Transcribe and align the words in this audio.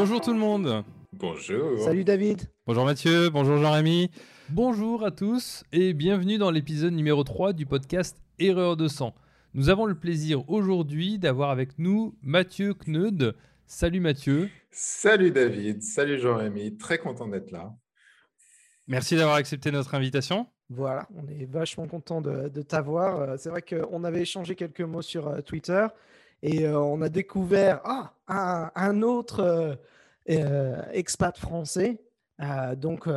Bonjour 0.00 0.20
tout 0.20 0.32
le 0.32 0.38
monde. 0.38 0.84
Bonjour. 1.12 1.80
Salut 1.80 2.04
David. 2.04 2.42
Bonjour 2.68 2.84
Mathieu, 2.84 3.30
bonjour 3.30 3.58
Jean-Rémy. 3.58 4.12
Bonjour 4.48 5.04
à 5.04 5.10
tous 5.10 5.64
et 5.72 5.92
bienvenue 5.92 6.38
dans 6.38 6.52
l'épisode 6.52 6.92
numéro 6.92 7.24
3 7.24 7.52
du 7.52 7.66
podcast 7.66 8.16
Erreur 8.38 8.76
de 8.76 8.86
sang. 8.86 9.12
Nous 9.54 9.70
avons 9.70 9.86
le 9.86 9.96
plaisir 9.96 10.48
aujourd'hui 10.48 11.18
d'avoir 11.18 11.50
avec 11.50 11.80
nous 11.80 12.14
Mathieu 12.22 12.74
Kneud. 12.74 13.34
Salut 13.66 13.98
Mathieu. 13.98 14.50
Salut 14.70 15.32
David, 15.32 15.82
salut 15.82 16.20
Jean-Rémy, 16.20 16.76
très 16.76 16.98
content 16.98 17.26
d'être 17.26 17.50
là. 17.50 17.74
Merci 18.86 19.16
d'avoir 19.16 19.34
accepté 19.34 19.72
notre 19.72 19.96
invitation. 19.96 20.46
Voilà, 20.70 21.08
on 21.16 21.26
est 21.26 21.44
vachement 21.44 21.88
content 21.88 22.20
de, 22.20 22.62
t'avoir. 22.62 23.20
Euh, 23.20 23.34
c'est 23.36 23.50
vrai 23.50 23.62
qu'on 23.62 24.04
avait 24.04 24.20
échangé 24.20 24.54
quelques 24.54 24.80
mots 24.80 25.02
sur 25.02 25.26
euh, 25.26 25.40
Twitter 25.40 25.88
et 26.42 26.66
euh, 26.66 26.78
on 26.78 27.02
a 27.02 27.08
découvert 27.08 27.80
ah, 27.84 28.12
un, 28.76 29.02
autre 29.02 29.78
expat 30.28 31.36
français. 31.38 32.00
donc, 32.76 33.08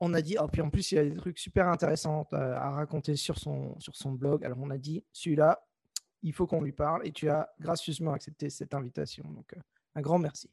on 0.00 0.14
a 0.14 0.20
dit, 0.20 0.36
oh, 0.40 0.48
puis 0.48 0.60
en 0.60 0.70
plus, 0.70 0.92
il 0.92 0.94
y 0.96 0.98
a 0.98 1.04
des 1.04 1.14
trucs 1.14 1.38
super 1.38 1.68
intéressants 1.68 2.26
à 2.32 2.70
raconter 2.70 3.16
sur 3.16 3.38
son, 3.38 3.78
sur 3.78 3.94
son 3.94 4.12
blog. 4.12 4.44
Alors, 4.44 4.58
on 4.60 4.70
a 4.70 4.78
dit, 4.78 5.04
celui-là, 5.12 5.64
il 6.22 6.32
faut 6.32 6.46
qu'on 6.46 6.62
lui 6.62 6.72
parle 6.72 7.06
et 7.06 7.12
tu 7.12 7.28
as 7.28 7.48
gracieusement 7.60 8.12
accepté 8.12 8.50
cette 8.50 8.74
invitation. 8.74 9.24
Donc, 9.30 9.54
un 9.94 10.00
grand 10.00 10.18
merci. 10.18 10.50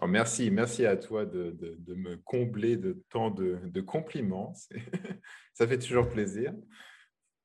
Oh, 0.00 0.06
merci, 0.06 0.50
merci 0.50 0.86
à 0.86 0.96
toi 0.96 1.26
de, 1.26 1.54
me 1.88 2.16
combler 2.16 2.76
de 2.76 3.04
tant 3.10 3.30
de, 3.30 3.80
compliments. 3.80 4.54
Ça 5.54 5.66
fait 5.66 5.78
toujours 5.78 6.08
plaisir. 6.08 6.54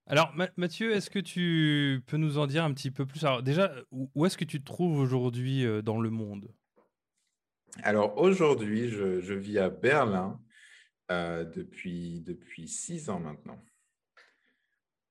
Alors, 0.05 0.33
Mathieu, 0.55 0.93
est-ce 0.93 1.09
que 1.09 1.19
tu 1.19 2.01
peux 2.07 2.15
nous 2.15 2.37
en 2.37 2.47
dire 2.47 2.63
un 2.63 2.73
petit 2.73 2.91
peu 2.91 3.05
plus? 3.05 3.25
Alors, 3.25 3.43
déjà, 3.43 3.73
où 3.91 4.25
est-ce 4.25 4.37
que 4.37 4.45
tu 4.45 4.61
te 4.61 4.65
trouves 4.65 4.97
aujourd'hui 4.97 5.65
euh, 5.65 5.81
dans 5.81 5.99
le 5.99 6.09
monde? 6.09 6.49
Alors, 7.83 8.17
aujourd'hui, 8.17 8.89
je, 8.89 9.33
vis 9.33 9.59
à 9.59 9.69
Berlin 9.69 10.39
euh, 11.11 11.43
depuis, 11.45 12.21
depuis 12.21 12.67
six 12.67 13.09
ans 13.09 13.19
maintenant. 13.19 13.61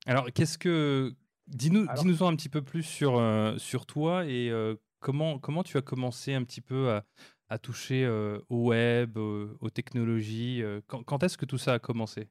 Alors, 0.06 0.27
qu'est-ce 0.33 0.59
que. 0.59 1.12
Dis-nous 1.47 1.87
dis 1.87 2.25
un 2.25 2.34
petit 2.34 2.48
peu 2.48 2.61
plus 2.61 2.83
sur, 2.83 3.19
euh, 3.19 3.56
sur 3.56 3.87
toi 3.87 4.25
et 4.27 4.50
comment, 4.98 5.39
comment 5.39 5.62
tu 5.62 5.77
as 5.77 5.83
commencé 5.83 6.34
un 6.34 6.42
petit 6.42 6.61
peu 6.61 6.91
à, 6.91 7.05
à 7.48 7.59
toucher 7.59 8.05
au 8.48 8.67
web, 8.67 9.17
aux 9.17 9.70
technologies 9.70 10.64
Quand, 10.89 11.05
quand 11.05 11.22
est-ce 11.22 11.39
que 11.39 11.44
tout 11.44 11.59
ça 11.59 11.75
a 11.75 11.78
commencé? 11.78 12.28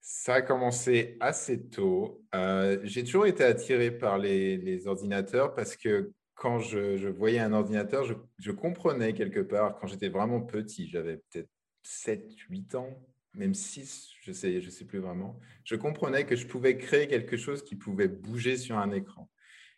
Ça 0.00 0.34
a 0.34 0.42
commencé 0.42 1.16
assez 1.18 1.68
tôt. 1.68 2.24
j'ai 2.84 3.02
toujours 3.02 3.26
été 3.26 3.42
attiré 3.42 3.90
par 3.90 4.18
les, 4.18 4.56
les, 4.56 4.86
ordinateurs 4.86 5.52
parce 5.52 5.76
que 5.76 6.12
quand 6.40 6.58
je, 6.58 7.06
voyais 7.06 7.38
un 7.38 7.52
ordinateur, 7.52 8.02
je, 8.38 8.50
comprenais 8.50 9.12
quelque 9.12 9.40
part, 9.40 9.78
quand 9.78 9.86
j'étais 9.86 10.08
vraiment 10.08 10.40
petit, 10.40 10.88
j'avais 10.88 11.18
peut-être 11.18 11.50
7, 11.82 12.32
8 12.48 12.74
ans, 12.76 12.88
même 13.34 13.52
6, 13.52 14.10
je 14.22 14.30
ne 14.30 14.34
sais, 14.34 14.60
je 14.62 14.70
sais 14.70 14.86
plus 14.86 15.00
vraiment, 15.00 15.38
je 15.64 15.76
comprenais 15.76 16.24
que 16.24 16.36
je 16.36 16.46
pouvais 16.46 16.78
créer 16.78 17.08
quelque 17.08 17.36
chose 17.36 17.62
qui 17.62 17.76
pouvait 17.76 18.08
bouger 18.08 18.56
sur 18.56 18.78
un 18.78 18.90
écran. 18.92 19.28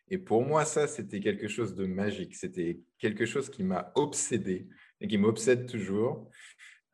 Et 0.09 0.19
pour 0.19 0.45
moi, 0.45 0.65
ça, 0.65 0.87
c'était 0.87 1.19
quelque 1.19 1.49
chose 1.49 1.75
de 1.75 1.85
magique. 1.85 2.37
C'était 2.37 2.81
quelque 2.99 3.27
chose 3.27 3.51
qui 3.51 3.65
m'a 3.65 3.91
obsédé 3.97 4.69
et 5.01 5.09
qui 5.09 5.19
m'obsède 5.19 5.67
toujours. 5.67 6.31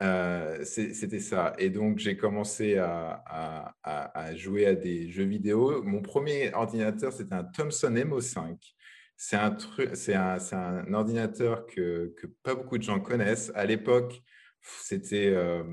Euh, 0.02 0.64
c'était 0.64 1.18
ça. 1.18 1.52
Et 1.58 1.68
donc, 1.68 1.98
j'ai 1.98 2.16
commencé 2.16 2.78
à, 2.78 3.74
jouer 4.34 4.64
à 4.66 4.74
des 4.74 5.10
jeux 5.10 5.24
vidéo. 5.24 5.82
Mon 5.82 6.00
premier 6.00 6.54
ordinateur, 6.54 7.12
c'était 7.12 7.34
un 7.34 7.44
Thomson 7.44 7.92
MO5. 7.92 8.56
C'est 9.18 9.36
un, 9.36 9.56
un, 10.14 10.38
un, 10.52 10.94
ordinateur 10.94 11.66
que, 11.66 12.14
pas 12.42 12.54
beaucoup 12.54 12.78
de 12.78 12.82
gens 12.82 13.00
connaissent. 13.00 13.52
À 13.54 13.66
l'époque, 13.66 14.22
c'était 14.62 15.32
euh, 15.34 15.64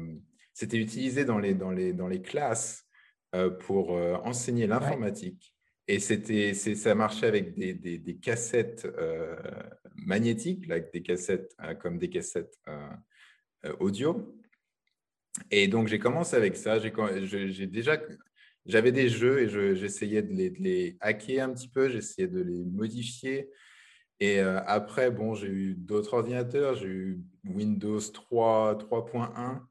utilisé 0.62 1.24
dans 1.24 1.40
les, 1.40 1.54
dans, 1.54 1.72
les, 1.72 1.94
dans 1.94 2.08
les 2.08 2.22
classes 2.22 2.84
euh, 3.34 3.50
pour 3.50 3.92
enseigner 3.92 4.68
l'informatique. 4.68 5.56
Et 5.88 6.00
c'était, 6.00 6.54
ça 6.54 6.96
marchait 6.96 7.28
avec 7.28 7.56
des, 7.56 7.74
des, 7.74 8.18
cassettes 8.18 8.86
euh, 8.86 9.36
magnétiques, 9.96 10.66
là, 10.68 10.80
des 10.80 11.04
cassettes 11.04 11.56
euh, 11.62 11.76
comme 11.76 12.00
des 12.00 12.10
cassettes 12.10 12.58
euh, 12.68 13.74
audio. 13.80 14.36
Et 15.52 15.68
donc 15.68 15.88
j'ai 15.88 16.00
commencé 16.00 16.36
avec 16.36 16.56
ça. 16.58 16.80
J'ai, 16.80 17.68
déjà, 17.68 18.02
j'avais 18.66 18.92
des 18.92 19.10
jeux 19.10 19.42
et 19.42 19.76
j'essayais 19.76 20.22
de 20.22 20.34
les, 20.34 20.50
de 20.50 20.60
les, 20.60 20.98
hacker 21.02 21.48
un 21.48 21.54
petit 21.54 21.70
peu, 21.70 21.90
j'essayais 21.90 22.28
de 22.28 22.42
les 22.42 22.64
modifier. 22.66 23.50
Et 24.20 24.40
après, 24.40 25.12
bon, 25.12 25.36
j'ai 25.36 25.50
eu 25.50 25.76
d'autres 25.76 26.14
ordinateurs. 26.14 26.76
J'ai 26.76 26.88
eu 26.88 27.22
Windows 27.44 28.00
3, 28.00 28.76
3.1 28.78 29.62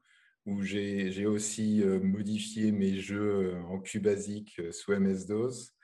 où 0.45 0.61
j'ai, 0.61 1.25
aussi 1.25 1.83
modifié 1.83 2.71
mes 2.71 2.97
jeux 2.97 3.55
en 3.69 3.79
QBasic 3.79 4.61
sous 4.71 4.91
MS-DOS. 4.93 5.75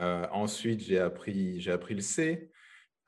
Euh, 0.00 0.26
ensuite, 0.32 0.80
j'ai 0.80 0.98
appris, 0.98 1.60
j'ai 1.60 1.70
appris 1.70 1.94
le 1.94 2.00
C 2.00 2.50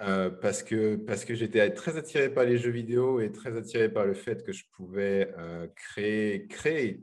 euh, 0.03 0.31
parce 0.31 0.63
que, 0.63 0.97
parce 0.97 1.25
que 1.25 1.35
j'étais 1.35 1.71
très 1.73 1.97
attiré 1.97 2.33
par 2.33 2.45
les 2.45 2.59
jeux 2.59 2.71
vidéo 2.71 3.21
et 3.21 3.33
très 3.33 3.57
attiré 3.57 3.89
par 3.89 4.05
le 4.05 4.15
fait 4.15 4.45
que 4.45 4.53
je 4.53 4.65
pouvais 4.73 5.33
euh, 5.39 5.67
créer, 5.75 6.47
créer 6.47 7.03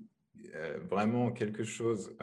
vraiment 0.90 1.32
quelque 1.32 1.64
chose 1.64 2.16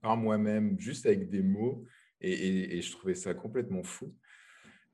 par 0.00 0.16
moi-même, 0.16 0.78
juste 0.78 1.06
avec 1.06 1.28
des 1.28 1.42
mots. 1.42 1.84
Et, 2.20 2.80
je 2.80 2.92
trouvais 2.92 3.14
ça 3.14 3.34
complètement 3.34 3.82
fou. 3.82 4.14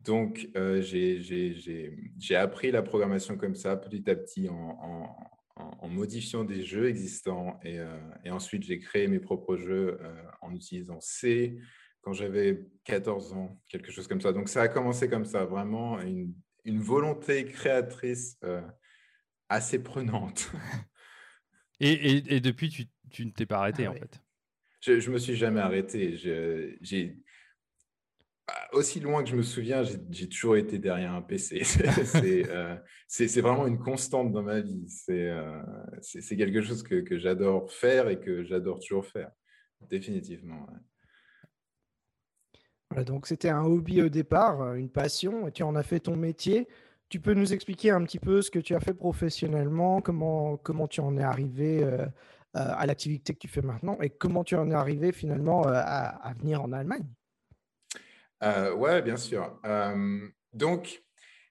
Donc, 0.00 0.48
j'ai 0.78 2.36
appris 2.36 2.70
la 2.70 2.82
programmation 2.82 3.36
comme 3.36 3.54
ça, 3.54 3.76
petit 3.76 4.08
à 4.08 4.16
petit, 4.16 4.48
en, 4.48 5.88
modifiant 5.88 6.44
des 6.44 6.62
jeux 6.62 6.88
existants. 6.88 7.58
Et, 7.64 7.78
et 8.24 8.30
ensuite, 8.30 8.62
j'ai 8.62 8.78
créé 8.78 9.08
mes 9.08 9.20
propres 9.20 9.56
jeux 9.56 9.98
en 10.40 10.54
utilisant 10.54 11.00
C, 11.00 11.58
quand 12.00 12.12
j'avais 12.12 12.64
14 12.84 13.34
ans, 13.34 13.60
quelque 13.68 13.92
chose 13.92 14.08
comme 14.08 14.20
ça. 14.20 14.32
Donc 14.32 14.48
ça 14.48 14.62
a 14.62 14.68
commencé 14.68 15.08
comme 15.08 15.24
ça, 15.24 15.44
vraiment 15.44 16.00
une, 16.00 16.32
une 16.64 16.80
volonté 16.80 17.44
créatrice 17.46 18.38
euh, 18.44 18.62
assez 19.48 19.82
prenante. 19.82 20.50
Et, 21.80 22.34
et, 22.34 22.40
depuis, 22.40 22.68
tu, 22.68 22.86
tu 23.10 23.24
ne 23.24 23.30
t'es 23.30 23.46
pas 23.46 23.58
arrêté 23.58 23.86
ah 23.86 23.90
en 23.90 23.94
fait 23.94 24.20
Je 24.80 24.92
ne 24.92 25.14
me 25.14 25.18
suis 25.18 25.36
jamais 25.36 25.60
arrêté. 25.60 26.16
J'ai 26.16 27.16
bah, 28.46 28.54
aussi 28.72 28.98
loin 29.00 29.22
que 29.22 29.28
je 29.28 29.36
me 29.36 29.42
souviens, 29.42 29.82
j'ai 30.10 30.28
toujours 30.28 30.56
été 30.56 30.78
derrière 30.78 31.12
un 31.12 31.22
PC. 31.22 31.62
Euh, 32.50 32.76
c'est 33.06 33.40
vraiment 33.40 33.66
une 33.66 33.78
constante 33.78 34.32
dans 34.32 34.42
ma 34.42 34.60
vie. 34.60 34.84
C'est 34.88 35.30
euh, 35.30 35.62
quelque 36.28 36.62
chose 36.62 36.82
que, 36.82 36.96
que 36.96 37.18
j'adore 37.18 37.70
faire 37.72 38.08
et 38.08 38.18
que 38.18 38.44
j'adore 38.44 38.80
toujours 38.80 39.06
faire, 39.06 39.30
définitivement 39.88 40.66
donc 43.04 43.26
c'était 43.26 43.48
un 43.48 43.64
hobby 43.64 44.02
au 44.02 44.08
départ, 44.08 44.74
une 44.74 44.90
passion, 44.90 45.46
et 45.46 45.52
tu 45.52 45.62
en 45.62 45.74
as 45.74 45.82
fait 45.82 46.00
ton 46.00 46.16
métier. 46.16 46.68
Tu 47.08 47.20
peux 47.20 47.32
nous 47.32 47.52
expliquer 47.54 47.90
un 47.90 48.04
petit 48.04 48.18
peu 48.18 48.42
ce 48.42 48.50
que 48.50 48.58
tu 48.58 48.74
as 48.74 48.80
fait 48.80 48.92
professionnellement, 48.92 50.02
comment, 50.02 50.58
comment 50.58 50.86
tu 50.86 51.00
en 51.00 51.16
es 51.16 51.22
arrivé 51.22 51.82
euh, 51.82 52.04
euh, 52.04 52.06
à 52.52 52.84
l'activité 52.84 53.32
que 53.32 53.38
tu 53.38 53.48
fais 53.48 53.62
maintenant 53.62 53.98
et 54.02 54.10
comment 54.10 54.44
tu 54.44 54.56
en 54.56 54.70
es 54.70 54.74
arrivé 54.74 55.12
finalement 55.12 55.62
à, 55.66 56.34
venir 56.38 56.62
en 56.62 56.72
Allemagne? 56.72 57.06
Euh, 58.42 58.74
Ouais, 58.74 59.00
bien 59.00 59.16
sûr. 59.16 59.58
donc, 60.52 61.02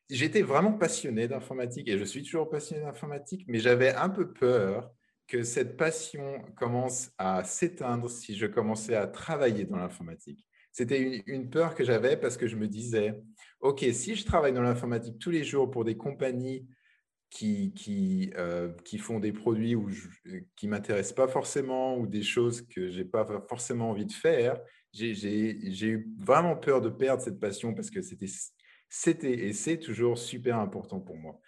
j'étais 0.10 0.44
vraiment 0.44 0.74
passionné 0.74 1.28
d'informatique 1.28 1.88
et 1.88 1.98
je 1.98 2.04
suis 2.04 2.24
toujours 2.24 2.50
passionné 2.50 2.84
d'informatique, 2.84 3.46
mais 3.48 3.60
j'avais 3.60 3.94
un 3.96 4.10
peu 4.10 4.32
peur 4.32 4.92
que 5.28 5.44
cette 5.44 5.76
passion 5.76 6.42
commence 6.56 7.12
à 7.18 7.44
s'éteindre 7.44 8.10
si 8.10 8.36
je 8.36 8.46
commençais 8.46 8.96
à 8.96 9.08
travailler 9.08 9.66
dans 9.66 9.78
l'informatique. 9.78 10.48
C'était 10.72 11.24
une, 11.26 11.50
peur 11.50 11.74
que 11.74 11.84
j'avais 11.84 12.16
parce 12.18 12.38
que 12.38 12.48
je 12.48 12.56
me 12.56 12.68
disais, 12.68 13.20
OK, 13.62 13.86
si 13.92 14.16
je 14.16 14.26
travaille 14.26 14.54
dans 14.54 14.62
l'informatique 14.62 15.20
tous 15.20 15.32
les 15.32 15.44
jours 15.44 15.70
pour 15.70 15.84
des 15.84 15.98
compagnies 15.98 16.68
qui, 17.30 17.74
qui, 17.74 18.32
euh, 18.38 18.72
qui 18.86 18.98
font 18.98 19.20
des 19.20 19.34
produits 19.34 19.76
ou 19.76 19.90
qui 20.56 20.68
ne 20.68 20.72
m'intéressent 20.72 21.16
pas 21.16 21.28
forcément 21.28 21.98
ou 21.98 22.08
des 22.08 22.24
choses 22.24 22.62
que 22.62 22.90
je 22.90 23.00
n'ai 23.00 23.06
pas 23.06 23.26
forcément 23.50 23.90
envie 23.90 24.06
de 24.06 24.14
faire, 24.14 24.60
j'ai 24.94 25.52
eu 25.84 26.10
vraiment 26.18 26.56
peur 26.56 26.82
de 26.82 26.90
perdre 26.90 27.22
cette 27.22 27.40
passion 27.40 27.74
parce 27.74 27.90
que 27.90 28.02
c'était 28.02 28.28
et 29.24 29.54
c'est 29.54 29.80
toujours 29.80 30.18
super 30.18 30.58
important 30.60 31.00
pour 31.02 31.18
moi. 31.18 31.40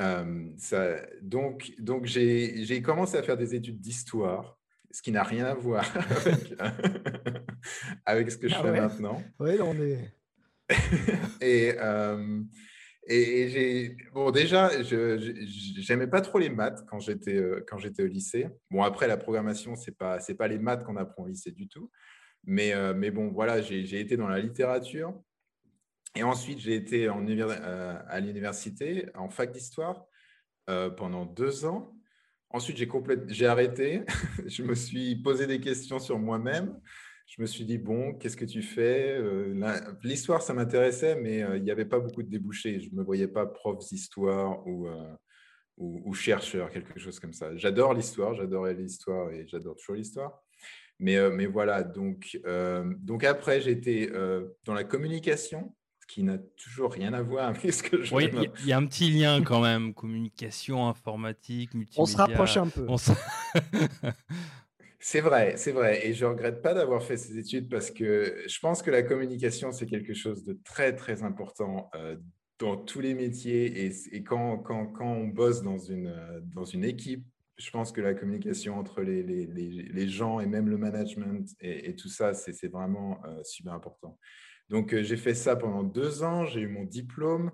Euh, 0.00 0.50
ça, 0.56 0.96
donc, 1.20 1.72
donc 1.78 2.06
j'ai 2.06 2.82
commencé 2.82 3.18
à 3.18 3.22
faire 3.22 3.36
des 3.36 3.54
études 3.54 3.80
d'histoire 3.80 4.58
ce 4.92 5.00
qui 5.00 5.10
n'a 5.10 5.22
rien 5.22 5.46
à 5.46 5.54
voir 5.54 5.84
avec, 8.04 8.30
ce 8.30 8.36
que 8.36 8.48
je 8.48 8.54
ah 8.54 8.62
fais 8.62 8.72
maintenant. 8.72 9.22
Oui, 9.38 9.52
on 9.60 9.74
est. 9.74 10.14
et, 11.40 11.74
euh, 11.78 12.42
et, 13.06 13.48
j'ai. 13.48 13.96
Bon, 14.12 14.30
déjà, 14.30 14.70
je 14.82 15.92
n'aimais 15.92 16.06
pas 16.06 16.20
trop 16.20 16.38
les 16.38 16.50
maths 16.50 16.84
quand 16.88 16.98
j'étais 16.98 17.36
euh, 17.36 17.64
quand 17.66 17.78
j'étais 17.78 18.02
au 18.02 18.06
lycée. 18.06 18.48
Bon, 18.70 18.82
après, 18.82 19.06
la 19.06 19.16
programmation, 19.16 19.76
ce 19.76 19.90
n'est 19.90 19.96
pas, 19.96 20.18
pas 20.38 20.48
les 20.48 20.58
maths 20.58 20.84
qu'on 20.84 20.96
apprend 20.96 21.24
au 21.24 21.28
lycée 21.28 21.50
du 21.50 21.68
tout. 21.68 21.90
Mais, 22.44 22.72
euh, 22.74 22.92
mais 22.94 23.10
bon, 23.10 23.30
voilà, 23.30 23.60
j'ai 23.62 24.00
été 24.00 24.16
dans 24.16 24.28
la 24.28 24.40
littérature. 24.40 25.14
Et 26.14 26.22
ensuite, 26.22 26.58
j'ai 26.58 26.74
été 26.74 27.08
en, 27.08 27.26
à 27.26 28.20
l'université 28.20 29.06
en 29.14 29.30
fac 29.30 29.50
d'histoire 29.50 30.04
pendant 30.66 31.24
deux 31.24 31.64
ans. 31.64 31.96
Ensuite, 32.50 32.76
j'ai 32.76 32.88
j'ai 33.28 33.46
arrêté. 33.46 34.02
je 34.46 34.62
me 34.62 34.74
suis 34.74 35.16
posé 35.16 35.46
des 35.46 35.58
questions 35.58 35.98
sur 35.98 36.18
moi-même. 36.18 36.78
Je 37.34 37.40
me 37.40 37.46
suis 37.46 37.64
dit, 37.64 37.78
bon, 37.78 38.12
qu'est-ce 38.12 38.36
que 38.36 38.44
tu 38.44 38.60
fais 38.60 39.18
L'histoire, 40.02 40.42
ça 40.42 40.52
m'intéressait, 40.52 41.16
mais 41.16 41.42
il 41.56 41.62
n'y 41.62 41.70
avait 41.70 41.86
pas 41.86 41.98
beaucoup 41.98 42.22
de 42.22 42.28
débouchés. 42.28 42.78
Je 42.78 42.90
ne 42.90 42.96
me 42.96 43.02
voyais 43.02 43.26
pas 43.26 43.46
prof 43.46 43.78
d'histoire 43.78 44.66
ou, 44.66 44.86
ou, 45.78 46.12
chercheur, 46.12 46.68
quelque 46.68 47.00
chose 47.00 47.18
comme 47.18 47.32
ça. 47.32 47.56
J'adore 47.56 47.94
l'histoire, 47.94 48.34
j'adorais 48.34 48.74
l'histoire 48.74 49.30
et 49.30 49.46
j'adore 49.46 49.76
toujours 49.76 49.94
l'histoire. 49.94 50.42
Mais, 50.98 51.30
mais 51.30 51.46
voilà, 51.46 51.82
donc, 51.82 52.38
donc 52.98 53.24
après, 53.24 53.62
j'étais 53.62 54.12
dans 54.66 54.74
la 54.74 54.84
communication 54.84 55.74
qui 56.12 56.22
n'a 56.22 56.36
toujours 56.36 56.92
rien 56.92 57.14
à 57.14 57.22
voir 57.22 57.48
avec 57.48 57.72
ce 57.72 57.82
que 57.82 58.02
je 58.02 58.14
Oui, 58.14 58.28
il 58.60 58.66
y, 58.66 58.72
a 58.72 58.76
un 58.76 58.84
petit 58.84 59.08
lien 59.08 59.42
quand 59.42 59.62
même, 59.62 59.94
communication, 59.94 60.86
informatique, 60.86 61.72
multimédia. 61.72 62.02
On 62.02 62.04
se 62.04 62.16
rapproche 62.18 62.58
un 62.58 62.68
peu. 62.68 62.86
c'est 65.04 65.20
vrai, 65.20 65.56
c'est 65.56 65.72
vrai. 65.72 66.06
Et 66.06 66.14
je 66.14 66.24
ne 66.24 66.30
regrette 66.30 66.62
pas 66.62 66.74
d'avoir 66.74 67.02
fait 67.02 67.16
ces 67.16 67.36
études 67.36 67.68
parce 67.68 67.90
que 67.90 68.44
je 68.46 68.58
pense 68.60 68.82
que 68.82 68.90
la 68.92 69.02
communication, 69.02 69.72
c'est 69.72 69.86
quelque 69.86 70.14
chose 70.14 70.44
de 70.44 70.56
très, 70.62 70.94
très 70.94 71.24
important 71.24 71.90
euh, 71.96 72.16
dans 72.60 72.76
tous 72.76 73.00
les 73.00 73.12
métiers. 73.12 73.84
Et, 73.84 74.22
quand, 74.22 74.58
quand, 74.58 74.92
on 75.00 75.26
bosse 75.26 75.60
dans 75.62 75.76
une, 75.76 76.06
euh, 76.06 76.40
dans 76.54 76.64
une 76.64 76.84
équipe, 76.84 77.26
je 77.58 77.68
pense 77.72 77.90
que 77.90 78.00
la 78.00 78.14
communication 78.14 78.78
entre 78.78 79.02
les, 79.02 80.08
gens 80.08 80.38
et 80.38 80.46
même 80.46 80.68
le 80.68 80.78
management 80.78 81.48
et, 81.60 81.96
tout 81.96 82.08
ça, 82.08 82.32
c'est 82.32 82.68
vraiment 82.68 83.20
euh, 83.24 83.42
super 83.42 83.72
important. 83.72 84.20
Donc, 84.68 84.96
j'ai 84.96 85.16
fait 85.16 85.34
ça 85.34 85.56
pendant 85.56 85.82
deux 85.82 86.22
ans, 86.22 86.44
j'ai 86.44 86.60
eu 86.60 86.68
mon 86.68 86.84
diplôme. 86.84 87.50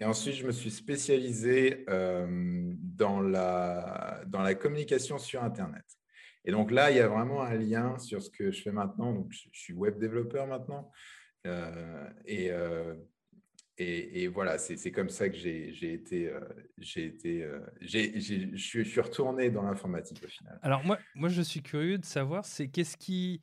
Et 0.00 0.04
ensuite, 0.04 0.36
je 0.36 0.46
me 0.46 0.52
suis 0.52 0.70
spécialisé 0.70 1.84
dans 1.88 3.20
la 3.20 4.54
communication 4.54 5.18
sur 5.18 5.42
Internet. 5.42 5.84
Et 6.44 6.52
donc 6.52 6.70
là, 6.70 6.90
il 6.90 6.96
y 6.96 7.00
a 7.00 7.08
vraiment 7.08 7.42
un 7.42 7.54
lien 7.54 7.98
sur 7.98 8.22
ce 8.22 8.30
que 8.30 8.50
je 8.50 8.62
fais 8.62 8.72
maintenant. 8.72 9.12
Donc, 9.12 9.30
je, 9.30 9.48
suis 9.52 9.74
web 9.74 9.98
développeur 9.98 10.46
maintenant. 10.46 10.90
Euh, 11.46 12.08
et, 12.24 12.50
et, 13.78 14.28
voilà, 14.28 14.58
c'est 14.58 14.92
comme 14.92 15.08
ça 15.08 15.28
que 15.28 15.36
j'ai 15.36 15.92
été, 15.92 16.32
j'ai 16.78 17.06
été 17.06 17.48
je 17.80 18.82
suis 18.82 19.00
retourné 19.00 19.50
dans 19.50 19.62
l'informatique 19.62 20.22
au 20.24 20.28
final. 20.28 20.58
Alors 20.62 20.84
moi, 20.84 20.98
moi, 21.14 21.28
je 21.28 21.42
suis 21.42 21.62
curieux 21.62 21.98
de 21.98 22.04
savoir, 22.04 22.44
c'est 22.44 22.68
qu'est-ce 22.68 22.96
qui, 22.96 23.42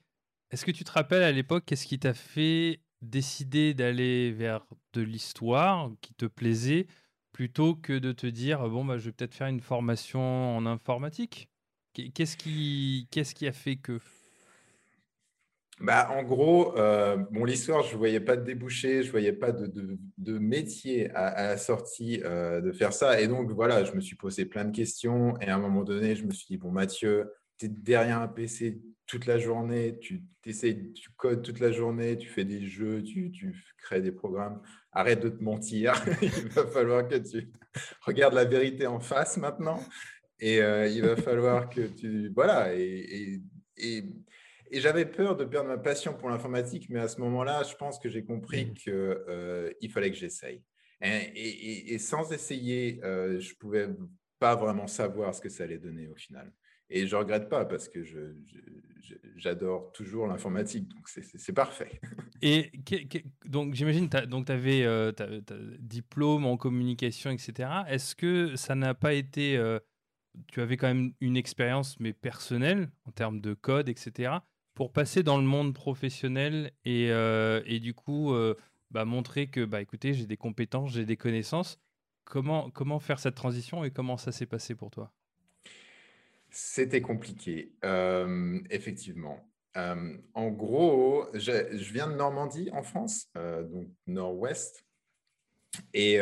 est-ce 0.51 0.65
que 0.65 0.71
tu 0.71 0.83
te 0.83 0.91
rappelles 0.91 1.23
à 1.23 1.31
l'époque, 1.31 1.63
qu'est-ce 1.65 1.85
qui 1.85 1.99
t'a 1.99 2.13
fait 2.13 2.81
décider 3.01 3.73
d'aller 3.73 4.31
vers 4.31 4.65
de 4.93 5.01
l'histoire 5.01 5.91
qui 6.01 6.13
te 6.13 6.25
plaisait 6.25 6.87
plutôt 7.31 7.75
que 7.75 7.93
de 7.93 8.11
te 8.11 8.27
dire 8.27 8.67
bon 8.69 8.83
bah 8.83 8.97
je 8.97 9.05
vais 9.05 9.11
peut-être 9.11 9.35
faire 9.35 9.47
une 9.47 9.61
formation 9.61 10.57
en 10.57 10.65
informatique? 10.65 11.49
Qu'est-ce 11.93 12.37
qui 12.37 13.07
qu'est-ce 13.11 13.35
qui 13.35 13.47
a 13.47 13.51
fait 13.51 13.75
que 13.75 13.99
bah, 15.81 16.09
en 16.11 16.23
gros, 16.23 16.77
euh, 16.77 17.15
bon, 17.31 17.45
l'histoire, 17.45 17.83
je 17.83 17.93
ne 17.93 17.97
voyais 17.97 18.19
pas 18.19 18.35
de 18.35 18.43
débouché, 18.43 19.01
je 19.01 19.07
ne 19.07 19.11
voyais 19.11 19.31
pas 19.31 19.53
de, 19.53 19.97
métier 20.37 21.09
à, 21.11 21.47
la 21.47 21.57
sortie 21.57 22.21
euh, 22.25 22.59
de 22.59 22.73
faire 22.73 22.91
ça. 22.91 23.21
Et 23.21 23.29
donc, 23.29 23.49
voilà, 23.51 23.85
je 23.85 23.93
me 23.93 24.01
suis 24.01 24.17
posé 24.17 24.43
plein 24.43 24.65
de 24.65 24.75
questions. 24.75 25.37
Et 25.39 25.47
à 25.47 25.55
un 25.55 25.59
moment 25.59 25.83
donné, 25.83 26.17
je 26.17 26.25
me 26.25 26.31
suis 26.31 26.47
dit, 26.47 26.57
bon, 26.57 26.69
Mathieu, 26.71 27.31
tu 27.57 27.67
es 27.67 27.69
derrière 27.69 28.19
un 28.19 28.27
PC 28.27 28.81
toute 29.07 29.25
la 29.25 29.37
journée, 29.37 29.97
tu 29.99 30.21
tu 30.43 31.09
codes 31.15 31.43
toute 31.43 31.59
la 31.59 31.71
journée, 31.71 32.17
tu 32.17 32.27
fais 32.27 32.45
des 32.45 32.65
jeux, 32.65 33.03
tu, 33.03 33.31
crées 33.77 34.01
des 34.01 34.11
programmes. 34.11 34.61
Arrête 34.91 35.21
de 35.21 35.29
te 35.29 35.43
mentir. 35.43 35.93
il 36.21 36.49
va 36.49 36.65
falloir 36.67 37.07
que 37.07 37.15
tu 37.15 37.51
regardes 38.01 38.33
la 38.33 38.45
vérité 38.45 38.87
en 38.87 38.99
face 38.99 39.37
maintenant. 39.37 39.79
Et 40.39 40.61
euh, 40.61 40.87
il 40.87 41.01
va 41.01 41.15
falloir 41.15 41.69
que 41.69 41.81
tu. 41.81 42.31
Voilà. 42.33 42.73
Et, 42.75 43.41
et, 43.77 44.03
et, 44.71 44.79
j'avais 44.79 45.05
peur 45.05 45.35
de 45.35 45.45
perdre 45.45 45.69
ma 45.69 45.77
passion 45.77 46.13
pour 46.13 46.29
l'informatique, 46.29 46.87
mais 46.89 46.99
à 46.99 47.07
ce 47.07 47.19
moment-là, 47.21 47.63
je 47.63 47.75
pense 47.75 47.99
que 47.99 48.09
j'ai 48.09 48.23
compris 48.23 48.65
mmh. 48.65 48.73
qu'il 48.73 48.93
euh, 48.93 49.71
fallait 49.91 50.11
que 50.11 50.17
j'essaye. 50.17 50.61
Et, 51.01 51.97
sans 51.99 52.31
essayer, 52.31 52.99
euh, 53.03 53.39
je 53.39 53.51
ne 53.51 53.55
pouvais 53.55 53.87
pas 54.37 54.55
vraiment 54.55 54.87
savoir 54.87 55.33
ce 55.33 55.41
que 55.41 55.49
ça 55.49 55.63
allait 55.63 55.77
donner 55.77 56.07
au 56.07 56.15
final. 56.15 56.51
Et 56.89 57.05
je 57.05 57.15
ne 57.15 57.19
regrette 57.19 57.49
pas 57.49 57.65
parce 57.65 57.87
que 57.87 58.03
j'adore 59.35 59.91
toujours 59.91 60.27
l'informatique, 60.27 60.87
donc 60.87 61.07
c'est 61.07 61.53
parfait. 61.53 61.99
Et 62.41 62.71
donc 63.45 63.75
j'imagine, 63.75 64.07
donc 64.07 64.47
tu 64.47 64.51
avais 64.51 64.83
euh, 64.83 65.11
diplôme 65.79 66.45
en 66.45 66.57
communication, 66.57 67.29
etc. 67.29 67.69
Est-ce 67.87 68.15
que 68.15 68.55
ça 68.55 68.75
n'a 68.75 68.93
pas 68.93 69.13
été... 69.13 69.57
Euh, 69.57 69.79
tu 70.47 70.61
avais 70.61 70.77
quand 70.77 70.87
même 70.87 71.13
une 71.21 71.37
expérience, 71.37 71.99
mais 71.99 72.13
personnelle, 72.13 72.89
en 73.05 73.11
termes 73.11 73.41
de 73.41 73.53
code, 73.53 73.89
etc., 73.89 74.31
pour 74.75 74.93
passer 74.93 75.23
dans 75.23 75.37
le 75.37 75.43
monde 75.43 75.73
professionnel 75.73 76.71
et, 76.85 77.11
euh, 77.11 77.61
du 77.79 77.93
coup 77.93 78.33
euh, 78.33 78.55
bah, 78.91 79.03
montrer 79.03 79.47
que, 79.47 79.65
bah, 79.65 79.81
écoutez, 79.81 80.13
j'ai 80.13 80.25
des 80.25 80.37
compétences, 80.37 80.93
j'ai 80.93 81.05
des 81.05 81.17
connaissances. 81.17 81.77
Comment, 82.23 82.69
comment 82.69 82.99
faire 82.99 83.19
cette 83.19 83.35
transition 83.35 83.83
et 83.83 83.91
comment 83.91 84.15
ça 84.17 84.31
s'est 84.31 84.45
passé 84.45 84.75
pour 84.75 84.89
toi? 84.89 85.11
C'était 86.49 87.01
compliqué, 87.01 87.73
euh, 87.83 88.59
effectivement. 88.69 89.45
En 90.33 90.49
gros, 90.49 91.25
je, 91.33 91.93
viens 91.93 92.07
de 92.07 92.15
Normandie, 92.15 92.69
en 92.73 92.83
France, 92.83 93.29
donc 93.35 93.87
nord-ouest. 94.07 94.85
Et, 95.93 96.19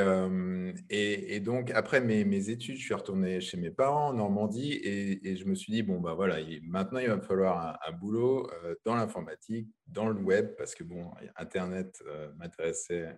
et, 0.89 1.39
donc, 1.39 1.71
après 1.71 2.01
mes, 2.01 2.49
études, 2.49 2.77
je 2.77 2.83
suis 2.83 2.93
retourné 2.93 3.41
chez 3.41 3.57
mes 3.57 3.71
parents 3.71 4.09
en 4.09 4.13
Normandie 4.13 4.73
et, 4.73 5.35
je 5.35 5.45
me 5.45 5.55
suis 5.55 5.71
dit, 5.71 5.83
bon, 5.83 5.99
bah 5.99 6.13
voilà, 6.13 6.37
maintenant 6.63 6.99
il 6.99 7.07
va 7.07 7.15
me 7.15 7.21
falloir 7.21 7.79
un, 7.87 7.91
boulot 7.91 8.49
dans 8.85 8.95
l'informatique, 8.95 9.67
dans 9.87 10.09
le 10.09 10.21
web, 10.21 10.55
parce 10.57 10.75
que, 10.75 10.83
bon, 10.83 11.11
Internet 11.37 12.03
m'intéressait 12.37 13.17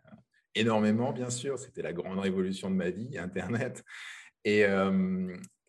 énormément, 0.56 1.14
bien 1.14 1.30
sûr. 1.30 1.58
C'était 1.58 1.82
la 1.82 1.94
grande 1.94 2.20
révolution 2.20 2.70
de 2.70 2.76
ma 2.76 2.90
vie, 2.90 3.18
Internet. 3.18 3.84
Et, 4.46 4.66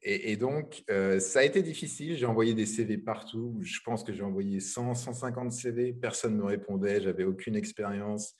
et, 0.03 0.37
donc, 0.37 0.83
euh, 0.91 1.21
ça 1.21 1.41
a 1.41 1.43
été 1.43 1.62
difficile. 1.62 2.17
J'ai 2.17 2.25
envoyé 2.25 2.55
des 2.55 2.65
CV 2.65 2.97
partout. 2.97 3.59
Je 3.61 3.81
pense 3.85 4.03
que 4.03 4.15
j'ai 4.15 4.23
envoyé 4.23 4.59
100, 4.59 4.95
150 4.95 5.53
CV. 5.53 5.93
Personne 5.93 6.37
ne 6.37 6.39
me 6.39 6.47
répondait. 6.47 7.02
J'avais 7.02 7.25
aucune 7.25 7.55
expérience. 7.55 8.35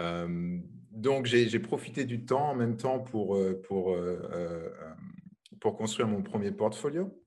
Euh, 0.00 0.58
donc, 0.90 1.26
j'ai 1.26 1.58
profité 1.58 2.04
du 2.04 2.24
temps 2.24 2.50
en 2.50 2.54
même 2.54 2.76
temps 2.76 3.00
pour, 3.00 3.36
euh, 3.36 3.60
pour, 3.66 3.96
pour 5.60 5.76
construire 5.76 6.08
mon 6.08 6.22
premier 6.22 6.52
portfolio 6.52 7.22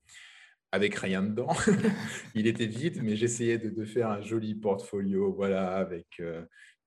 avec 0.72 0.94
rien 0.94 1.22
dedans. 1.22 1.48
Il 2.34 2.46
était 2.46 2.66
vide, 2.66 3.00
mais 3.02 3.16
j'essayais 3.16 3.58
de, 3.58 3.70
de, 3.70 3.84
faire 3.84 4.08
un 4.08 4.20
joli 4.20 4.54
portfolio, 4.54 5.32
voilà, 5.32 5.76
avec 5.76 6.20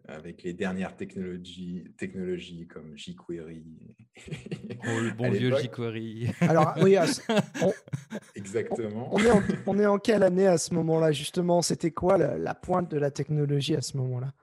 avec 0.08 0.44
les 0.44 0.54
dernières 0.54 0.96
technologies, 0.96 1.86
technologies 1.98 2.68
comme 2.68 2.98
jQuery. 2.98 3.64
Oh, 4.28 5.00
le 5.00 5.12
bon 5.18 5.32
vieux 5.32 5.56
jQuery. 5.56 6.32
Alors, 6.42 6.74
oui, 6.82 6.98
exactement. 8.36 9.14
On, 9.14 9.20
est 9.20 9.32
en, 9.32 9.42
on, 9.66 9.80
est 9.80 9.86
en, 9.86 10.00
quelle 10.00 10.24
année 10.24 10.48
à 10.48 10.58
ce 10.58 10.74
moment-là, 10.74 11.12
justement? 11.12 11.62
C'était 11.62 11.92
quoi 11.92 12.18
la, 12.18 12.56
pointe 12.56 12.92
de 12.92 12.98
la 12.98 13.12
technologie 13.12 13.76
à 13.76 13.82
ce 13.82 13.96
moment-là? 13.98 14.34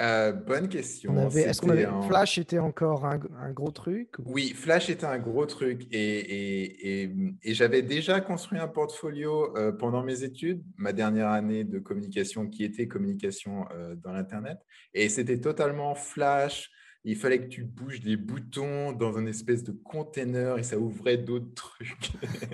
Euh, 0.00 0.32
bonne 0.32 0.68
question. 0.68 1.28
Est-ce 1.28 1.60
qu'on 1.60 1.68
avait 1.68 1.86
Flash 2.06 2.38
était 2.38 2.58
encore 2.58 3.04
un, 3.04 3.18
gros 3.52 3.70
truc 3.70 4.08
Oui, 4.24 4.54
Flash 4.54 4.88
était 4.88 5.04
un 5.04 5.18
gros 5.18 5.44
truc 5.44 5.86
et, 5.92 7.02
et, 7.02 7.12
et, 7.42 7.54
j'avais 7.54 7.82
déjà 7.82 8.20
construit 8.20 8.58
un 8.58 8.68
portfolio 8.68 9.54
euh, 9.58 9.72
pendant 9.72 10.02
mes 10.02 10.22
études, 10.22 10.62
ma 10.78 10.94
dernière 10.94 11.28
année 11.28 11.64
de 11.64 11.78
communication 11.78 12.48
qui 12.48 12.64
était 12.64 12.88
communication 12.88 13.66
euh, 13.74 13.94
dans 13.96 14.12
l'Internet. 14.12 14.58
Et 14.94 15.10
c'était 15.10 15.38
totalement 15.38 15.94
Flash. 15.94 16.70
Il 17.04 17.16
fallait 17.16 17.40
que 17.40 17.48
tu 17.48 17.64
bouges 17.64 18.00
des 18.00 18.16
boutons 18.16 18.92
dans 18.92 19.18
une 19.18 19.28
espèce 19.28 19.64
de 19.64 19.72
container 19.72 20.58
et 20.58 20.62
ça 20.62 20.78
ouvrait 20.78 21.16
d'autres 21.16 21.54
trucs. 21.54 22.10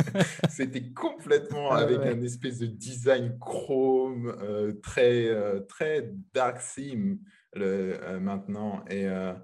c'était 0.49 0.93
complètement 0.93 1.73
ah 1.73 1.79
avec 1.79 1.99
un 1.99 2.23
espèce 2.23 2.59
de 2.59 2.67
design 2.67 3.37
chrome 3.41 4.37
très, 4.83 5.31
très 5.69 6.13
dark 6.33 6.61
theme 6.75 7.19
le, 7.57 7.99
euh, 8.03 8.21
maintenant. 8.21 8.85
Et, 8.89 9.07
euh, 9.07 9.35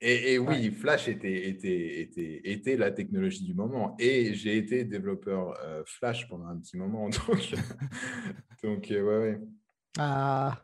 et, 0.00 0.34
et, 0.34 0.38
oui, 0.38 0.70
Flash 0.70 1.08
était, 1.08 1.48
était, 1.48 2.00
était, 2.00 2.40
était, 2.44 2.76
la 2.76 2.90
technologie 2.90 3.44
du 3.44 3.54
moment. 3.54 3.96
Et 3.98 4.34
j'ai 4.34 4.56
été 4.56 4.84
développeur 4.84 5.58
euh, 5.62 5.82
Flash 5.86 6.28
pendant 6.28 6.46
un 6.46 6.58
petit 6.58 6.76
moment. 6.76 7.08
Donc, 7.28 7.54
donc 8.62 8.86
ouais, 8.90 9.00
ouais. 9.00 9.40
Ah, 9.98 10.63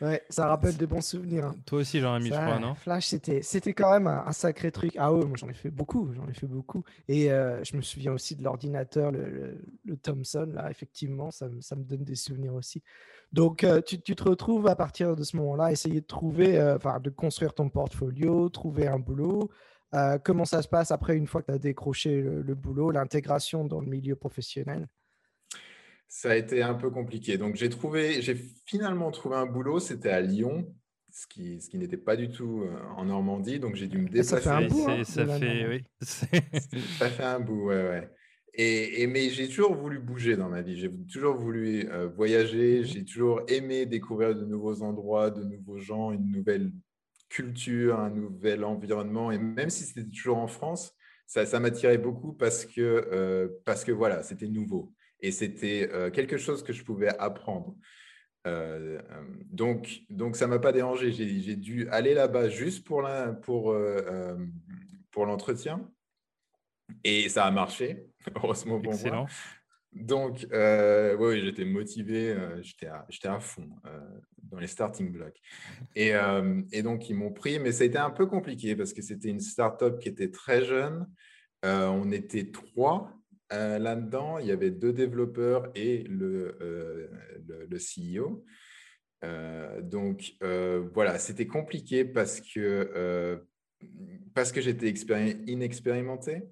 Ouais, 0.00 0.22
ça 0.28 0.48
rappelle 0.48 0.76
des 0.76 0.86
bons 0.86 1.00
souvenirs. 1.00 1.46
Hein. 1.46 1.56
Toi 1.66 1.80
aussi, 1.80 2.00
j'en 2.00 2.16
ai 2.16 2.20
mis, 2.20 2.28
je 2.28 2.34
crois, 2.34 2.58
non? 2.58 2.74
Flash, 2.74 3.06
c'était, 3.06 3.42
c'était 3.42 3.72
quand 3.72 3.92
même 3.92 4.06
un, 4.06 4.32
sacré 4.32 4.72
truc. 4.72 4.94
Ah 4.98 5.12
ouais, 5.12 5.24
moi 5.24 5.36
j'en 5.36 5.48
ai 5.48 5.54
fait 5.54 5.70
beaucoup, 5.70 6.12
j'en 6.14 6.26
ai 6.28 6.34
fait 6.34 6.46
beaucoup. 6.46 6.84
Et 7.08 7.30
euh, 7.30 7.62
je 7.62 7.76
me 7.76 7.82
souviens 7.82 8.12
aussi 8.12 8.34
de 8.34 8.42
l'ordinateur, 8.42 9.12
le, 9.12 9.58
le, 9.84 9.96
Thomson, 9.96 10.50
là, 10.52 10.70
effectivement, 10.70 11.30
ça, 11.30 11.48
ça, 11.60 11.76
me 11.76 11.84
donne 11.84 12.04
des 12.04 12.16
souvenirs 12.16 12.54
aussi. 12.54 12.82
Donc, 13.32 13.64
euh, 13.64 13.80
tu, 13.80 14.00
tu, 14.00 14.16
te 14.16 14.24
retrouves 14.24 14.66
à 14.66 14.76
partir 14.76 15.16
de 15.16 15.22
ce 15.22 15.36
moment-là, 15.36 15.70
essayer 15.70 16.00
de 16.00 16.06
trouver, 16.06 16.58
euh, 16.58 16.76
enfin, 16.76 17.00
de 17.00 17.10
construire 17.10 17.54
ton 17.54 17.68
portfolio, 17.68 18.48
trouver 18.48 18.88
un 18.88 18.98
boulot. 18.98 19.50
comment 20.24 20.44
ça 20.44 20.60
se 20.60 20.68
passe 20.68 20.90
après, 20.90 21.16
une 21.16 21.26
fois 21.26 21.40
que 21.42 21.46
tu 21.46 21.52
as 21.52 21.58
décroché 21.58 22.20
le 22.20 22.54
boulot, 22.54 22.90
l'intégration 22.90 23.64
dans 23.64 23.80
le 23.80 23.86
milieu 23.86 24.16
professionnel? 24.16 24.88
Ça 26.14 26.30
a 26.30 26.36
été 26.36 26.62
un 26.62 26.74
peu 26.74 26.90
compliqué. 26.90 27.38
Donc, 27.38 27.56
j'ai 27.56 27.68
trouvé, 27.68 28.22
j'ai 28.22 28.36
finalement 28.66 29.10
trouvé 29.10 29.34
un 29.34 29.46
boulot, 29.46 29.80
c'était 29.80 30.10
à 30.10 30.20
Lyon, 30.20 30.72
ce 31.10 31.26
qui, 31.26 31.60
ce 31.60 31.68
qui 31.68 31.76
n'était 31.76 31.96
pas 31.96 32.14
du 32.14 32.28
tout 32.28 32.62
euh, 32.62 32.78
en 32.96 33.06
Normandie. 33.06 33.58
Donc, 33.58 33.74
j'ai 33.74 33.88
dû 33.88 33.98
me 33.98 34.08
déplacer. 34.08 34.28
Ça 34.28 34.40
fait 34.40 34.48
un 34.48 34.68
bout. 34.68 34.86
Hein, 34.88 35.02
ça, 35.02 35.26
fait, 35.26 35.66
oui. 35.66 35.82
ça 36.98 37.10
fait 37.10 37.24
un 37.24 37.40
bout, 37.40 37.64
ouais, 37.64 37.82
ouais. 37.82 38.10
Et, 38.54 39.08
mais 39.08 39.28
j'ai 39.30 39.48
toujours 39.48 39.74
voulu 39.74 39.98
bouger 39.98 40.36
dans 40.36 40.48
ma 40.48 40.62
vie. 40.62 40.76
J'ai 40.78 40.90
toujours 41.12 41.34
voulu 41.34 41.90
euh, 41.90 42.06
voyager. 42.06 42.78
Mhm. 42.78 42.84
J'ai 42.84 43.04
toujours 43.04 43.42
aimé 43.48 43.84
découvrir 43.84 44.36
de 44.36 44.44
nouveaux 44.44 44.82
endroits, 44.82 45.32
de 45.32 45.42
nouveaux 45.42 45.78
gens, 45.78 46.12
une 46.12 46.30
nouvelle 46.30 46.70
culture, 47.28 47.98
un 47.98 48.10
nouvel 48.10 48.62
environnement. 48.62 49.32
Et 49.32 49.38
même 49.38 49.68
si 49.68 49.82
c'était 49.82 50.08
toujours 50.08 50.36
en 50.36 50.46
France, 50.46 50.94
ça, 51.26 51.44
ça 51.44 51.58
m'attirait 51.58 51.98
beaucoup 51.98 52.34
parce 52.34 52.64
que, 52.64 52.80
euh, 52.80 53.48
parce 53.64 53.82
que 53.82 53.90
voilà, 53.90 54.22
c'était 54.22 54.46
nouveau 54.46 54.92
et 55.20 55.30
c'était 55.30 55.88
euh, 55.92 56.10
quelque 56.10 56.36
chose 56.36 56.62
que 56.62 56.72
je 56.72 56.84
pouvais 56.84 57.16
apprendre. 57.18 57.76
Euh, 58.46 59.00
euh, 59.10 59.24
donc, 59.46 60.00
donc, 60.10 60.36
ça 60.36 60.46
ne 60.46 60.50
m'a 60.50 60.58
pas 60.58 60.72
dérangé. 60.72 61.12
J'ai 61.12 61.56
dû 61.56 61.88
aller 61.88 62.14
là-bas 62.14 62.48
juste 62.48 62.86
pour 62.86 63.02
l'entretien. 63.02 65.78
Pour 65.78 65.90
et 67.02 67.30
ça 67.30 67.46
a 67.46 67.50
marché, 67.50 68.04
heureusement 68.36 68.80
pour 68.80 68.92
Excellent. 68.92 69.22
moi. 69.22 69.28
Donc, 69.92 70.46
oui, 70.50 71.40
j'étais 71.40 71.64
motivé, 71.64 72.36
j'étais 72.60 72.88
à, 72.88 73.06
à, 73.24 73.40
fond 73.40 73.70
dans 74.42 74.58
les 74.58 74.66
starting 74.66 75.10
blocks. 75.10 75.40
Et, 75.94 76.12
et 76.72 76.82
donc, 76.82 77.08
ils 77.08 77.14
m'ont 77.14 77.32
pris, 77.32 77.60
mais 77.60 77.72
ça 77.72 77.84
a 77.84 77.86
été 77.86 77.96
un 77.96 78.10
peu 78.10 78.26
compliqué 78.26 78.76
parce 78.76 78.92
que 78.92 79.00
c'était 79.00 79.28
une 79.28 79.40
startup 79.40 79.98
qui 80.00 80.08
était 80.08 80.30
très 80.30 80.64
jeune. 80.64 81.06
on 81.62 82.10
était 82.10 82.50
trois 82.50 83.16
euh, 83.52 83.78
là-dedans, 83.78 84.38
il 84.38 84.46
y 84.46 84.52
avait 84.52 84.70
deux 84.70 84.92
développeurs 84.92 85.70
et 85.74 86.02
le, 86.04 86.56
euh, 86.60 87.08
CEO. 87.78 88.44
Euh, 89.24 89.80
donc 89.82 90.34
voilà, 90.92 91.18
c'était 91.18 91.46
compliqué 91.46 92.04
parce 92.04 92.40
que, 92.40 93.42
parce 94.34 94.52
que 94.52 94.60
j'étais 94.60 94.92
inexpérimenté. 95.46 96.42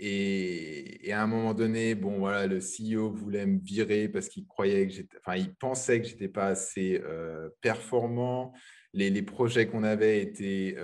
Et, 0.00 1.10
à 1.12 1.22
un 1.22 1.26
moment 1.26 1.54
donné, 1.54 1.94
bon 1.94 2.18
voilà, 2.18 2.46
le 2.46 2.58
CEO 2.58 3.10
voulait 3.10 3.46
me 3.46 3.58
virer 3.58 4.08
parce 4.08 4.28
qu'il 4.28 4.46
croyait 4.46 4.86
que 4.86 4.92
j'étais, 4.92 5.16
enfin, 5.18 5.36
il 5.36 5.54
pensait 5.54 6.00
que 6.00 6.06
j'étais 6.06 6.28
pas 6.28 6.46
assez 6.48 7.02
performant. 7.60 8.52
Les 8.92 9.22
projets 9.22 9.66
qu'on 9.66 9.82
avait 9.82 10.22
étaient 10.22 10.76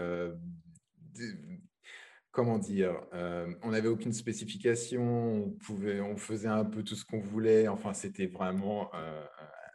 comment 2.34 2.58
dire, 2.58 3.00
euh, 3.14 3.46
on 3.62 3.70
n'avait 3.70 3.88
aucune 3.88 4.12
spécification, 4.12 5.46
on, 5.46 5.50
pouvait, 5.50 6.00
on 6.00 6.16
faisait 6.16 6.48
un 6.48 6.64
peu 6.64 6.82
tout 6.82 6.96
ce 6.96 7.04
qu'on 7.04 7.20
voulait. 7.20 7.68
Enfin, 7.68 7.94
c'était 7.94 8.26
vraiment. 8.26 8.90
Euh, 8.94 9.24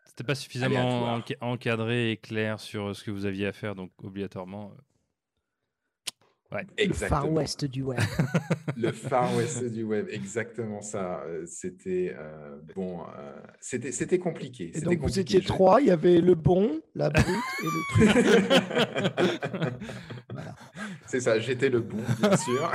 c'était 0.06 0.26
pas 0.26 0.36
suffisamment 0.36 1.22
encadré 1.40 2.12
et 2.12 2.18
clair 2.18 2.60
sur 2.60 2.96
ce 2.96 3.04
que 3.04 3.12
vous 3.12 3.26
aviez 3.26 3.48
à 3.48 3.54
faire, 3.54 3.74
donc 3.74 3.92
obligatoirement. 4.04 4.72
Euh, 4.78 4.82
le 6.52 6.94
Far 6.94 7.32
West 7.32 7.66
du 7.66 7.84
web. 7.84 8.00
le 8.76 8.92
Far 8.92 9.36
West 9.38 9.64
du 9.66 9.84
web, 9.84 10.08
exactement 10.10 10.82
ça. 10.82 11.22
Euh, 11.28 11.44
c'était 11.46 12.16
euh, 12.18 12.58
bon, 12.76 13.02
euh, 13.02 13.36
c'était 13.60 13.92
c'était 13.92 14.18
compliqué. 14.18 14.72
Et 14.74 14.82
donc 14.82 15.00
vous 15.00 15.20
étiez 15.20 15.42
trois, 15.42 15.80
il 15.80 15.88
y 15.88 15.92
avait 15.92 16.22
le 16.22 16.34
bon, 16.34 16.82
la 16.96 17.12
brute 17.12 17.28
et 17.62 17.66
le 17.66 17.82
truc. 17.94 19.74
C'est 21.08 21.20
ça, 21.20 21.40
j'étais 21.40 21.70
le 21.70 21.80
bon, 21.80 21.98
bien 22.20 22.38
sûr. 22.38 22.72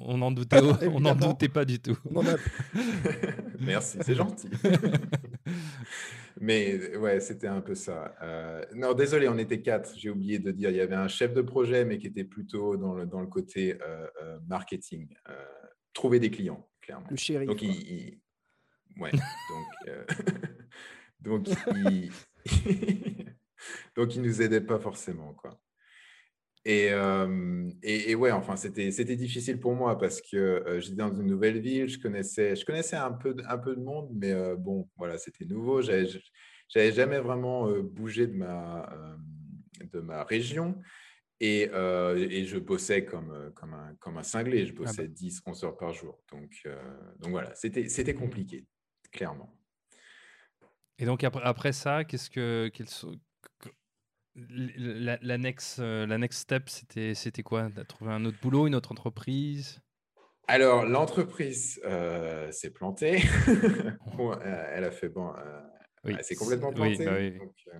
on 0.00 0.16
n'en 0.18 0.30
doutait, 0.30 0.60
on 0.60 1.04
en 1.04 1.14
doutait 1.14 1.48
pas 1.48 1.64
du 1.64 1.78
tout. 1.78 1.98
Merci, 3.60 3.98
c'est 4.02 4.14
gentil. 4.14 4.48
Mais 6.40 6.96
ouais, 6.96 7.20
c'était 7.20 7.48
un 7.48 7.60
peu 7.60 7.74
ça. 7.74 8.14
Euh, 8.22 8.64
non, 8.74 8.94
désolé, 8.94 9.28
on 9.28 9.38
était 9.38 9.60
quatre. 9.60 9.94
J'ai 9.96 10.10
oublié 10.10 10.38
de 10.38 10.52
dire. 10.52 10.70
Il 10.70 10.76
y 10.76 10.80
avait 10.80 10.94
un 10.94 11.08
chef 11.08 11.34
de 11.34 11.42
projet, 11.42 11.84
mais 11.84 11.98
qui 11.98 12.06
était 12.06 12.22
plutôt 12.22 12.76
dans 12.76 12.94
le, 12.94 13.06
dans 13.06 13.20
le 13.20 13.26
côté 13.26 13.76
euh, 13.82 14.06
euh, 14.22 14.38
marketing. 14.46 15.08
trouver 15.92 16.20
des 16.20 16.30
clients, 16.30 16.68
clairement. 16.80 17.08
Le 17.10 17.16
chéri. 17.16 17.46
Donc, 17.46 17.60
il, 17.62 18.20
Ouais, 18.98 19.12
donc, 21.20 21.44
donc, 21.44 21.48
il... 21.76 22.10
donc, 23.96 24.16
il 24.16 24.22
nous 24.22 24.42
aidait 24.42 24.60
pas 24.60 24.78
forcément, 24.78 25.34
quoi. 25.34 25.60
Et, 26.64 26.90
et, 27.82 28.14
ouais, 28.14 28.30
enfin, 28.30 28.56
c'était 28.56 29.16
difficile 29.16 29.58
pour 29.58 29.74
moi 29.74 29.96
parce 29.98 30.20
que 30.20 30.78
j'étais 30.80 30.96
dans 30.96 31.14
une 31.14 31.26
nouvelle 31.26 31.60
ville, 31.60 31.88
je 31.88 31.98
connaissais, 31.98 32.56
je 32.56 32.64
connaissais 32.64 32.96
un, 32.96 33.12
peu, 33.12 33.34
un 33.48 33.58
peu 33.58 33.74
de 33.74 33.80
monde, 33.80 34.10
mais 34.12 34.34
bon, 34.56 34.88
voilà, 34.96 35.16
c'était 35.18 35.44
nouveau. 35.44 35.80
J'avais 35.80 36.92
jamais 36.92 37.20
vraiment 37.20 37.70
bougé 37.82 38.26
de 38.26 38.34
ma, 38.34 39.16
de 39.92 40.00
ma 40.00 40.24
région. 40.24 40.78
Et, 41.40 41.70
et, 41.70 42.44
je 42.44 42.58
bossais 42.58 43.04
comme, 43.04 43.52
comme, 43.54 43.72
un, 43.72 43.94
comme 44.00 44.18
un 44.18 44.22
cinglé, 44.22 44.66
je 44.66 44.72
ah 44.72 44.82
bossais 44.82 45.08
10, 45.08 45.40
bah. 45.40 45.52
11 45.52 45.64
heures 45.64 45.76
par 45.76 45.94
jour. 45.94 46.20
Donc, 46.30 46.68
donc 47.20 47.30
voilà, 47.30 47.54
c'était 47.54 48.14
compliqué, 48.14 48.66
clairement. 49.10 49.58
Et 50.98 51.06
donc 51.06 51.22
après, 51.24 51.42
après 51.44 51.72
ça, 51.72 52.04
qu'est-ce 52.04 52.28
que, 52.28 52.70
la, 54.50 55.18
la, 55.20 55.38
next, 55.38 55.78
euh, 55.78 56.06
la 56.06 56.18
next 56.18 56.40
step, 56.40 56.68
c'était, 56.68 57.42
quoi? 57.42 57.70
Tu 57.74 57.84
trouvé 57.86 58.12
un 58.12 58.24
autre 58.24 58.38
boulot, 58.40 58.66
une 58.66 58.74
autre 58.74 58.92
entreprise? 58.92 59.80
Alors, 60.46 60.84
l'entreprise 60.84 61.80
euh, 61.84 62.50
s'est 62.52 62.70
plantée. 62.70 63.22
Euh, 64.20 64.64
elle 64.74 64.82
a 64.82 64.90
fait 64.90 65.08
bon. 65.08 65.32
oui. 66.02 66.14
Elle 66.18 66.24
s'est 66.24 66.34
complètement 66.34 66.72
plantée. 66.72 67.08
Oui, 67.08 67.38
bah 67.38 67.72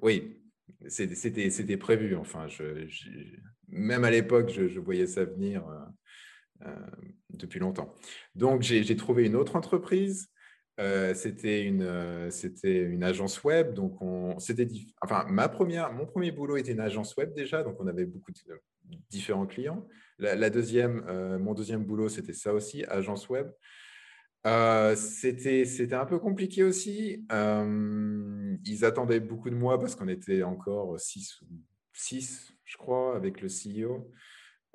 oui. 0.00 0.40
c'était, 0.88 1.50
c'était 1.50 1.76
prévu. 1.76 2.16
Enfin, 2.16 2.48
je, 2.48 2.86
même 3.68 4.04
à 4.04 4.10
l'époque, 4.10 4.48
je, 4.48 4.68
je, 4.68 4.80
voyais 4.80 5.06
ça 5.06 5.26
venir 5.26 5.62
depuis 7.28 7.60
longtemps. 7.60 7.94
Donc, 8.34 8.62
j'ai 8.62 8.96
trouvé 8.96 9.26
une 9.26 9.36
autre 9.36 9.54
entreprise. 9.54 10.30
Euh, 10.78 11.14
c'était 11.14 11.62
une, 11.62 11.82
euh, 11.82 12.30
une 12.64 13.02
agence 13.02 13.42
web. 13.44 13.72
Donc, 13.72 13.98
enfin, 14.00 15.24
ma 15.28 15.48
première, 15.48 15.92
mon 15.92 16.06
premier 16.06 16.30
boulot 16.30 16.56
était 16.56 16.72
une 16.72 16.80
agence 16.80 17.16
web 17.16 17.32
déjà. 17.34 17.62
Donc, 17.62 17.76
on 17.80 17.86
avait 17.86 18.04
beaucoup 18.04 18.32
de 18.32 18.38
différents 19.10 19.46
clients. 19.46 19.86
La, 20.18 20.50
deuxième, 20.50 21.04
euh, 21.08 21.38
mon 21.38 21.54
deuxième 21.54 21.84
boulot, 21.84 22.08
c'était 22.08 22.32
ça 22.32 22.54
aussi, 22.54 22.84
agence 22.84 23.28
web. 23.28 23.50
c'était, 24.96 25.64
c'était 25.64 25.94
un 25.94 26.06
peu 26.06 26.18
compliqué 26.18 26.62
aussi. 26.62 27.26
ils 27.30 28.84
attendaient 28.84 29.20
beaucoup 29.20 29.50
de 29.50 29.56
moi 29.56 29.78
parce 29.78 29.94
qu'on 29.94 30.08
était 30.08 30.42
encore 30.42 30.98
6 31.00 31.40
six, 31.96 32.52
je 32.64 32.76
crois, 32.76 33.16
avec 33.16 33.40
le 33.40 33.48
CEO. 33.48 34.12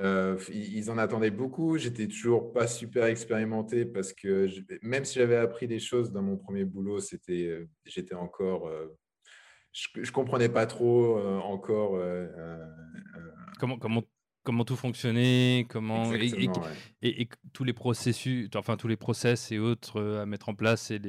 Euh, 0.02 0.38
ils 0.52 0.90
en 0.90 0.98
attendaient 0.98 1.32
beaucoup. 1.32 1.78
J'étais 1.78 2.08
toujours 2.08 2.52
pas 2.54 2.68
super 2.68 3.06
expérimenté 3.06 3.86
parce 3.86 4.14
que 4.14 4.48
même 4.82 5.06
si 5.06 5.20
j'avais 5.20 5.36
appris 5.36 5.68
des 5.68 5.80
choses 5.80 6.12
dans 6.12 6.24
mon 6.24 6.38
premier 6.38 6.66
boulot, 6.66 7.00
c'était, 7.00 7.46
euh, 7.46 7.70
j'étais 7.86 8.16
encore, 8.16 8.68
euh, 8.68 8.88
je, 9.72 9.88
je, 10.02 10.12
comprenais 10.12 10.50
pas 10.50 10.66
trop 10.66 11.18
encore 11.44 12.04
comment 13.60 13.78
comment 13.78 14.04
comment 14.44 14.66
tout 14.66 14.76
fonctionnait, 14.76 15.68
comment 15.70 16.12
et, 16.14 16.50
et, 17.04 17.30
tous 17.54 17.64
les 17.64 17.74
processus, 17.74 18.50
enfin 18.56 18.76
tous 18.76 18.88
les 18.88 18.98
process 18.98 19.52
et 19.52 19.60
autres 19.60 20.02
à 20.02 20.26
mettre 20.26 20.50
en 20.50 20.56
place 20.56 20.92
et, 20.92 21.00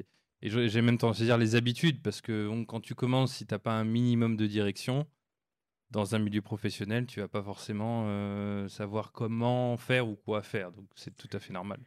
j'ai 0.42 0.82
même 0.82 0.98
tendance 0.98 1.20
à 1.20 1.24
dire 1.24 1.38
les 1.38 1.54
habitudes 1.54 2.02
parce 2.02 2.20
que 2.20 2.64
quand 2.64 2.80
tu 2.80 2.94
commences, 2.94 3.34
si 3.36 3.46
tu 3.46 3.54
n'as 3.54 3.58
pas 3.58 3.72
un 3.72 3.84
minimum 3.84 4.36
de 4.36 4.46
direction 4.46 5.06
dans 5.92 6.14
un 6.14 6.18
milieu 6.18 6.40
professionnel, 6.40 7.06
tu 7.06 7.20
vas 7.20 7.28
pas 7.28 7.42
forcément 7.42 8.04
euh, 8.06 8.66
savoir 8.68 9.12
comment 9.12 9.76
faire 9.76 10.08
ou 10.08 10.16
quoi 10.16 10.42
faire. 10.42 10.72
Donc, 10.72 10.86
c'est 10.96 11.14
tout 11.14 11.28
à 11.32 11.38
fait 11.38 11.52
normal. 11.52 11.78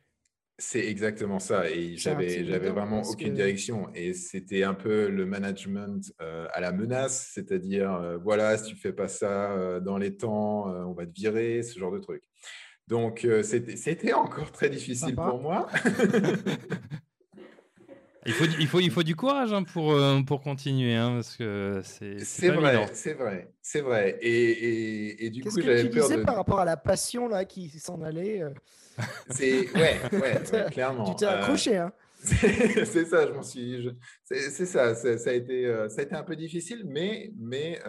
C'est 0.58 0.88
exactement 0.88 1.40
ça. 1.40 1.70
Et 1.70 1.98
j'avais, 1.98 2.46
j'avais 2.46 2.70
vraiment 2.70 3.02
aucune 3.02 3.34
direction. 3.34 3.90
Et 3.94 4.14
c'était 4.14 4.64
un 4.64 4.76
peu 4.76 5.10
le 5.10 5.26
management 5.26 6.14
euh, 6.22 6.48
à 6.54 6.62
la 6.62 6.72
menace, 6.72 7.32
c'est-à-dire, 7.34 7.92
euh, 7.94 8.18
voilà, 8.18 8.58
si 8.58 8.70
tu 8.70 8.76
fais 8.78 8.94
pas 8.94 9.10
ça 9.10 9.82
dans 9.82 9.98
les 9.98 10.16
temps, 10.16 10.68
on 10.68 10.94
va 10.94 11.06
te 11.06 11.12
virer, 11.12 11.62
ce 11.64 11.78
genre 11.78 11.92
de 11.92 12.00
truc. 12.00 12.24
Donc, 12.88 13.28
c'était, 13.42 13.76
c'était 13.76 14.14
encore 14.14 14.52
très 14.52 14.70
difficile 14.70 15.16
pour 15.16 15.42
moi. 15.42 15.68
Il 18.28 18.34
faut, 18.34 18.46
il 18.46 18.68
faut, 18.68 18.80
il 18.80 18.92
faut 18.92 19.04
du 19.04 19.16
courage 19.16 19.54
hein, 19.54 19.64
pour, 19.64 19.92
euh, 19.92 20.22
pour 20.22 20.42
continuer, 20.42 20.96
hein, 20.96 21.14
parce 21.16 21.38
que 21.38 21.82
c'est. 21.84 22.20
C'est 22.20 22.50
vrai, 22.50 22.88
c'est 22.94 23.14
vrai, 23.14 23.54
c'est 23.62 23.82
vrai. 23.82 24.18
Et, 24.22 24.52
et, 24.52 25.26
et 25.26 25.30
du 25.30 25.44
coup, 25.44 25.62
j'avais 25.62 25.90
peur 25.90 26.10
de. 26.10 26.24
par 26.24 26.36
rapport 26.36 26.60
à 26.60 26.66
la 26.66 26.78
passion 26.78 27.28
là 27.28 27.46
qui 27.46 27.70
s'en 27.70 28.02
allait 28.02 28.42
euh? 28.42 28.50
C'est 29.30 29.70
ouais, 29.74 30.00
ouais, 30.12 30.70
clairement. 30.72 31.06
Tu 31.12 31.18
t'es 31.18 31.26
accroché, 31.26 31.78
hein? 31.78 31.92
c'est 32.24 33.06
ça, 33.06 33.28
je 33.28 33.34
m'en 33.34 33.44
suis. 33.44 33.90
C'est 34.24 34.66
ça, 34.66 34.96
ça 34.96 35.30
a 35.30 35.34
été, 35.34 35.86
ça 35.90 36.02
a 36.02 36.04
été 36.04 36.16
un 36.16 36.24
peu 36.24 36.36
difficile, 36.36 36.84
mais 36.86 37.32
mais 37.38 37.80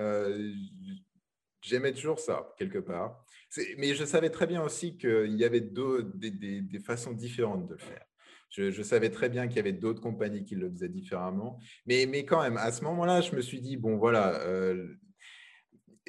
j'aimais 1.62 1.92
toujours 1.92 2.18
ça 2.18 2.52
quelque 2.58 2.78
part. 2.78 3.24
Mais 3.78 3.94
je 3.94 4.04
savais 4.04 4.30
très 4.30 4.46
bien 4.46 4.62
aussi 4.62 4.96
qu'il 4.98 5.36
y 5.36 5.44
avait 5.44 5.60
des, 5.60 6.30
des, 6.30 6.60
des, 6.60 6.80
façons 6.80 7.12
différentes 7.12 7.66
de 7.66 7.74
le 7.74 7.78
faire. 7.78 8.04
Je, 8.50 8.82
savais 8.82 9.10
très 9.10 9.28
bien 9.28 9.48
qu'il 9.48 9.56
y 9.56 9.60
avait 9.60 9.72
d'autres 9.72 10.00
compagnies 10.00 10.44
qui 10.44 10.54
le 10.54 10.70
faisaient 10.70 10.88
différemment. 10.88 11.58
Mais, 11.86 12.06
mais 12.06 12.24
quand 12.24 12.42
même, 12.42 12.56
à 12.56 12.72
ce 12.72 12.84
moment-là, 12.84 13.20
je 13.20 13.34
me 13.34 13.40
suis 13.40 13.60
dit, 13.60 13.76
bon, 13.76 13.96
voilà, 13.96 14.40
euh, 14.42 14.94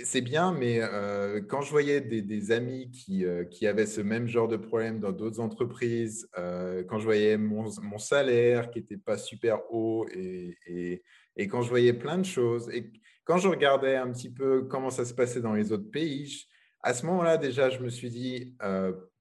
c'est 0.03 0.21
bien, 0.21 0.53
mais 0.53 0.79
euh, 0.81 1.41
quand 1.41 1.61
je 1.61 1.71
voyais 1.71 1.99
des, 1.99 2.51
amis 2.51 2.89
qui, 2.91 3.25
euh, 3.25 3.43
qui, 3.43 3.67
avaient 3.67 3.87
ce 3.87 3.99
même 3.99 4.27
genre 4.27 4.47
de 4.47 4.55
problème 4.55 4.99
dans 4.99 5.11
d'autres 5.11 5.39
entreprises, 5.39 6.29
quand 6.35 6.99
je 6.99 7.03
voyais 7.03 7.37
mon, 7.37 7.69
mon 7.81 7.97
salaire 7.97 8.69
qui 8.69 8.79
n'était 8.79 8.97
pas 8.97 9.17
super 9.17 9.59
haut 9.71 10.07
et, 10.13 10.57
et, 11.35 11.47
quand 11.47 11.61
je 11.61 11.69
voyais 11.69 11.93
plein 11.93 12.17
de 12.17 12.25
choses, 12.25 12.69
et 12.69 12.91
quand 13.25 13.37
je 13.37 13.47
regardais 13.47 13.95
un 13.95 14.11
petit 14.11 14.31
peu 14.31 14.63
comment 14.63 14.89
ça 14.89 15.03
se 15.03 15.13
passait 15.13 15.41
dans 15.41 15.53
les 15.53 15.71
autres 15.71 15.91
pays, 15.91 16.45
à 16.81 16.93
ce 16.93 17.05
moment-là, 17.07 17.37
déjà, 17.37 17.69
je 17.69 17.79
me 17.79 17.89
suis 17.89 18.09
dit, 18.09 18.55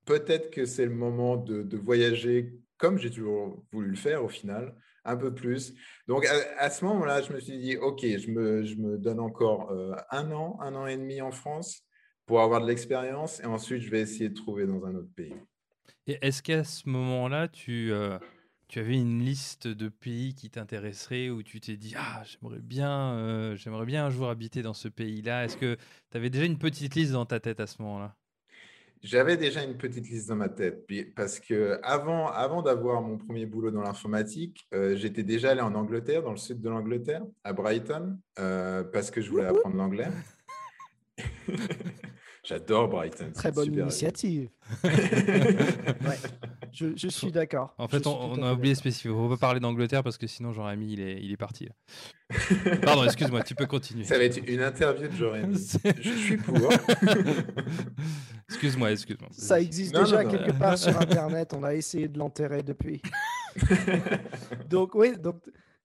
peut-être 0.04 0.50
que 0.50 0.64
c'est 0.64 0.87
le 0.87 0.94
moment 0.94 1.37
de, 1.37 1.62
de 1.62 1.76
voyager 1.76 2.52
comme 2.78 2.99
j'ai 2.99 3.11
toujours 3.11 3.64
voulu 3.73 3.90
le 3.90 3.97
faire 3.97 4.25
au 4.25 4.28
final, 4.28 4.75
un 5.04 5.16
peu 5.16 5.33
plus. 5.33 5.75
Donc 6.09 6.26
à, 6.26 6.71
ce 6.71 6.85
moment-là, 6.85 7.23
je 7.23 7.33
me 7.33 7.40
suis 7.40 7.59
dit, 7.59 7.76
OK, 7.76 8.00
je 8.02 8.30
me, 8.30 8.99
donne 8.99 9.21
encore 9.21 9.71
euh, 9.71 9.95
un 10.11 10.30
an, 10.33 10.59
un 10.61 10.75
an 10.75 10.87
et 10.87 10.97
demi 10.97 11.21
en 11.21 11.30
France 11.30 11.83
pour 12.26 12.40
avoir 12.40 12.61
de 12.61 12.66
l'expérience 12.66 13.40
et 13.40 13.47
ensuite 13.47 13.83
je 13.83 13.90
vais 13.90 14.00
essayer 14.00 14.28
de 14.28 14.35
trouver 14.35 14.66
dans 14.66 14.85
un 14.85 14.95
autre 14.97 15.12
pays. 15.14 15.37
Et 16.09 16.18
est-ce 16.23 16.42
qu'à 16.42 16.64
ce 16.64 16.88
moment-là, 16.88 17.49
tu, 17.49 17.92
euh, 17.92 18.18
avais 18.75 18.95
une 18.95 19.21
liste 19.23 19.68
de 19.68 19.88
pays 19.88 20.35
qui 20.35 20.50
t'intéresseraient 20.50 21.30
où 21.30 21.42
tu 21.42 21.61
t'es 21.61 21.76
dit, 21.76 21.95
ah, 21.97 22.23
j'aimerais 22.25 22.61
bien, 22.61 23.14
euh, 23.14 23.56
j'aimerais 23.56 23.87
bien 23.87 24.06
un 24.06 24.11
jour 24.11 24.28
habiter 24.28 24.62
dans 24.62 24.75
ce 24.75 24.88
pays-là 24.88 25.45
Est-ce 25.45 25.56
que 25.56 25.76
tu 26.11 26.16
avais 26.16 26.30
déjà 26.30 26.45
une 26.45 26.59
petite 26.59 26.95
liste 26.95 27.12
dans 27.12 27.26
ta 27.26 27.40
tête 27.40 27.61
à 27.61 27.66
ce 27.66 27.80
moment-là? 27.83 28.16
J'avais 29.07 29.37
déjà 29.37 29.63
une 29.63 29.77
petite 29.77 30.09
liste 30.11 30.29
dans 30.29 30.35
ma 30.37 30.49
tête 30.49 30.85
parce 31.15 31.39
que 31.39 31.79
avant, 31.85 32.27
avant 32.27 32.61
d'avoir 32.61 33.01
mon 33.03 33.17
premier 33.19 33.47
boulot 33.47 33.71
dans 33.71 33.83
l'informatique, 33.83 34.67
euh, 34.75 34.97
j'étais 34.97 35.23
déjà 35.23 35.51
allé 35.51 35.61
en 35.61 35.75
Angleterre, 35.75 36.23
dans 36.23 36.33
le 36.33 36.37
sud 36.37 36.61
de 36.61 36.69
l'Angleterre, 36.69 37.23
à 37.45 37.53
Brighton, 37.53 38.19
euh, 38.41 38.83
parce 38.83 39.13
que 39.13 39.21
je 39.21 39.31
voulais 39.31 39.47
apprendre 39.47 39.77
l'anglais. 39.77 40.09
J'adore 42.43 42.89
Brighton. 42.89 43.31
Très 43.33 43.53
bonne 43.53 43.73
initiative. 43.75 44.51
je, 46.76 47.09
suis 47.09 47.33
d'accord. 47.33 47.75
En 47.78 47.88
fait, 47.88 48.06
on, 48.06 48.42
a 48.42 48.52
oublié 48.52 48.75
spécifique. 48.75 49.11
On 49.11 49.25
ne 49.25 49.28
va 49.28 49.37
pas 49.37 49.47
parler 49.47 49.61
d'Angleterre 49.61 50.02
parce 50.02 50.18
que 50.18 50.26
sinon, 50.26 50.52
Jean-Rémy, 50.52 50.92
il 50.92 51.00
est, 51.00 51.18
il 51.23 51.33
est 51.33 51.37
parti. 51.37 51.68
Pardon, 52.83 53.04
excuse-moi, 53.04 53.42
tu 53.42 53.54
peux 53.54 53.66
continuer. 53.66 54.04
Ça 54.04 54.18
va 54.18 54.25
être 54.25 54.38
une 54.47 54.61
interview 54.61 55.09
de 55.09 55.14
Jean-Rémy. 55.14 55.56
je 56.00 56.11
suis 56.11 56.37
pour. 56.37 56.56
excuse-moi, 58.49 58.92
excuse-moi. 58.92 59.28
Ça 59.33 59.61
existe 59.61 59.95
déjà 59.95 60.25
quelque 60.25 60.52
part 60.52 60.76
sur 60.76 60.97
Internet. 61.00 61.54
On 61.56 61.62
a 61.62 61.75
essayé 61.75 62.09
de 62.09 62.18
l'enterrer 62.18 62.62
depuis. 62.62 63.00
donc, 64.68 64.95
oui, 64.95 65.16
donc 65.16 65.37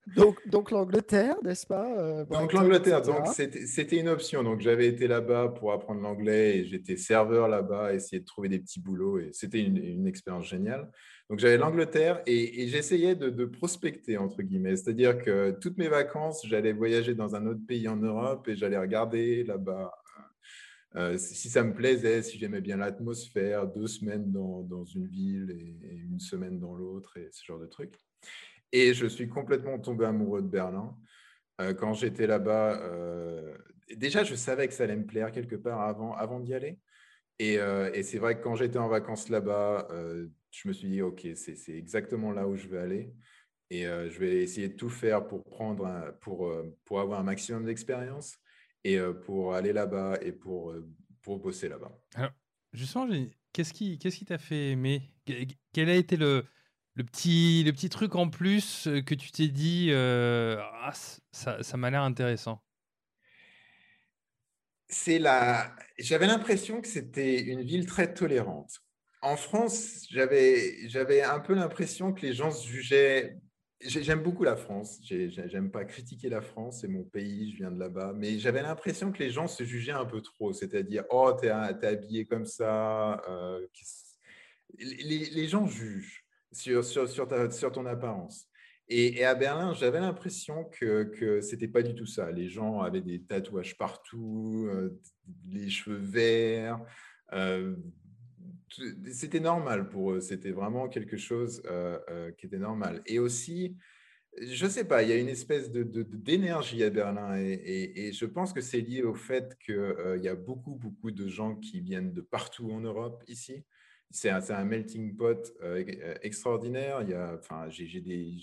donc, 0.08 0.40
donc 0.48 0.72
l'Angleterre, 0.72 1.36
n'est-ce 1.44 1.68
pas 1.68 1.88
euh, 2.00 2.26
Donc 2.26 2.54
l'Angleterre, 2.54 3.02
donc 3.04 3.28
c'était 3.28 3.98
une 3.98 4.10
option. 4.10 4.44
Donc 4.44 4.60
j'avais 4.60 4.88
été 4.88 5.08
là-bas 5.08 5.50
pour 5.50 5.72
apprendre 5.72 6.02
l'anglais 6.02 6.58
et 6.58 6.66
j'étais 6.66 6.98
serveur 6.98 7.48
là-bas, 7.48 7.94
essayer 7.94 8.20
de 8.20 8.26
trouver 8.26 8.50
des 8.50 8.60
petits 8.60 8.80
boulots 8.80 9.20
et 9.20 9.30
c'était 9.32 9.62
une, 9.62 10.08
expérience 10.08 10.48
géniale. 10.48 10.90
Donc 11.30 11.40
j'avais 11.40 11.58
l'Angleterre 11.58 12.22
et, 12.26 12.68
j'essayais 12.68 13.16
de, 13.16 13.46
prospecter 13.46 14.18
entre 14.18 14.42
guillemets, 14.42 14.76
c'est-à-dire 14.76 15.18
que 15.18 15.52
toutes 15.62 15.78
mes 15.78 15.88
vacances, 15.88 16.46
j'allais 16.46 16.74
voyager 16.74 17.14
dans 17.14 17.36
un 17.36 17.46
autre 17.46 17.62
pays 17.68 17.88
en 17.88 17.98
Europe 17.98 18.48
et 18.48 18.56
j'allais 18.56 18.80
regarder 18.80 19.44
là-bas. 19.44 19.94
Euh, 20.98 21.18
si 21.18 21.48
ça 21.48 21.64
me 21.64 21.74
plaisait, 21.74 22.22
si 22.22 22.38
j'aimais 22.38 22.60
bien 22.60 22.76
l'atmosphère, 22.76 23.66
deux 23.66 23.88
semaines 23.88 24.30
dans, 24.30 24.62
dans 24.64 24.84
une 24.84 25.08
ville 25.08 25.50
et, 25.52 25.88
et, 25.88 25.96
une 25.96 26.20
semaine 26.20 26.60
dans 26.60 26.76
l'autre 26.76 27.16
et 27.16 27.30
ce 27.32 27.46
genre 27.46 27.60
de 27.60 27.66
trucs. 27.68 27.98
Et 28.72 28.94
je 28.94 29.06
suis 29.06 29.28
complètement 29.28 29.80
tombé 29.80 30.06
amoureux 30.06 30.42
de 30.42 30.48
Berlin. 30.48 30.96
Euh, 31.60 31.74
quand 31.74 31.94
j'étais 31.94 32.28
là-bas, 32.28 32.82
euh, 32.82 33.56
déjà, 33.96 34.24
je 34.24 34.36
savais 34.36 34.68
que 34.68 34.74
ça 34.74 34.84
allait 34.84 34.96
me 34.96 35.06
plaire 35.06 35.32
quelque 35.32 35.56
part 35.56 35.82
avant, 35.82 36.14
avant 36.16 36.40
d'y 36.40 36.54
aller. 36.54 36.80
Et, 37.40 37.60
euh, 37.60 37.92
c'est 38.04 38.18
vrai 38.18 38.38
que 38.38 38.44
quand 38.44 38.56
j'étais 38.56 38.80
en 38.80 38.88
vacances 38.88 39.30
là-bas, 39.30 39.88
je 40.52 40.68
me 40.68 40.74
suis 40.74 40.90
dit, 40.90 41.02
OK, 41.02 41.28
c'est 41.36 41.76
exactement 41.76 42.32
là 42.32 42.48
où 42.48 42.56
je 42.56 42.68
vais 42.68 42.80
aller. 42.80 43.14
Et 43.70 43.84
je 43.84 44.20
vais 44.20 44.44
essayer 44.44 44.68
de 44.68 44.76
tout 44.76 44.90
faire 44.90 45.26
pour, 45.26 45.44
prendre 45.44 46.14
pour, 46.20 46.54
pour 46.84 47.00
avoir 47.00 47.22
un 47.22 47.24
maximum 47.24 47.66
d'expérience 47.66 48.38
et 48.84 49.00
pour 49.26 49.54
aller 49.54 49.72
là-bas 49.72 50.18
et 50.22 50.34
pour, 50.34 50.76
pour 51.22 51.40
bosser 51.40 51.70
là-bas. 51.70 51.98
Alors, 52.16 52.32
justement, 52.74 53.08
qu'est-ce 53.54 53.74
qui 53.74 53.98
t'a 53.98 54.10
qui 54.10 54.44
fait 54.44 54.72
aimer? 54.72 55.14
Quel 55.74 55.90
a 55.90 55.96
été 55.96 56.18
le, 56.18 56.44
le 56.96 57.04
petit, 57.04 57.64
le 57.64 57.72
petit 57.72 57.90
truc 57.90 58.16
en 58.16 58.30
plus 58.30 58.88
euh, 58.88 59.02
que 59.02 59.16
tu 59.16 59.32
t'es 59.32 59.48
dit, 59.48 59.88
euh, 59.92 60.58
ah, 60.60 60.94
ça, 61.32 61.78
m'a 61.78 61.90
l'air 61.90 62.04
intéressant 62.04 62.62
C'est 64.90 65.20
la... 65.20 65.74
J'avais 65.98 66.28
l'impression 66.28 66.82
que 66.82 66.88
c'était 66.88 67.42
une 67.42 67.62
ville 67.62 67.86
très 67.86 68.14
tolérante. 68.14 68.82
En 69.22 69.38
France, 69.38 70.08
j'avais, 70.10 70.88
j'avais 70.90 71.22
un 71.22 71.40
peu 71.40 71.54
l'impression 71.54 72.12
que 72.12 72.22
les 72.22 72.34
gens 72.34 72.52
se 72.52 72.68
jugeaient. 72.68 73.38
J'aime 73.80 74.22
beaucoup 74.22 74.44
la 74.44 74.58
France. 74.58 75.00
J'aime 75.04 75.72
pas 75.72 75.86
critiquer 75.86 76.28
la 76.30 76.42
France, 76.42 76.82
c'est 76.82 76.88
mon 76.88 77.04
pays, 77.04 77.52
je 77.52 77.58
viens 77.58 77.72
de 77.72 77.80
là-bas. 77.80 78.14
Mais 78.16 78.40
j'avais 78.40 78.64
l'impression 78.64 79.12
que 79.12 79.20
les 79.20 79.30
gens 79.30 79.48
se 79.48 79.64
jugeaient 79.64 79.92
un 79.92 80.06
peu 80.06 80.22
trop. 80.22 80.54
C'est-à-dire, 80.54 81.04
oh, 81.10 81.32
t'es, 81.40 81.48
es 81.48 81.86
habillé 81.86 82.26
comme 82.26 82.46
ça. 82.46 83.22
Euh, 83.30 83.66
les 84.80 85.48
gens 85.48 85.68
jugent 85.68 86.26
sur, 86.52 86.84
sur, 86.84 87.10
sur, 87.10 87.72
ton 87.72 87.86
apparence. 87.86 88.48
Et, 88.88 89.24
à 89.24 89.36
Berlin, 89.36 89.74
j'avais 89.74 90.00
l'impression 90.00 90.66
que, 90.66 91.40
ce 91.42 91.52
n'était 91.52 91.68
pas 91.68 91.82
du 91.82 91.96
tout 91.96 92.06
ça. 92.06 92.32
Les 92.32 92.50
gens 92.50 92.82
avaient 92.82 93.02
des 93.02 93.22
tatouages 93.22 93.78
partout, 93.78 94.68
euh, 94.70 95.00
les 95.50 95.70
cheveux 95.70 95.98
verts. 95.98 96.80
Euh, 97.34 97.76
c'était 99.12 99.40
normal 99.40 99.90
pour 99.90 100.12
eux. 100.12 100.20
C'était 100.20 100.52
vraiment 100.52 100.90
quelque 100.90 101.18
chose 101.18 101.62
euh, 101.66 102.32
qui 102.34 102.48
était 102.48 102.60
normal. 102.60 103.02
Et 103.06 103.20
aussi, 103.20 103.78
je 104.42 104.66
ne 104.66 104.70
sais 104.70 104.86
pas, 104.86 105.04
il 105.04 105.10
y 105.10 105.14
a 105.14 105.18
une 105.18 105.30
espèce 105.30 105.72
d'énergie 105.72 106.80
de, 106.80 106.86
à 106.86 106.90
Berlin. 106.90 107.38
Et, 107.38 108.12
je 108.14 108.26
pense 108.26 108.52
que 108.52 108.62
c'est 108.62 108.82
lié 108.82 109.04
au 109.04 109.14
fait 109.14 109.58
qu'il 109.66 110.20
y 110.22 110.28
a 110.28 110.36
beaucoup, 110.36 110.76
beaucoup 110.76 111.12
de 111.12 111.28
gens 111.28 111.56
qui 111.56 111.80
viennent 111.80 112.12
de 112.12 112.22
partout 112.22 112.72
en 112.72 112.82
Europe 112.82 113.24
ici 113.28 113.64
c'est 114.12 114.30
un, 114.30 114.64
melting 114.66 115.16
pot 115.16 115.54
euh, 115.64 115.84
euh, 115.88 116.16
extraordinaire. 116.22 117.02
Il 117.02 117.10
y 117.10 117.14
a, 117.14 117.36
enfin, 117.40 117.68
j'ai 117.70 118.02
des, 118.02 118.36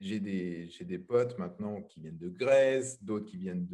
des, 0.00 0.70
des, 0.80 0.98
potes 0.98 1.38
maintenant 1.38 1.82
qui 1.82 2.00
viennent 2.00 2.18
de 2.18 2.28
Grèce, 2.28 3.02
d'autres 3.02 3.26
qui 3.26 3.36
viennent 3.36 3.66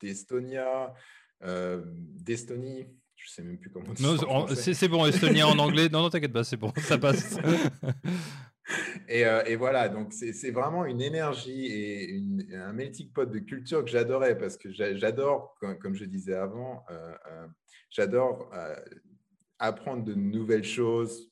d'Estonia, 0.00 0.94
de, 1.40 1.46
euh, 1.46 1.82
d'Estonie. 1.86 2.86
Je 3.14 3.30
sais 3.30 3.42
même 3.42 3.58
plus 3.58 3.70
comment. 3.70 3.94
C'est 4.54 4.88
bon, 4.88 5.06
Estonia 5.06 5.48
en 5.48 5.58
anglais. 5.58 5.88
Non, 5.88 6.02
non, 6.02 6.10
t'inquiète 6.10 6.32
pas, 6.32 6.44
c'est 6.44 6.56
bon, 6.56 6.72
ça 6.76 6.98
passe. 6.98 7.38
et, 9.08 9.22
et, 9.46 9.56
voilà, 9.56 9.88
donc 9.88 10.12
c'est 10.12 10.50
vraiment 10.50 10.84
une 10.84 11.00
énergie 11.00 11.66
et 11.66 12.22
un 12.54 12.72
melting 12.72 13.10
pot 13.10 13.24
de 13.24 13.38
culture 13.38 13.84
que 13.84 13.90
j'adorais 13.90 14.36
parce 14.36 14.56
que 14.56 14.70
j'adore, 14.70 15.56
comme, 15.60 15.94
je 15.94 16.04
disais 16.04 16.34
avant, 16.34 16.84
j'adore 17.90 18.50
apprendre 19.58 20.04
de 20.04 20.14
nouvelles 20.14 20.64
choses, 20.64 21.30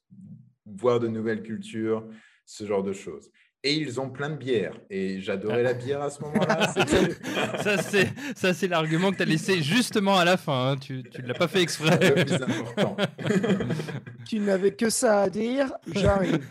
voir 0.66 1.00
de 1.00 1.08
nouvelles 1.08 1.42
cultures, 1.42 2.06
ce 2.46 2.64
genre 2.64 2.82
de 2.82 2.92
choses. 2.92 3.30
Et 3.66 3.72
ils 3.72 3.98
ont 3.98 4.10
plein 4.10 4.28
de 4.28 4.36
bières. 4.36 4.78
Et 4.90 5.22
j'adorais 5.22 5.62
la 5.62 5.72
bière 5.72 6.02
à 6.02 6.10
ce 6.10 6.20
moment-là. 6.22 6.70
ça, 8.36 8.52
c'est 8.52 8.68
l'argument 8.68 9.10
que 9.10 9.16
tu 9.16 9.22
as 9.22 9.26
laissé 9.26 9.62
justement 9.62 10.18
à 10.18 10.24
la 10.26 10.36
fin. 10.36 10.72
Hein. 10.72 10.76
Tu 10.76 11.02
ne 11.02 11.26
l'as 11.26 11.32
pas 11.34 11.48
fait 11.48 11.62
exprès. 11.62 11.98
Le 12.14 12.24
plus 12.26 12.34
important. 12.34 12.96
tu 14.28 14.38
n'avais 14.40 14.72
que 14.72 14.90
ça 14.90 15.22
à 15.22 15.30
dire. 15.30 15.72
J'arrive. 15.94 16.46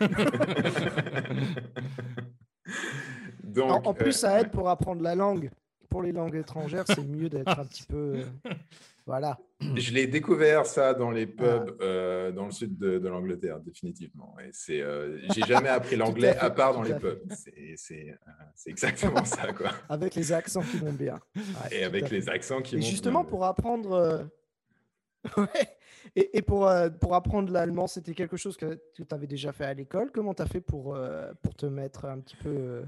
Donc, 3.44 3.86
en, 3.86 3.94
plus, 3.94 4.10
ça 4.10 4.40
aide 4.40 4.50
pour 4.50 4.68
apprendre 4.68 5.00
la 5.00 5.14
langue 5.14 5.50
pour 5.94 6.02
les 6.02 6.10
langues 6.10 6.34
étrangères, 6.34 6.82
c'est 6.88 7.06
mieux 7.06 7.28
d'être 7.28 7.56
un 7.56 7.64
petit 7.64 7.84
peu. 7.84 8.24
voilà. 9.06 9.38
Je 9.60 9.92
l'ai 9.92 10.08
découvert 10.08 10.66
ça 10.66 10.92
dans 10.92 11.12
les 11.12 11.24
pubs 11.24 11.78
dans 11.78 12.46
le 12.46 12.50
sud 12.50 12.76
de, 12.76 13.08
l'Angleterre, 13.08 13.60
définitivement. 13.60 14.34
Et 14.44 14.48
c'est, 14.50 14.82
j'ai 15.32 15.42
jamais 15.42 15.68
appris 15.78 15.94
l'anglais 15.94 16.36
à, 16.36 16.50
part 16.50 16.74
dans 16.74 16.82
les 16.82 16.94
pubs. 16.94 17.20
C'est, 17.76 18.18
exactement 18.66 19.24
ça, 19.24 19.52
quoi. 19.52 19.70
Avec 19.88 20.16
les 20.16 20.32
accents 20.32 20.62
qui 20.62 20.78
vont 20.78 20.92
bien. 20.92 21.20
et 21.70 21.84
avec 21.84 22.10
les 22.10 22.28
accents 22.28 22.60
qui 22.60 22.74
et 22.74 22.78
vont 22.80 22.84
justement, 22.84 23.24
pour 23.24 23.44
apprendre. 23.44 24.28
ouais. 25.36 25.46
Et, 26.16 26.42
pour, 26.42 26.66
euh, 26.66 26.90
pour 26.90 27.14
apprendre 27.14 27.52
l'allemand, 27.52 27.86
c'était 27.86 28.14
quelque 28.14 28.36
chose 28.36 28.56
que 28.56 28.80
tu 28.94 29.04
avais 29.10 29.28
déjà 29.28 29.52
fait 29.52 29.64
à 29.64 29.74
l'école. 29.74 30.10
Comment 30.12 30.34
tu 30.34 30.42
as 30.42 30.46
fait 30.46 30.60
pour, 30.60 30.96
euh, 30.96 31.32
pour 31.40 31.54
te 31.54 31.66
mettre 31.66 32.04
un 32.04 32.18
petit 32.18 32.36
peu 32.36 32.82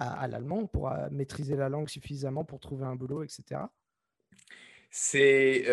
euh, 0.00 0.04
à, 0.04 0.28
l'allemand, 0.28 0.66
pour 0.66 0.92
maîtriser 1.10 1.56
la 1.56 1.68
langue 1.68 1.88
suffisamment 1.88 2.44
pour 2.44 2.60
trouver 2.60 2.84
un 2.84 2.96
boulot, 2.96 3.22
etc. 3.22 3.62
C'est 4.90 5.66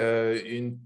une, 0.50 0.80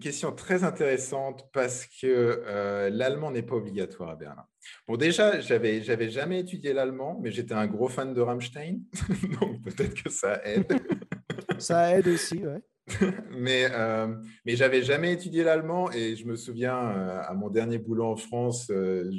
question 0.00 0.32
très 0.32 0.64
intéressante 0.64 1.48
parce 1.52 1.86
que 1.86 2.88
l'allemand 2.92 3.30
n'est 3.30 3.42
pas 3.42 3.54
obligatoire 3.56 4.10
à 4.10 4.16
Berlin. 4.16 4.44
Bon, 4.86 4.96
déjà, 4.96 5.40
j'avais, 5.40 5.82
j'avais 5.82 6.10
jamais 6.10 6.40
étudié 6.40 6.72
l'allemand, 6.72 7.18
mais 7.22 7.30
j'étais 7.30 7.54
un 7.54 7.66
gros 7.66 7.88
fan 7.88 8.12
de 8.12 8.20
Rammstein, 8.20 8.80
donc 9.40 9.62
peut-être 9.62 9.94
que 10.02 10.10
ça 10.10 10.40
aide. 10.44 10.72
ça 11.58 11.96
aide 11.96 12.08
aussi, 12.08 12.44
ouais. 12.46 12.62
mais, 13.30 13.68
euh, 13.70 14.08
mais 14.44 14.56
j'avais 14.56 14.82
jamais 14.82 15.12
étudié 15.12 15.44
l'allemand 15.44 15.90
et 15.92 16.16
je 16.16 16.26
me 16.26 16.36
souviens 16.36 16.76
euh, 16.76 17.20
à 17.22 17.32
mon 17.34 17.48
dernier 17.48 17.78
boulot 17.78 18.06
en 18.06 18.16
France, 18.16 18.70
euh, 18.70 19.10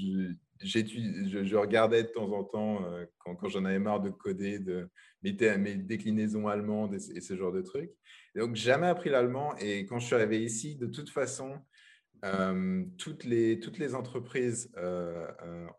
je, 0.63 1.43
je, 1.43 1.55
regardais 1.55 2.03
de 2.03 2.07
temps 2.07 2.31
en 2.31 2.43
temps 2.43 2.85
euh, 2.85 3.05
quand, 3.19 3.49
j'en 3.49 3.65
avais 3.65 3.79
marre 3.79 4.01
de 4.01 4.09
coder, 4.09 4.59
de 4.59 4.89
mes, 5.21 5.57
mes 5.57 5.75
déclinaisons 5.75 6.47
allemandes 6.47 6.93
et, 6.95 7.21
ce 7.21 7.35
genre 7.35 7.51
de 7.51 7.61
trucs. 7.61 7.91
donc 8.35 8.55
jamais 8.55 8.87
appris 8.87 9.09
l'allemand 9.09 9.55
et 9.57 9.85
quand 9.85 9.99
je 9.99 10.05
suis 10.05 10.15
arrivé 10.15 10.43
ici, 10.43 10.75
de 10.75 10.87
toute 10.87 11.09
façon, 11.09 11.59
toutes, 12.97 13.25
les, 13.25 13.59
toutes 13.59 13.77
les 13.79 13.95
entreprises 13.95 14.71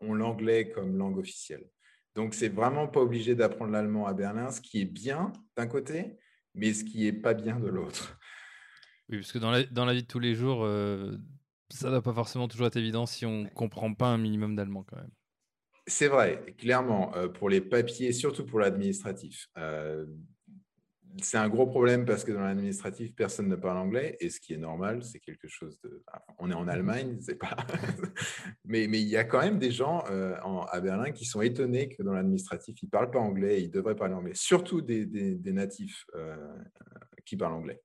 ont 0.01 0.13
l'anglais 0.13 0.69
comme 0.69 0.95
langue 0.95 1.17
officielle. 1.17 1.65
Donc, 2.15 2.33
c'est 2.33 2.49
vraiment 2.49 2.87
pas 2.87 3.01
obligé 3.01 3.35
d'apprendre 3.35 3.71
l'allemand 3.71 4.07
à 4.07 4.13
Berlin, 4.13 4.49
ce 4.49 4.61
qui 4.61 4.81
est 4.81 4.85
bien 4.85 5.33
d'un 5.57 5.67
côté, 5.67 6.17
mais 6.53 6.73
ce 6.73 6.85
qui 6.85 7.05
est 7.05 7.13
pas 7.13 7.33
bien 7.33 7.59
de 7.59 7.67
l'autre. 7.67 8.17
Oui, 9.09 9.17
parce 9.17 9.33
que 9.33 9.37
dans 9.37 9.51
la, 9.51 9.93
vie 9.93 10.01
de 10.01 10.07
tous 10.07 10.19
les 10.19 10.33
jours, 10.33 10.63
euh, 10.63 11.17
ça 11.69 11.87
ne 11.87 11.91
doit 11.93 12.01
pas 12.01 12.13
forcément 12.13 12.47
toujours 12.47 12.67
être 12.67 12.77
évident 12.77 13.05
si 13.05 13.25
on 13.25 13.43
ne 13.43 13.49
comprend 13.49 13.93
pas 13.93 14.07
un 14.07 14.17
minimum 14.17 14.55
d'allemand 14.55 14.83
quand 14.83 14.97
même. 14.97 15.11
C'est 15.87 16.07
vrai, 16.07 16.43
clairement, 16.57 17.15
euh, 17.15 17.27
pour 17.27 17.49
les 17.49 17.61
papiers, 17.61 18.11
surtout 18.11 18.45
pour 18.45 18.59
l'administratif. 18.59 19.47
Euh, 19.57 20.05
c'est 21.21 21.37
un 21.37 21.47
gros 21.47 21.65
problème 21.65 22.05
parce 22.05 22.23
que 22.23 22.31
dans 22.31 22.41
l'administratif, 22.41 23.15
personne 23.15 23.47
ne 23.47 23.55
parle 23.55 23.77
anglais, 23.77 24.17
et 24.19 24.29
ce 24.29 24.39
qui 24.39 24.53
est 24.53 24.57
normal, 24.57 25.03
c'est 25.03 25.19
quelque 25.19 25.47
chose 25.47 25.79
de. 25.81 26.03
on 26.39 26.51
est 26.51 26.55
en 26.55 26.67
Allemagne, 26.67 27.17
c'est 27.21 27.35
pas. 27.35 27.55
mais, 28.65 28.87
mais 28.87 29.01
il 29.01 29.07
y 29.07 29.17
a 29.17 29.23
quand 29.23 29.41
même 29.41 29.59
des 29.59 29.71
gens 29.71 30.03
euh, 30.09 30.35
à 30.69 30.79
Berlin 30.81 31.11
qui 31.11 31.25
sont 31.25 31.41
étonnés 31.41 31.89
que 31.89 32.03
dans 32.03 32.13
l'administratif, 32.13 32.81
ils 32.81 32.85
ne 32.85 32.89
parlent 32.89 33.11
pas 33.11 33.19
anglais, 33.19 33.59
et 33.59 33.63
ils 33.63 33.71
devraient 33.71 33.95
parler 33.95 34.13
anglais, 34.13 34.33
surtout 34.35 34.81
des, 34.81 35.05
des, 35.05 35.53
natifs 35.53 36.05
euh, 36.15 36.35
qui 37.25 37.37
parlent 37.37 37.53
anglais. 37.53 37.81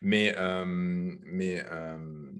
Mais, 0.00 0.34
mais, 0.66 1.64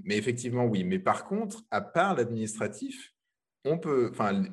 mais 0.05 0.17
effectivement, 0.17 0.65
oui. 0.65 0.85
Mais 0.85 0.99
par 0.99 1.25
contre, 1.25 1.63
à 1.71 1.81
part 1.81 2.15
l'administratif, 2.15 3.13
on 3.65 3.79
peut. 3.79 4.09
Enfin, 4.11 4.45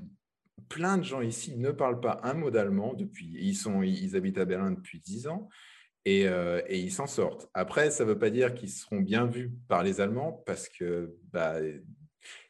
plein 0.68 0.98
de 0.98 1.04
gens 1.04 1.22
ici 1.22 1.58
ne 1.58 1.72
parlent 1.72 2.00
pas 2.00 2.20
un 2.24 2.34
mot 2.34 2.52
d'allemand 2.52 2.94
depuis. 2.94 3.36
Ils, 3.40 3.56
sont, 3.56 3.82
ils 3.82 4.16
habitent 4.16 4.38
à 4.38 4.46
Berlin 4.46 4.72
depuis 4.72 5.00
10 5.00 5.28
ans 5.28 5.50
et, 6.06 6.28
ils 6.70 6.92
s'en 6.92 7.08
sortent. 7.08 7.50
Après, 7.54 7.92
ça 7.92 8.04
ne 8.04 8.10
veut 8.10 8.20
pas 8.20 8.30
dire 8.30 8.54
qu'ils 8.54 8.70
seront 8.70 9.00
bien 9.00 9.26
vus 9.26 9.52
par 9.68 9.84
les 9.84 10.02
Allemands 10.02 10.44
parce 10.46 10.70
que 10.70 11.16
bah, 11.32 11.56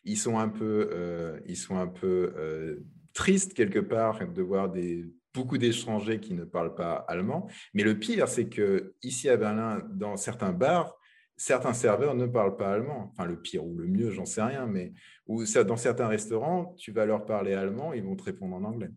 ils 0.03 0.17
sont 0.17 0.37
un 0.37 0.49
peu, 0.49 1.39
ils 1.45 1.57
sont 1.57 1.77
un 1.77 1.87
peu 1.87 2.83
tristes 3.13 3.53
quelque 3.53 3.79
part 3.79 4.27
de 4.27 4.41
voir 4.41 4.69
des, 4.69 5.05
beaucoup 5.33 5.57
d'étrangers 5.57 6.19
qui 6.19 6.33
ne 6.33 6.43
parlent 6.43 6.75
pas 6.75 7.05
allemand. 7.07 7.49
Mais 7.73 7.83
le 7.83 7.97
pire, 7.97 8.27
c'est 8.27 8.49
que 8.49 8.95
ici 9.03 9.29
à 9.29 9.37
Berlin, 9.37 9.81
dans 9.91 10.17
certains 10.17 10.51
bars, 10.51 10.95
certains 11.37 11.73
serveurs 11.73 12.15
ne 12.15 12.25
parlent 12.25 12.57
pas 12.57 12.73
allemand. 12.73 13.11
Enfin, 13.11 13.25
le 13.25 13.39
pire 13.39 13.65
ou 13.65 13.77
le 13.77 13.87
mieux, 13.87 14.11
j'en 14.11 14.25
sais 14.25 14.41
rien, 14.41 14.65
mais 14.65 14.93
ou 15.27 15.43
dans 15.65 15.77
certains 15.77 16.07
restaurants, 16.07 16.73
tu 16.77 16.91
vas 16.91 17.05
leur 17.05 17.25
parler 17.25 17.53
allemand, 17.53 17.93
ils 17.93 18.03
vont 18.03 18.15
te 18.15 18.23
répondre 18.23 18.55
en 18.55 18.63
anglais. 18.63 18.89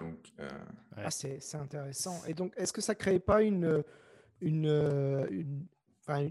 Donc, 0.00 0.32
euh, 0.38 0.48
ah, 0.96 1.10
c'est 1.10 1.56
intéressant. 1.56 2.22
Et 2.26 2.34
donc, 2.34 2.52
est-ce 2.56 2.72
que 2.72 2.80
ça 2.80 2.92
ne 2.92 2.98
crée 2.98 3.18
pas 3.18 3.42
une, 3.42 3.82
une, 4.40 5.56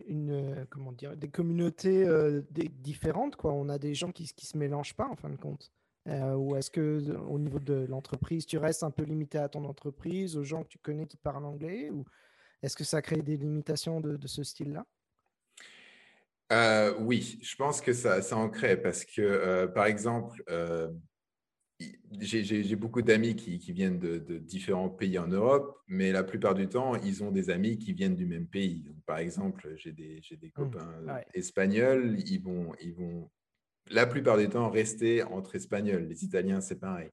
une, 0.07 0.65
comment 0.69 0.93
dire, 0.93 1.17
des 1.17 1.27
communautés 1.27 2.07
euh, 2.07 2.41
différentes 2.51 3.35
quoi? 3.35 3.51
On 3.51 3.67
a 3.67 3.77
des 3.77 3.93
gens 3.93 4.11
qui 4.11 4.23
ne 4.23 4.45
se 4.45 4.57
mélangent 4.57 4.95
pas, 4.95 5.07
en 5.07 5.15
fin 5.17 5.29
de 5.29 5.35
compte 5.35 5.71
euh, 6.07 6.35
Ou 6.35 6.55
est-ce 6.55 6.71
que 6.71 7.15
au 7.27 7.39
niveau 7.39 7.59
de 7.59 7.85
l'entreprise, 7.89 8.45
tu 8.45 8.57
restes 8.57 8.83
un 8.83 8.91
peu 8.91 9.03
limité 9.03 9.37
à 9.37 9.49
ton 9.49 9.65
entreprise, 9.65 10.37
aux 10.37 10.43
gens 10.43 10.63
que 10.63 10.69
tu 10.69 10.77
connais 10.79 11.05
qui 11.05 11.17
parlent 11.17 11.45
anglais 11.45 11.89
ou 11.89 12.05
est-ce 12.63 12.75
que 12.75 12.83
ça 12.83 13.01
crée 13.01 13.21
des 13.21 13.37
limitations 13.37 14.01
de, 14.01 14.25
ce 14.27 14.43
style-là? 14.43 14.85
Euh, 16.51 16.95
Oui, 16.99 17.39
je 17.41 17.55
pense 17.55 17.81
que 17.81 17.93
ça, 17.93 18.21
ça 18.21 18.37
en 18.37 18.49
crée 18.49 18.77
parce 18.77 19.05
que, 19.05 19.21
euh, 19.21 19.67
par 19.67 19.85
exemple, 19.85 20.41
euh, 20.49 20.89
j'ai 22.19 22.75
beaucoup 22.75 23.03
d'amis 23.03 23.35
qui, 23.35 23.59
viennent 23.71 23.99
de, 23.99 24.37
différents 24.39 24.89
pays 24.89 25.19
en 25.19 25.27
Europe, 25.27 25.77
mais 25.87 26.11
la 26.11 26.23
plupart 26.23 26.55
du 26.55 26.67
temps, 26.67 26.95
ils 26.95 27.23
ont 27.23 27.31
des 27.31 27.51
amis 27.51 27.77
qui 27.77 27.93
viennent 27.93 28.15
du 28.15 28.25
même 28.25 28.47
pays. 28.47 28.91
par 29.05 29.19
exemple, 29.19 29.73
j'ai 29.77 29.91
des, 29.91 30.21
des, 30.31 30.47
mmh, 30.47 30.51
copains 30.51 31.21
espagnols, 31.33 32.17
ils 32.25 32.41
vont, 32.41 32.73
ils 32.81 32.95
vont 32.95 33.29
la 33.89 34.05
plupart 34.05 34.37
du 34.37 34.49
temps 34.49 34.69
rester 34.69 35.23
entre 35.23 35.55
espagnols. 35.55 36.07
Les 36.07 36.23
Italiens, 36.23 36.61
c'est 36.61 36.79
pareil 36.79 37.09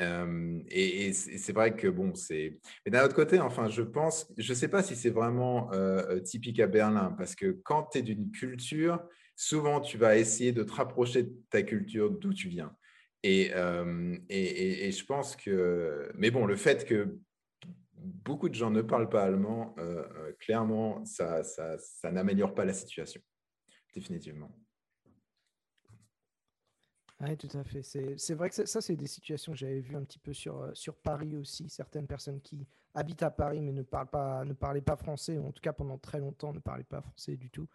et, 0.00 1.12
c'est 1.12 1.52
vrai 1.52 1.76
que 1.76 1.88
bon, 1.88 2.14
c'est. 2.14 2.58
Mais 2.84 2.90
d'un 2.90 3.04
autre 3.04 3.14
côté, 3.14 3.38
enfin, 3.38 3.68
je 3.68 3.82
pense, 3.82 4.32
je 4.36 4.52
ne 4.52 4.56
sais 4.56 4.68
pas 4.68 4.82
si 4.82 4.96
c'est 4.96 5.10
vraiment 5.10 5.70
typique 6.24 6.60
à 6.60 6.66
Berlin, 6.66 7.14
parce 7.16 7.34
que 7.34 7.58
quand 7.64 7.84
tu 7.92 7.98
es 7.98 8.02
d'une 8.02 8.30
culture, 8.30 9.02
souvent 9.36 9.80
tu 9.80 9.98
vas 9.98 10.16
essayer 10.16 10.52
de 10.52 10.62
te 10.62 10.72
rapprocher 10.72 11.24
de 11.24 11.32
ta 11.50 11.62
culture 11.62 12.10
d'où 12.10 12.32
tu 12.32 12.48
viens. 12.48 12.74
Et, 13.22 13.52
et, 14.28 14.86
et, 14.88 14.92
je 14.92 15.04
pense 15.04 15.36
que. 15.36 16.10
Mais 16.16 16.30
bon, 16.30 16.46
le 16.46 16.56
fait 16.56 16.84
que 16.84 17.16
beaucoup 17.96 18.48
de 18.48 18.54
gens 18.54 18.70
ne 18.70 18.82
parlent 18.82 19.08
pas 19.08 19.22
allemand, 19.22 19.76
clairement, 20.40 21.04
ça, 21.04 21.42
ça 21.44 22.10
n'améliore 22.10 22.54
pas 22.54 22.64
la 22.64 22.74
situation, 22.74 23.20
définitivement. 23.94 24.63
Oui, 27.20 27.36
tout 27.36 27.48
à 27.56 27.62
fait. 27.62 27.82
C'est 27.82 28.34
vrai 28.34 28.50
que 28.50 28.66
ça, 28.66 28.80
c'est 28.80 28.96
des 28.96 29.06
situations 29.06 29.52
que 29.52 29.58
j'avais 29.58 29.80
vues 29.80 29.96
un 29.96 30.02
petit 30.02 30.18
peu 30.18 30.32
sur, 30.32 30.60
euh, 30.60 30.70
sur 30.74 30.96
Paris 30.96 31.36
aussi. 31.36 31.68
Certaines 31.68 32.06
personnes 32.06 32.40
qui 32.40 32.66
habitent 32.94 33.22
à 33.22 33.30
Paris 33.30 33.60
mais 33.60 33.72
ne, 33.72 33.82
parlent 33.82 34.10
pas, 34.10 34.44
ne 34.44 34.52
parlaient 34.52 34.80
pas 34.80 34.96
français, 34.96 35.38
ou 35.38 35.46
en 35.46 35.52
tout 35.52 35.62
cas 35.62 35.72
pendant 35.72 35.98
très 35.98 36.18
longtemps 36.18 36.52
ne 36.52 36.58
parlaient 36.58 36.84
pas 36.84 37.00
français 37.00 37.36
du 37.36 37.50
tout. 37.50 37.68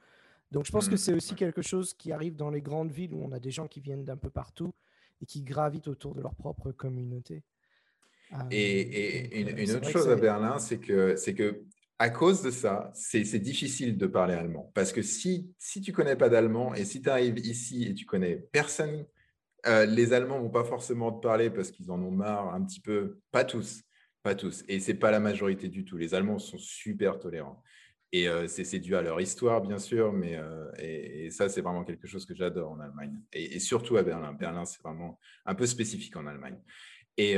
Donc 0.52 0.66
je 0.66 0.72
pense 0.72 0.90
que 0.90 0.96
mmh. 0.96 0.98
c'est 0.98 1.14
aussi 1.14 1.36
quelque 1.36 1.62
chose 1.62 1.94
qui 1.94 2.12
arrive 2.12 2.36
dans 2.36 2.50
les 2.50 2.62
grandes 2.62 2.92
villes 2.92 3.14
où 3.14 3.24
on 3.24 3.32
a 3.32 3.40
des 3.40 3.52
gens 3.52 3.68
qui 3.68 3.82
viennent 3.82 4.04
d'un 4.04 4.18
peu 4.18 4.30
partout 4.30 4.74
et 5.22 5.26
qui 5.26 5.42
gravitent 5.44 5.88
autour 5.88 6.16
de 6.16 6.22
leur 6.22 6.34
propre 6.36 6.72
communauté. 6.72 7.44
et, 8.50 9.30
euh, 9.34 9.64
une, 9.64 9.72
autre 9.76 9.90
chose 9.90 10.10
à 10.10 10.16
Berlin, 10.16 10.58
c'est 10.60 10.80
que, 10.80 11.16
que 11.32 11.64
à 11.98 12.10
cause 12.10 12.42
de 12.42 12.50
ça, 12.50 12.92
c'est 12.94 13.40
difficile 13.40 13.98
de 13.98 14.08
parler 14.08 14.34
allemand. 14.34 14.72
Parce 14.74 14.94
que 14.94 15.02
si, 15.02 15.54
si 15.58 15.82
tu 15.82 15.92
connais 15.92 16.16
pas 16.16 16.30
d'allemand 16.30 16.74
et 16.74 16.86
si 16.86 17.02
tu 17.02 17.10
arrives 17.10 17.40
ici 17.40 17.84
et 17.84 17.94
tu 17.94 18.06
connais 18.06 18.36
personne 18.36 19.06
euh, 19.66 19.86
les 19.86 20.14
Allemands 20.14 20.40
vont 20.40 20.50
pas 20.50 20.64
forcément 20.64 21.12
te 21.12 21.22
parler 21.22 21.50
parce 21.50 21.72
qu'ils 21.72 21.92
en 21.92 22.02
ont 22.02 22.12
marre 22.12 22.54
un 22.54 22.64
petit 22.64 22.80
peu. 22.80 23.20
Pas 23.32 23.44
tous, 23.44 23.84
pas 24.24 24.36
tous. 24.36 24.64
Et 24.68 24.80
c'est 24.80 24.94
pas 24.94 25.12
la 25.12 25.20
majorité 25.20 25.68
du 25.68 25.86
tout. 25.86 25.98
Les 25.98 26.14
Allemands 26.14 26.40
sont 26.40 26.58
super 26.58 27.20
tolérants. 27.20 27.62
Et 28.12 28.28
euh, 28.28 28.48
c'est 28.48 28.80
dû 28.80 28.96
à 28.96 29.04
leur 29.04 29.22
histoire, 29.22 29.62
bien 29.62 29.78
sûr, 29.78 30.12
mais 30.12 30.36
euh, 30.36 30.72
et, 30.80 31.30
ça, 31.30 31.48
c'est 31.48 31.62
vraiment 31.62 31.84
quelque 31.84 32.08
chose 32.08 32.26
que 32.26 32.34
j'adore 32.34 32.72
en 32.72 32.80
Allemagne. 32.80 33.20
Et, 33.34 33.60
surtout 33.60 33.98
à 33.98 34.04
Berlin. 34.04 34.34
Berlin, 34.34 34.66
c'est 34.66 34.82
vraiment 34.82 35.20
un 35.46 35.54
peu 35.54 35.68
spécifique 35.68 36.16
en 36.16 36.26
Allemagne. 36.26 36.58
Et, 37.18 37.36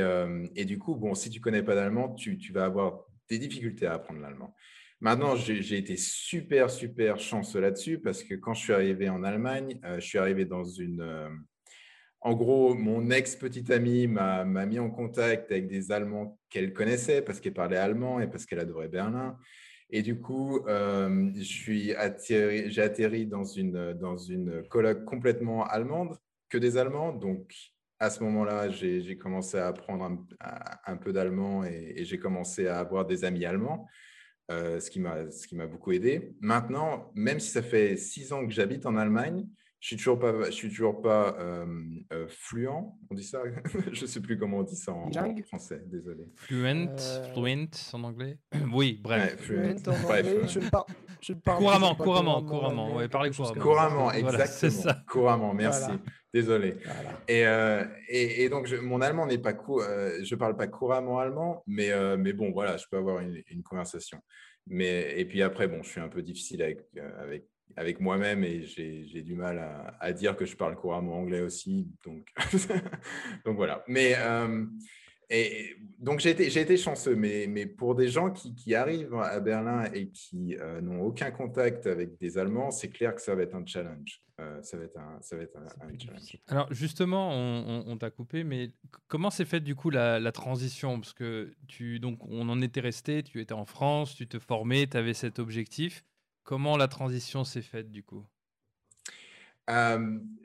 et 0.54 0.64
du 0.64 0.78
coup, 0.78 0.94
bon, 0.94 1.12
si 1.14 1.28
tu 1.28 1.40
connais 1.40 1.64
pas 1.64 1.74
d'allemand, 1.74 2.14
tu, 2.14 2.38
tu, 2.38 2.52
vas 2.52 2.66
avoir 2.66 3.04
des 3.28 3.40
difficultés 3.40 3.84
à 3.84 3.94
apprendre 3.94 4.20
l'allemand. 4.20 4.54
Maintenant, 5.00 5.34
j'ai 5.34 5.76
été 5.76 5.96
super, 5.96 6.70
super 6.70 7.18
chanceux 7.18 7.60
là-dessus 7.60 7.98
parce 7.98 8.22
que 8.22 8.34
quand 8.36 8.54
je 8.54 8.62
suis 8.62 8.72
arrivé 8.72 9.08
en 9.08 9.24
Allemagne, 9.24 9.80
je 9.96 10.00
suis 10.06 10.18
arrivé 10.18 10.44
dans 10.44 10.62
une 10.62 11.02
en 12.24 12.34
gros, 12.34 12.74
mon 12.74 13.10
ex-petite 13.10 13.70
amie 13.70 14.06
m'a 14.06 14.44
mis 14.44 14.78
en 14.78 14.90
contact 14.90 15.50
avec 15.50 15.66
des 15.66 15.90
Allemands 15.90 16.38
qu'elle 16.50 16.72
connaissait 16.72 17.20
parce 17.20 17.40
qu'elle 17.40 17.52
parlait 17.52 17.76
allemand 17.76 18.20
et 18.20 18.28
parce 18.28 18.46
qu'elle 18.46 18.60
adorait 18.60 18.88
Berlin. 18.88 19.36
Et 19.90 20.02
du 20.02 20.20
coup, 20.20 20.64
euh, 20.68 21.30
j'ai 21.34 21.96
atterri 21.96 23.26
dans 23.26 23.44
une, 23.44 23.92
dans 23.94 24.16
une 24.16 24.62
colloque 24.68 25.04
complètement 25.04 25.66
allemande, 25.66 26.16
que 26.48 26.58
des 26.58 26.76
Allemands. 26.76 27.12
Donc, 27.12 27.52
à 27.98 28.08
ce 28.08 28.22
moment-là, 28.24 28.70
j'ai 28.70 29.16
commencé 29.16 29.58
à 29.58 29.66
apprendre 29.66 30.24
un, 30.86 30.96
peu 30.96 31.12
d'allemand 31.12 31.64
et, 31.64 32.04
j'ai 32.04 32.18
commencé 32.18 32.68
à 32.68 32.78
avoir 32.78 33.04
des 33.04 33.24
amis 33.24 33.44
allemands, 33.44 33.86
euh, 34.50 34.78
ce 34.80 34.90
qui 34.90 35.00
m'a 35.00 35.66
beaucoup 35.66 35.92
aidé. 35.92 36.36
Maintenant, 36.40 37.10
même 37.14 37.40
si 37.40 37.50
ça 37.50 37.62
fait 37.62 37.96
six 37.96 38.32
ans 38.32 38.46
que 38.46 38.52
j'habite 38.52 38.86
en 38.86 38.96
Allemagne, 38.96 39.46
je 39.82 39.88
suis 39.88 39.96
toujours 39.96 40.20
pas, 40.20 40.44
je 40.44 40.52
suis 40.52 40.68
toujours 40.68 41.02
pas 41.02 41.36
euh, 41.40 41.66
euh, 42.12 42.26
fluent. 42.28 42.68
On 42.68 43.14
dit 43.16 43.24
ça? 43.24 43.42
Je 43.92 44.06
sais 44.06 44.20
plus 44.20 44.38
comment 44.38 44.58
on 44.58 44.62
dit 44.62 44.76
ça 44.76 44.92
en, 44.92 45.10
français. 45.42 45.82
Désolé. 45.86 46.28
Fluent, 46.36 46.86
euh, 46.88 47.34
fluent 47.34 47.68
en 47.92 48.04
anglais? 48.04 48.38
oui, 48.72 49.00
bref. 49.02 49.40
fluent. 49.40 49.74
en 49.88 49.90
anglais. 49.90 50.46
Je, 50.46 50.60
ne 50.60 50.70
parle, 50.70 50.84
je 51.20 51.32
parle 51.32 51.58
couramment, 51.58 51.96
couramment, 51.96 52.42
couramment. 52.44 52.94
Ouais, 52.94 53.08
parlez 53.08 53.30
couramment. 53.30 53.60
Couramment, 53.60 54.12
exactement. 54.12 54.70
ça. 54.70 55.02
Couramment. 55.08 55.52
Merci. 55.52 55.90
Désolé. 56.32 56.76
Et, 57.26 57.40
et, 57.40 58.44
et, 58.44 58.48
donc, 58.48 58.68
je, 58.68 58.76
mon 58.76 59.00
allemand 59.00 59.26
n'est 59.26 59.38
pas 59.38 59.52
court. 59.52 59.82
je 59.82 60.34
parle 60.36 60.56
pas 60.56 60.68
couramment 60.68 61.18
allemand, 61.18 61.64
mais 61.66 61.90
mais 62.16 62.32
bon, 62.32 62.52
voilà, 62.52 62.76
je 62.76 62.84
peux 62.88 62.98
avoir 62.98 63.18
une, 63.18 63.42
une 63.50 63.64
conversation. 63.64 64.20
Mais 64.68 65.18
et 65.18 65.24
puis 65.24 65.42
après, 65.42 65.66
bon, 65.66 65.82
je 65.82 65.88
suis 65.88 66.00
un 66.00 66.08
peu 66.08 66.22
difficile 66.22 66.62
avec 66.62 66.86
avec 67.18 67.46
avec 67.76 68.00
moi-même 68.00 68.44
et 68.44 68.62
j'ai 68.62 69.22
du 69.22 69.34
mal 69.34 69.94
à, 70.00 70.12
dire 70.12 70.36
que 70.36 70.44
je 70.44 70.56
parle 70.56 70.76
couramment 70.76 71.18
anglais 71.18 71.40
aussi. 71.40 71.88
Donc, 72.04 72.28
donc 73.44 73.56
voilà. 73.56 73.84
Mais 73.88 74.14
euh, 74.18 74.64
et, 75.34 75.76
donc 75.98 76.20
j'ai 76.20 76.30
été, 76.30 76.46
été, 76.58 76.76
chanceux, 76.76 77.16
mais, 77.16 77.46
mais, 77.48 77.64
pour 77.64 77.94
des 77.94 78.08
gens 78.08 78.30
qui, 78.30 78.54
qui 78.54 78.74
arrivent 78.74 79.14
à 79.14 79.40
Berlin 79.40 79.84
et 79.94 80.10
qui 80.10 80.56
euh, 80.60 80.82
n'ont 80.82 81.00
aucun 81.00 81.30
contact 81.30 81.86
avec 81.86 82.18
des 82.18 82.36
Allemands, 82.36 82.70
c'est 82.70 82.90
clair 82.90 83.14
que 83.14 83.22
ça 83.22 83.34
va 83.34 83.42
être 83.42 83.54
un 83.54 83.64
challenge. 83.64 84.20
Euh, 84.40 84.62
ça 84.62 84.76
va 84.76 84.84
être 84.84 84.98
un, 84.98 85.18
ça 85.22 85.36
va 85.36 85.42
être 85.42 85.56
un, 85.56 85.98
challenge. 85.98 86.36
Alors 86.48 86.72
justement, 86.72 87.30
on, 87.32 87.96
t'a 87.96 88.10
coupé, 88.10 88.44
mais 88.44 88.72
comment 89.08 89.30
s'est 89.30 89.46
faite 89.46 89.64
du 89.64 89.74
coup 89.74 89.88
la, 89.88 90.20
la, 90.20 90.32
transition? 90.32 91.00
Parce 91.00 91.14
que 91.14 91.54
tu, 91.66 91.98
donc, 91.98 92.18
on 92.28 92.48
en 92.50 92.60
était 92.60 92.80
resté, 92.80 93.22
tu 93.22 93.40
étais 93.40 93.54
en 93.54 93.64
France, 93.64 94.14
tu 94.14 94.26
te 94.26 94.38
formais, 94.38 94.86
tu 94.86 94.98
avais 94.98 95.14
cet 95.14 95.38
objectif. 95.38 96.04
Comment 96.44 96.76
la 96.76 96.88
transition 96.88 97.44
s'est 97.44 97.62
faite 97.62 97.90
du 97.90 98.02
coup? 98.02 98.26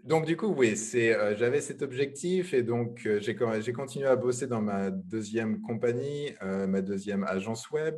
Donc 0.03 0.25
du 0.25 0.37
coup, 0.37 0.47
oui, 0.47 0.77
c'est, 0.77 1.35
j'avais 1.35 1.59
cet 1.59 1.81
objectif 1.81 2.53
et 2.53 2.63
donc 2.63 3.07
j'ai, 3.19 3.35
j'ai 3.61 3.73
continué 3.73 4.07
à 4.07 4.15
bosser 4.15 4.47
dans 4.47 4.61
ma 4.61 4.89
deuxième 4.89 5.61
compagnie, 5.61 6.31
ma 6.41 6.81
deuxième 6.81 7.23
agence 7.23 7.69
web. 7.71 7.97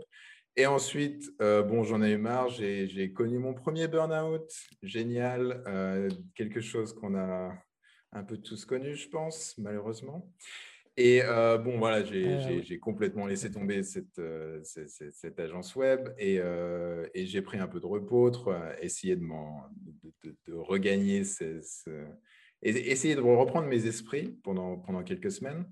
Et 0.56 0.66
ensuite, 0.66 1.30
bon, 1.40 1.84
j'en 1.84 2.02
ai 2.02 2.12
eu 2.12 2.18
marre, 2.18 2.50
j'ai, 2.50 2.88
j'ai 2.88 3.14
connu 3.14 3.38
mon 3.38 3.54
premier 3.54 3.88
burn-out, 3.88 4.50
génial, 4.82 5.64
quelque 6.36 6.62
chose 6.62 6.94
qu'on 6.94 7.16
a 7.16 7.52
un 8.12 8.24
peu 8.24 8.38
tous 8.38 8.66
connu, 8.66 8.96
je 8.96 9.08
pense, 9.08 9.56
malheureusement. 9.58 10.34
Et 11.02 11.22
euh, 11.24 11.58
bon, 11.58 11.78
voilà, 11.78 12.06
euh, 12.06 12.62
j'ai 12.62 12.78
complètement 12.78 13.26
laissé 13.26 13.50
tomber 13.50 13.84
cette, 13.84 14.20
euh, 14.20 14.60
cette, 14.64 15.40
agence 15.40 15.74
web 15.78 16.10
et, 16.18 16.42
et 17.14 17.26
j'ai 17.26 17.42
pris 17.42 17.58
un 17.58 17.70
peu 17.70 17.80
de 17.80 17.86
repos, 17.86 18.30
essayer 18.82 19.16
de, 19.16 19.24
de, 19.24 20.36
de, 20.46 20.54
regagner, 20.54 21.24
essayer 22.62 23.16
de 23.16 23.22
reprendre 23.22 23.68
mes 23.68 23.88
esprits 23.88 24.38
pendant, 24.44 24.78
pendant 24.78 25.02
quelques 25.02 25.32
semaines. 25.32 25.64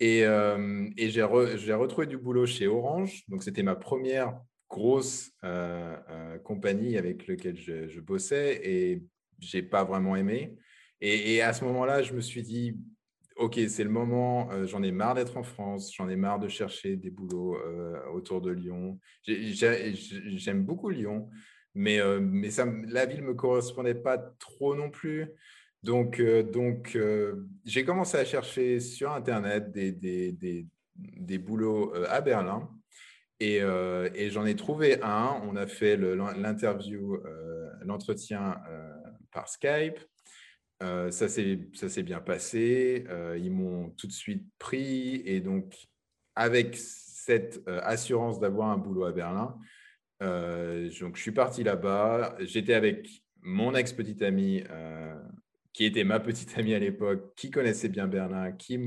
Et, 0.00 0.22
et 0.22 1.08
j'ai 1.08 1.22
retrouvé 1.22 2.08
du 2.08 2.18
boulot 2.18 2.46
chez 2.46 2.66
Orange. 2.66 3.22
Donc, 3.28 3.44
c'était 3.44 3.62
ma 3.62 3.76
première 3.76 4.40
grosse 4.68 5.30
compagnie 6.42 6.98
avec 6.98 7.28
laquelle 7.28 7.60
je, 7.60 7.86
je 7.86 8.00
bossais 8.00 8.60
et 8.64 9.04
j'ai 9.38 9.62
pas 9.62 9.84
vraiment 9.84 10.16
aimé. 10.16 10.56
Et, 11.00 11.34
et 11.34 11.42
à 11.42 11.52
ce 11.52 11.64
moment-là, 11.64 12.02
je 12.02 12.12
me 12.12 12.20
suis 12.20 12.42
dit, 12.42 12.76
OK, 13.38 13.60
c'est 13.68 13.84
le 13.84 13.90
moment, 13.90 14.50
euh, 14.50 14.66
j'en 14.66 14.82
ai 14.82 14.90
marre 14.90 15.14
d'être 15.14 15.36
en 15.36 15.44
France, 15.44 15.94
j'en 15.94 16.08
ai 16.08 16.16
marre 16.16 16.40
de 16.40 16.48
chercher 16.48 16.96
des 16.96 17.10
boulots 17.10 17.56
euh, 17.56 17.96
autour 18.12 18.40
de 18.40 18.50
Lyon. 18.50 18.98
J'aime 19.24 20.64
beaucoup 20.64 20.90
Lyon, 20.90 21.30
mais, 21.72 22.00
euh, 22.00 22.18
mais 22.20 22.48
la 22.88 23.06
ville 23.06 23.20
ne 23.20 23.28
me 23.28 23.34
correspondait 23.34 23.94
pas 23.94 24.18
trop 24.18 24.74
non 24.74 24.90
plus. 24.90 25.28
Donc, 25.84 26.20
donc 26.52 26.98
j'ai 27.64 27.84
commencé 27.84 28.16
à 28.16 28.24
chercher 28.24 28.80
sur 28.80 29.12
Internet 29.12 29.70
des, 29.70 29.92
des, 29.92 30.32
des, 30.32 30.66
des 30.96 31.38
boulots 31.38 31.94
à 32.08 32.20
Berlin. 32.20 32.68
Et, 33.38 33.58
et 33.58 34.30
j'en 34.30 34.44
ai 34.44 34.56
trouvé 34.56 35.00
un. 35.04 35.40
On 35.44 35.54
a 35.54 35.68
fait 35.68 35.96
l'interview, 35.96 37.16
l'entretien 37.82 38.60
par 39.30 39.48
Skype. 39.48 40.00
Euh, 40.82 41.10
ça 41.10 41.28
s'est 41.28 42.02
bien 42.02 42.20
passé. 42.20 43.04
Euh, 43.08 43.38
ils 43.40 43.50
m'ont 43.50 43.90
tout 43.90 44.06
de 44.06 44.12
suite 44.12 44.46
pris. 44.58 45.22
Et 45.24 45.40
donc, 45.40 45.74
avec 46.34 46.76
cette 46.76 47.60
euh, 47.68 47.80
assurance 47.82 48.38
d'avoir 48.38 48.68
un 48.70 48.78
boulot 48.78 49.04
à 49.04 49.12
Berlin, 49.12 49.58
donc 50.20 51.16
je 51.16 51.22
suis 51.22 51.32
parti 51.32 51.62
là-bas. 51.62 52.36
J'étais 52.40 52.74
avec 52.74 53.22
mon 53.40 53.74
ex-petite 53.74 54.22
amie, 54.22 54.64
qui 55.72 55.84
était 55.84 56.02
ma 56.02 56.18
petite 56.18 56.58
amie 56.58 56.74
à 56.74 56.80
l'époque, 56.80 57.34
qui 57.36 57.50
connaissait 57.50 57.88
bien 57.88 58.08
Berlin, 58.08 58.50
qui, 58.50 58.78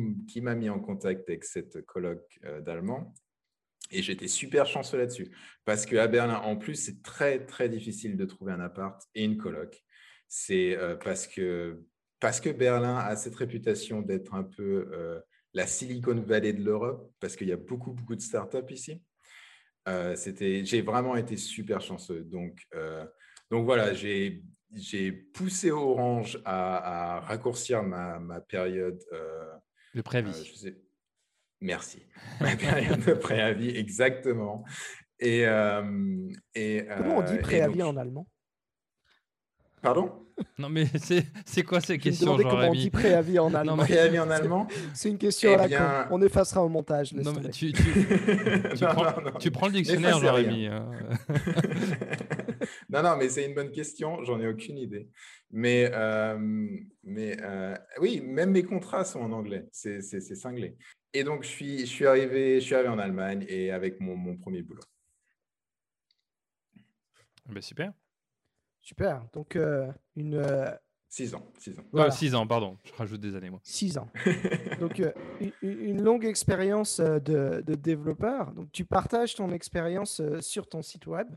m'a 0.41 0.55
mis 0.55 0.69
en 0.69 0.79
contact 0.79 1.29
avec 1.29 1.45
cette 1.45 1.85
colloque 1.85 2.37
d'allemand. 2.65 3.13
Et 3.91 4.01
j'étais 4.01 4.27
super 4.27 4.65
chanceux 4.65 4.97
là-dessus. 4.97 5.31
Parce 5.63 5.85
qu'à 5.85 6.07
Berlin, 6.07 6.35
en 6.35 6.57
plus, 6.57 6.75
c'est 6.75 7.01
très, 7.01 7.45
très 7.45 7.69
difficile 7.69 8.17
de 8.17 8.25
trouver 8.25 8.51
un 8.51 8.59
appart 8.59 9.01
et 9.15 9.23
une 9.23 9.37
coloc 9.37 9.81
c'est 10.33 10.77
euh, 10.77 10.95
parce, 10.95 11.27
que, 11.27 11.83
parce 12.21 12.39
que 12.39 12.49
Berlin 12.49 12.95
a 12.95 13.17
cette 13.17 13.35
réputation 13.35 14.01
d'être 14.01 14.33
un 14.33 14.43
peu 14.43 14.89
euh, 14.93 15.19
la 15.53 15.67
Silicon 15.67 16.15
Valley 16.21 16.53
de 16.53 16.63
l'Europe, 16.63 17.11
parce 17.19 17.35
qu'il 17.35 17.49
y 17.49 17.51
a 17.51 17.57
beaucoup, 17.57 17.91
beaucoup 17.91 18.15
de 18.15 18.21
startups 18.21 18.71
ici. 18.71 19.03
Euh, 19.89 20.15
j'ai 20.15 20.81
vraiment 20.83 21.17
été 21.17 21.35
super 21.35 21.81
chanceux. 21.81 22.23
Donc, 22.23 22.65
donc 23.49 23.65
voilà, 23.65 23.93
j'ai 23.93 25.11
poussé 25.33 25.69
Orange 25.69 26.41
à, 26.45 27.19
raccourcir 27.25 27.83
ma, 27.83 28.17
ma 28.19 28.39
période. 28.39 29.03
de 29.93 30.01
préavis. 30.01 30.73
Merci. 31.59 32.03
Ma 32.39 32.55
période 32.55 33.05
de 33.05 33.13
préavis, 33.13 33.69
exactement. 33.77 34.63
Et, 35.19 35.41
et, 36.55 36.85
Comment 36.97 37.17
on 37.17 37.21
dit 37.21 37.37
préavis 37.37 37.83
en 37.83 37.97
allemand? 37.97 38.27
Pardon 39.81 40.11
Non, 40.59 40.69
mais 40.69 40.85
c'est 41.45 41.63
quoi 41.63 41.81
ces 41.81 41.97
questions, 41.97 42.37
comment 42.37 42.69
on 42.69 42.73
dit 42.73 42.91
préavis 42.91 43.39
en 43.39 43.53
allemand. 43.53 43.77
préavis 43.77 44.19
en 44.19 44.29
allemand 44.29 44.67
C'est 44.93 45.09
une 45.09 45.17
question 45.17 45.57
à 45.57 45.67
la 45.67 46.05
con. 46.05 46.15
On 46.15 46.21
effacera 46.21 46.63
au 46.63 46.69
montage. 46.69 47.13
Non, 47.13 47.33
mais 47.33 47.49
tu, 47.49 47.73
tu, 47.73 47.83
tu, 47.83 48.85
prends, 48.85 49.37
tu, 49.39 49.51
prends, 49.51 49.67
le 49.67 49.73
dictionnaire, 49.73 50.19
Jérémy. 50.19 50.67
Hein. 50.67 50.91
non, 52.89 53.01
non, 53.01 53.17
mais 53.17 53.29
c'est 53.29 53.45
une 53.45 53.55
bonne 53.55 53.71
question. 53.71 54.23
J'en 54.23 54.39
ai 54.39 54.47
aucune 54.47 54.77
idée. 54.77 55.09
Mais, 55.49 55.89
euh, 55.93 56.37
mais 57.03 57.37
euh, 57.41 57.75
oui, 57.99 58.21
même 58.21 58.51
mes 58.51 58.63
contrats 58.63 59.03
sont 59.03 59.19
en 59.19 59.31
anglais. 59.31 59.67
C'est 59.71 60.01
cinglé. 60.01 60.77
Et 61.13 61.23
donc, 61.23 61.43
je 61.43 61.49
suis, 61.49 61.79
je, 61.79 61.85
suis 61.85 62.05
arrivé, 62.05 62.61
je 62.61 62.65
suis 62.65 62.75
arrivé 62.75 62.89
en 62.89 62.99
Allemagne 62.99 63.45
et 63.49 63.71
avec 63.71 63.99
mon, 63.99 64.15
mon 64.15 64.37
premier 64.37 64.61
boulot. 64.61 64.83
Ben, 67.47 67.61
super. 67.61 67.91
Super. 68.81 69.23
Donc, 69.33 69.55
euh, 69.55 69.91
une. 70.15 70.35
Euh, 70.35 70.71
six 71.07 71.33
ans. 71.35 71.43
Six 71.59 71.77
ans. 71.79 71.83
Voilà. 71.91 72.11
six 72.11 72.33
ans, 72.33 72.47
pardon. 72.47 72.77
Je 72.83 72.93
rajoute 72.93 73.21
des 73.21 73.35
années, 73.35 73.49
moi. 73.49 73.59
Six 73.63 73.97
ans. 73.97 74.09
Donc, 74.79 74.99
euh, 74.99 75.11
une, 75.61 76.01
longue 76.01 76.25
expérience 76.25 76.99
de, 76.99 77.61
de, 77.65 77.75
développeur. 77.75 78.51
Donc, 78.53 78.71
tu 78.71 78.85
partages 78.85 79.35
ton 79.35 79.51
expérience 79.51 80.21
sur 80.39 80.67
ton 80.67 80.81
site 80.81 81.05
web 81.07 81.27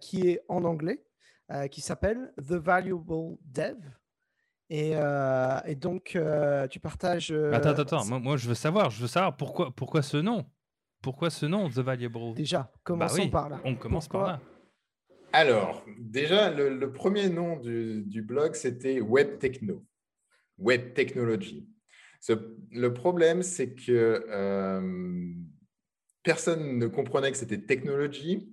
qui 0.00 0.28
est 0.28 0.40
en 0.48 0.62
anglais, 0.64 1.04
qui 1.70 1.80
s'appelle 1.80 2.32
The 2.36 2.52
Valuable 2.52 3.36
Dev. 3.42 3.78
Et, 4.70 4.92
et 4.92 5.74
donc, 5.74 6.18
tu 6.70 6.80
partages. 6.80 7.32
Attends, 7.32 7.70
attends, 7.70 7.82
attends. 7.82 8.04
Moi, 8.04 8.18
moi, 8.18 8.36
je 8.36 8.46
veux 8.46 8.54
savoir. 8.54 8.90
Je 8.90 9.00
veux 9.00 9.08
savoir 9.08 9.36
pourquoi, 9.36 9.74
pourquoi 9.74 10.02
ce 10.02 10.18
nom? 10.18 10.44
Pourquoi 11.02 11.30
ce 11.30 11.46
nom, 11.46 11.68
The 11.68 11.80
Valuable? 11.80 12.34
Déjà, 12.34 12.70
commençons 12.82 13.24
bah 13.24 13.30
par 13.30 13.48
là. 13.48 13.60
On 13.64 13.74
commence 13.74 14.08
par 14.08 14.26
là. 14.26 14.40
Alors, 15.34 15.84
déjà, 15.98 16.48
le, 16.48 16.92
premier 16.92 17.28
nom 17.28 17.56
du, 17.56 18.22
blog, 18.22 18.54
c'était 18.54 19.00
Web 19.00 19.40
Techno, 19.40 19.84
Web 20.58 20.94
Technology. 20.94 21.68
le 22.70 22.88
problème, 22.94 23.42
c'est 23.42 23.74
que 23.74 24.24
euh, 24.30 25.32
personne 26.22 26.78
ne 26.78 26.86
comprenait 26.86 27.32
que 27.32 27.36
c'était 27.36 27.58
technologie. 27.58 28.48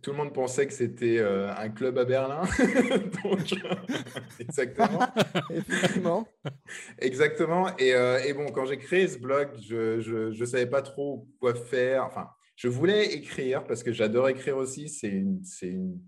Tout 0.00 0.12
le 0.12 0.16
monde 0.16 0.32
pensait 0.32 0.66
que 0.66 0.72
c'était 0.72 1.18
euh, 1.18 1.54
un 1.54 1.68
club 1.68 1.98
à 1.98 2.06
Berlin. 2.06 2.40
exactement. 4.40 5.00
Effectivement. 5.50 6.26
Exactement. 7.00 7.66
Euh, 7.82 8.18
et, 8.20 8.32
bon, 8.32 8.46
quand 8.46 8.64
j'ai 8.64 8.78
créé 8.78 9.08
ce 9.08 9.18
blog, 9.18 9.50
je 9.60 10.30
ne 10.30 10.44
savais 10.46 10.68
pas 10.68 10.80
trop 10.80 11.28
quoi 11.38 11.54
faire. 11.54 12.06
Enfin, 12.06 12.30
je 12.56 12.68
voulais 12.68 13.12
écrire 13.14 13.64
parce 13.64 13.82
que 13.82 13.92
j'adore 13.92 14.28
écrire 14.28 14.56
aussi. 14.56 14.88
C'est 14.88 15.08
une, 15.08 15.42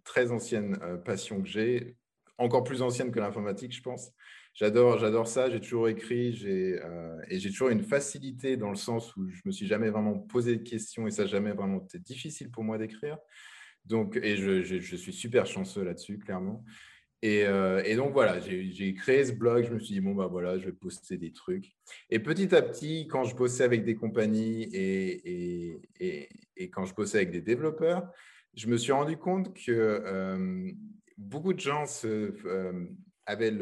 très 0.05 0.31
ancienne 0.31 0.79
euh, 0.83 0.97
passion 0.97 1.43
que 1.43 1.49
j'ai, 1.49 1.97
encore 2.39 2.65
plus 2.65 2.83
ancienne 2.83 3.11
que 3.11 3.19
l'informatique, 3.19 3.75
je 3.75 3.83
pense. 3.83 4.13
j'adore, 4.55 4.99
j'adore 4.99 5.27
ça. 5.27 5.51
J'ai 5.51 5.61
toujours 5.61 5.89
écrit, 5.89 6.33
j'ai 6.33 6.79
et 7.29 7.39
j'ai 7.39 7.51
toujours 7.51 7.71
une 7.71 7.83
facilité 7.83 8.57
dans 8.57 8.71
le 8.71 8.77
sens 8.77 9.17
où 9.17 9.29
je 9.29 9.41
me 9.45 9.51
suis 9.51 9.67
jamais 9.67 9.91
vraiment 9.91 10.19
posé 10.19 10.57
de 10.57 10.63
questions 10.63 11.07
et 11.07 11.11
ça 11.11 11.27
jamais 11.27 11.53
vraiment 11.53 11.83
été 11.83 11.99
difficile 11.99 12.51
pour 12.51 12.63
moi 12.63 12.79
d'écrire. 12.79 13.19
Donc, 13.87 14.17
et 14.17 14.37
je, 14.37 14.97
suis 14.97 15.13
super 15.13 15.47
chanceux 15.47 15.85
là-dessus, 15.85 16.19
clairement. 16.19 16.65
Et, 17.27 17.45
et, 17.85 17.97
donc 17.97 18.13
voilà, 18.13 18.39
j'ai 18.39 18.95
créé 18.95 19.25
ce 19.25 19.33
blog, 19.33 19.65
je 19.65 19.73
me 19.73 19.81
suis 19.81 19.95
dit, 19.95 20.01
bon, 20.01 20.15
bah 20.15 20.29
voilà, 20.29 20.59
je 20.59 20.67
vais 20.67 20.73
poster 20.73 21.17
des 21.17 21.33
trucs. 21.33 21.75
Et 22.09 22.21
petit 22.21 22.55
à 22.55 22.63
petit, 22.63 23.09
quand 23.09 23.25
je 23.25 23.35
bossais 23.35 23.65
avec 23.65 23.85
des 23.85 23.97
compagnies 23.97 24.69
et, 24.73 25.81
quand 26.73 26.85
je 26.85 26.95
bossais 26.95 27.19
avec 27.19 27.33
des 27.33 27.41
développeurs, 27.41 28.09
je 28.55 28.69
me 28.69 28.77
suis 28.77 28.93
rendu 28.93 29.17
compte 29.17 29.53
que 29.55 29.73
euh, 29.73 30.71
beaucoup 31.19 31.53
de 31.53 31.59
gens 31.59 31.85
se, 31.85 32.33
euh, 32.47 32.87
avaient 33.27 33.53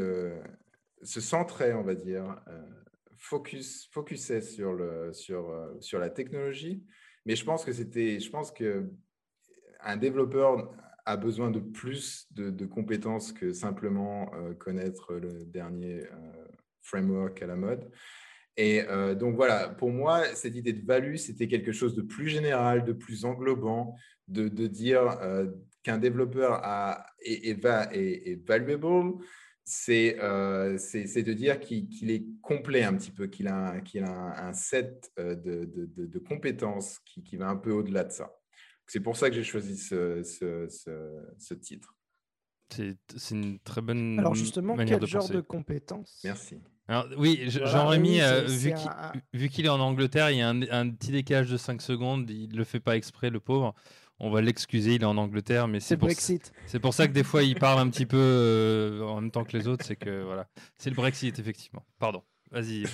se 1.03 1.21
centraient, 1.23 1.73
on 1.73 1.83
va 1.83 1.95
dire, 1.95 2.37
euh, 2.49 2.63
focus, 3.17 3.89
focusaient 3.93 4.43
sur, 4.43 4.79
sur 5.81 5.99
la 5.99 6.11
technologie. 6.11 6.85
Mais 7.25 7.35
je 7.35 7.47
pense 7.47 7.65
que 7.65 7.73
c'était, 7.73 8.21
je 8.21 8.29
pense 8.31 8.53
que 8.53 8.91
un 9.81 9.97
développeur 9.97 10.71
a 11.07 11.17
besoin 11.17 11.51
de 11.51 11.61
plus 11.61 12.27
de, 12.33 12.67
compétences 12.67 13.33
que 13.33 13.53
simplement 13.53 14.31
connaître 14.59 15.15
le 15.15 15.45
dernier 15.45 16.03
framework 16.83 17.43
à 17.43 17.47
la 17.47 17.57
mode. 17.57 17.91
Et 18.57 18.83
donc 19.19 19.37
voilà, 19.37 19.69
pour 19.69 19.91
moi, 19.91 20.25
cette 20.35 20.55
idée 20.55 20.73
de 20.73 20.87
value, 20.87 21.17
c'était 21.17 21.49
quelque 21.49 21.73
chose 21.73 21.95
de 21.95 22.03
plus 22.03 22.29
général, 22.29 22.85
de 22.85 22.93
plus 22.93 23.25
englobant, 23.25 23.97
de, 24.29 24.67
dire 24.67 25.19
euh, 25.23 25.47
qu'un 25.83 25.99
développeur 25.99 26.61
a, 26.63 27.07
est, 27.21 27.49
est, 27.49 28.47
valuable, 28.47 29.19
euh, 29.89 30.79
c'est 30.79 31.23
de 31.23 31.33
dire 31.33 31.61
qu'il 31.61 32.11
est 32.11 32.25
complet 32.43 32.83
un 32.83 32.95
petit 32.95 33.11
peu, 33.11 33.27
qu'il 33.27 33.49
a, 33.49 33.81
qu'il 33.81 34.05
a 34.05 34.47
un, 34.47 34.53
set 34.53 35.11
euh, 35.19 35.35
de, 35.35 35.69
de, 35.97 36.19
compétences 36.19 37.01
qui, 37.05 37.23
qui, 37.23 37.37
va 37.37 37.49
un 37.49 37.57
peu 37.57 37.73
au-delà 37.73 38.05
de 38.05 38.13
ça. 38.13 38.35
C'est 38.87 39.01
pour 39.01 39.17
ça 39.17 39.31
que 39.31 39.37
j'ai 39.37 39.45
choisi 39.45 39.77
ce, 39.77 40.23
ce, 40.23 40.67
ce, 41.39 41.55
titre. 41.55 41.95
C'est 42.69 42.97
une 43.31 43.59
très 43.61 43.81
bonne 43.81 44.19
Alors 44.19 44.35
justement, 44.35 44.77
quel 44.77 45.07
genre 45.07 45.29
de 45.29 45.41
compétences 45.41 46.21
Merci. 46.25 46.61
Alors, 46.87 47.07
oui, 47.17 47.45
Jean-Rémy, 47.47 48.21
vu 49.33 49.49
qu'il 49.49 49.65
est 49.65 49.71
en 49.71 49.81
Angleterre, 49.81 50.31
il 50.31 50.39
y 50.39 50.43
a 50.43 50.49
un, 50.49 50.63
un, 50.63 50.91
petit 50.91 51.13
décalage 51.13 51.51
de 51.51 51.57
5 51.57 51.81
secondes, 51.81 52.29
il 52.29 52.51
ne 52.51 52.57
le 52.57 52.65
fait 52.65 52.81
pas 52.81 52.97
exprès, 52.97 53.31
le 53.31 53.41
pauvre 53.41 53.75
on 54.21 54.31
va 54.31 54.41
l'excuser, 54.41 54.95
il 54.95 55.03
est 55.03 55.07
en 55.07 55.17
Angleterre, 55.17 55.69
mais 55.69 55.81
c'est 55.81 55.97
Brexit. 55.97 56.53
C'est 56.67 56.79
pour 56.79 56.95
ça 56.95 57.09
que 57.09 57.13
des 57.13 57.25
fois 57.25 57.43
il 57.43 57.59
parle 57.59 57.81
un 57.81 57.91
petit 57.91 58.07
peu 58.07 58.17
euh, 58.19 59.03
en 59.03 59.21
même 59.21 59.31
temps 59.31 59.45
que 59.45 59.57
les 59.57 59.67
autres, 59.67 59.85
c'est 59.85 59.97
que 59.97 60.23
voilà, 60.23 60.47
c'est 60.79 60.91
le 60.91 60.97
Brexit 60.97 61.39
effectivement. 61.39 61.85
Pardon. 61.99 62.23
Vas-y, 62.51 62.85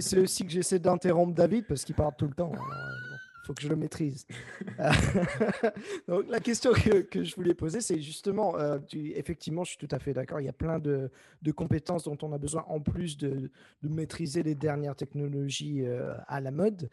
C'est 0.00 0.18
aussi 0.18 0.44
que 0.44 0.52
j'essaie 0.52 0.78
d'interrompre 0.78 1.34
David 1.34 1.66
parce 1.66 1.84
qu'il 1.84 1.94
parle 1.94 2.12
tout 2.18 2.26
le 2.26 2.34
temps. 2.34 2.52
Il 2.52 3.19
faut 3.50 3.54
que 3.54 3.62
je 3.62 3.68
le 3.68 3.74
maîtrise. 3.76 4.26
Donc, 6.08 6.28
la 6.28 6.38
question 6.38 6.72
que, 6.72 7.24
je 7.24 7.34
voulais 7.34 7.54
poser, 7.54 7.80
c'est 7.80 8.00
justement, 8.00 8.56
euh, 8.56 8.78
effectivement, 8.92 9.64
je 9.64 9.70
suis 9.70 9.78
tout 9.78 9.88
à 9.90 9.98
fait 9.98 10.14
d'accord, 10.14 10.40
il 10.40 10.44
y 10.44 10.48
a 10.48 10.52
plein 10.52 10.78
de, 10.78 11.10
compétences 11.56 12.04
dont 12.04 12.16
on 12.22 12.32
a 12.32 12.38
besoin 12.38 12.64
en 12.68 12.80
plus 12.80 13.16
de, 13.18 13.50
maîtriser 13.82 14.44
les 14.44 14.54
dernières 14.54 14.94
technologies 14.94 15.84
euh, 15.84 16.14
à 16.28 16.40
la 16.40 16.52
mode. 16.52 16.88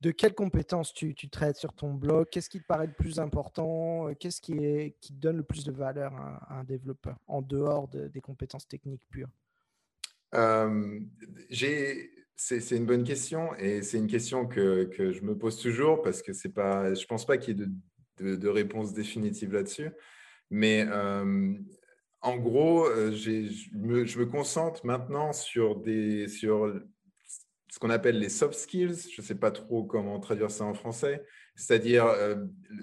De 0.00 0.10
quelles 0.10 0.34
compétences 0.34 0.94
tu, 0.94 1.14
traites 1.14 1.56
sur 1.56 1.74
ton 1.74 1.92
blog? 1.92 2.26
Qu'est-ce 2.30 2.48
qui 2.48 2.60
te 2.60 2.66
paraît 2.66 2.86
le 2.86 2.94
plus 2.94 3.20
important? 3.20 4.08
Euh, 4.08 4.14
Qu'est-ce 4.18 4.40
qui, 4.40 4.54
est, 4.64 4.96
donne 5.12 5.36
le 5.36 5.42
plus 5.42 5.64
de 5.64 5.72
valeur 5.72 6.14
à, 6.14 6.58
un 6.58 6.64
développeur 6.64 7.18
en 7.26 7.42
dehors 7.42 7.86
des 7.88 8.20
compétences 8.22 8.66
techniques 8.66 9.02
pures? 9.10 9.28
Euh, 10.34 11.00
c'est 12.42 12.76
une 12.76 12.86
bonne 12.86 13.04
question 13.04 13.54
et 13.56 13.82
c'est 13.82 13.98
une 13.98 14.06
question 14.06 14.46
que, 14.46 14.90
je 14.96 15.20
me 15.22 15.36
pose 15.36 15.58
toujours 15.58 16.00
parce 16.02 16.22
que 16.22 16.32
c'est 16.32 16.52
pas, 16.52 16.94
je 16.94 17.04
pense 17.04 17.26
pas 17.26 17.36
qu'il 17.36 17.58
y 17.58 17.62
ait 17.62 18.36
de, 18.36 18.48
réponse 18.48 18.92
définitive 18.92 19.52
là-dessus. 19.52 19.90
Mais 20.50 20.86
euh, 20.88 21.54
en 22.22 22.36
gros, 22.38 22.86
je 23.12 23.76
me, 23.76 24.04
je 24.04 24.18
me, 24.18 24.26
concentre 24.26 24.84
maintenant 24.86 25.32
sur, 25.32 25.76
des, 25.76 26.28
sur 26.28 26.80
ce 27.70 27.78
qu'on 27.78 27.90
appelle 27.90 28.18
les 28.18 28.30
soft 28.30 28.54
skills, 28.54 29.10
je 29.14 29.20
ne 29.20 29.26
sais 29.26 29.36
pas 29.36 29.50
trop 29.50 29.84
comment 29.84 30.18
traduire 30.18 30.50
ça 30.50 30.64
en 30.64 30.74
français, 30.74 31.22
c'est-à-dire 31.56 32.06
euh, 32.06 32.36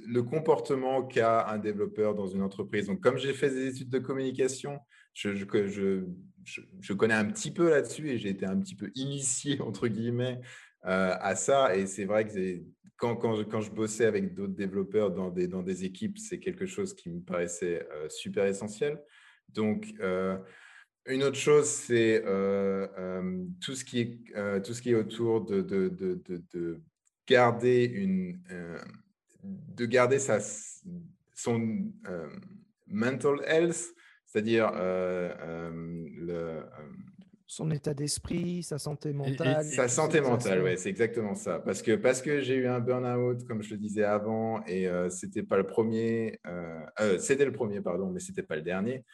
le 0.05 0.23
comportement 0.23 1.03
qu'a 1.03 1.47
un 1.47 1.57
développeur 1.57 2.15
dans 2.15 2.27
une 2.27 2.41
entreprise. 2.41 2.87
Donc, 2.87 3.01
comme 3.01 3.17
j'ai 3.17 3.33
fait 3.33 3.49
des 3.49 3.67
études 3.67 3.89
de 3.89 3.99
communication, 3.99 4.79
je, 5.13 5.43
connais 6.93 7.13
un 7.13 7.25
petit 7.25 7.51
peu 7.51 7.69
là-dessus 7.69 8.09
et 8.09 8.17
j'ai 8.17 8.29
été 8.29 8.45
un 8.45 8.57
petit 8.59 8.75
peu 8.75 8.91
initié, 8.95 9.59
entre 9.61 9.87
guillemets, 9.87 10.39
euh, 10.85 11.15
à 11.19 11.35
ça. 11.35 11.75
Et 11.75 11.87
c'est 11.87 12.05
vrai 12.05 12.27
que 12.27 12.61
quand, 12.97 13.35
je, 13.35 13.71
bossais 13.71 14.05
avec 14.05 14.33
d'autres 14.33 14.55
développeurs 14.55 15.11
dans 15.11 15.29
des, 15.29 15.85
équipes, 15.85 16.17
c'est 16.17 16.39
quelque 16.39 16.65
chose 16.65 16.93
qui 16.93 17.09
me 17.09 17.21
paraissait 17.21 17.87
euh, 17.91 18.07
super 18.09 18.45
essentiel. 18.45 19.01
Donc, 19.49 19.93
une 21.09 21.23
autre 21.23 21.37
chose, 21.37 21.65
c'est 21.65 22.21
tout, 23.61 23.75
ce 23.75 23.85
qui 23.85 24.01
est, 24.01 24.95
autour 24.95 25.45
de 25.45 26.81
garder, 27.27 27.85
une, 27.85 28.39
de 29.43 29.85
garder 29.85 30.19
sa, 30.19 30.39
son 31.33 31.91
mental 32.87 33.41
health, 33.45 33.93
c'est-à-dire 34.25 34.71
le, 34.73 36.63
son 37.49 37.71
état 37.71 37.93
d'esprit, 37.93 38.61
sa 38.63 38.77
santé 38.77 39.13
mentale. 39.13 39.63
sa 39.63 39.87
santé 39.87 40.19
mentale, 40.19 40.63
oui, 40.63 40.77
c'est 40.77 40.89
exactement 40.89 41.35
ça. 41.35 41.59
Parce 41.59 41.81
que, 41.81 41.95
parce 41.95 42.21
que 42.21 42.41
j'ai 42.41 42.55
eu 42.55 42.67
un 42.67 42.79
burn-out, 42.79 43.45
comme 43.45 43.63
je 43.63 43.71
le 43.71 43.77
disais 43.77 44.03
avant, 44.03 44.65
et 44.65 44.89
c'était 45.09 45.43
pas 45.43 45.57
le 45.57 45.65
premier, 45.65 46.39
c'était 47.19 47.45
le 47.45 47.53
premier, 47.53 47.81
pardon, 47.81 48.09
mais 48.09 48.19
c'était 48.19 48.43
pas 48.43 48.55
le 48.55 48.63
dernier 48.63 49.05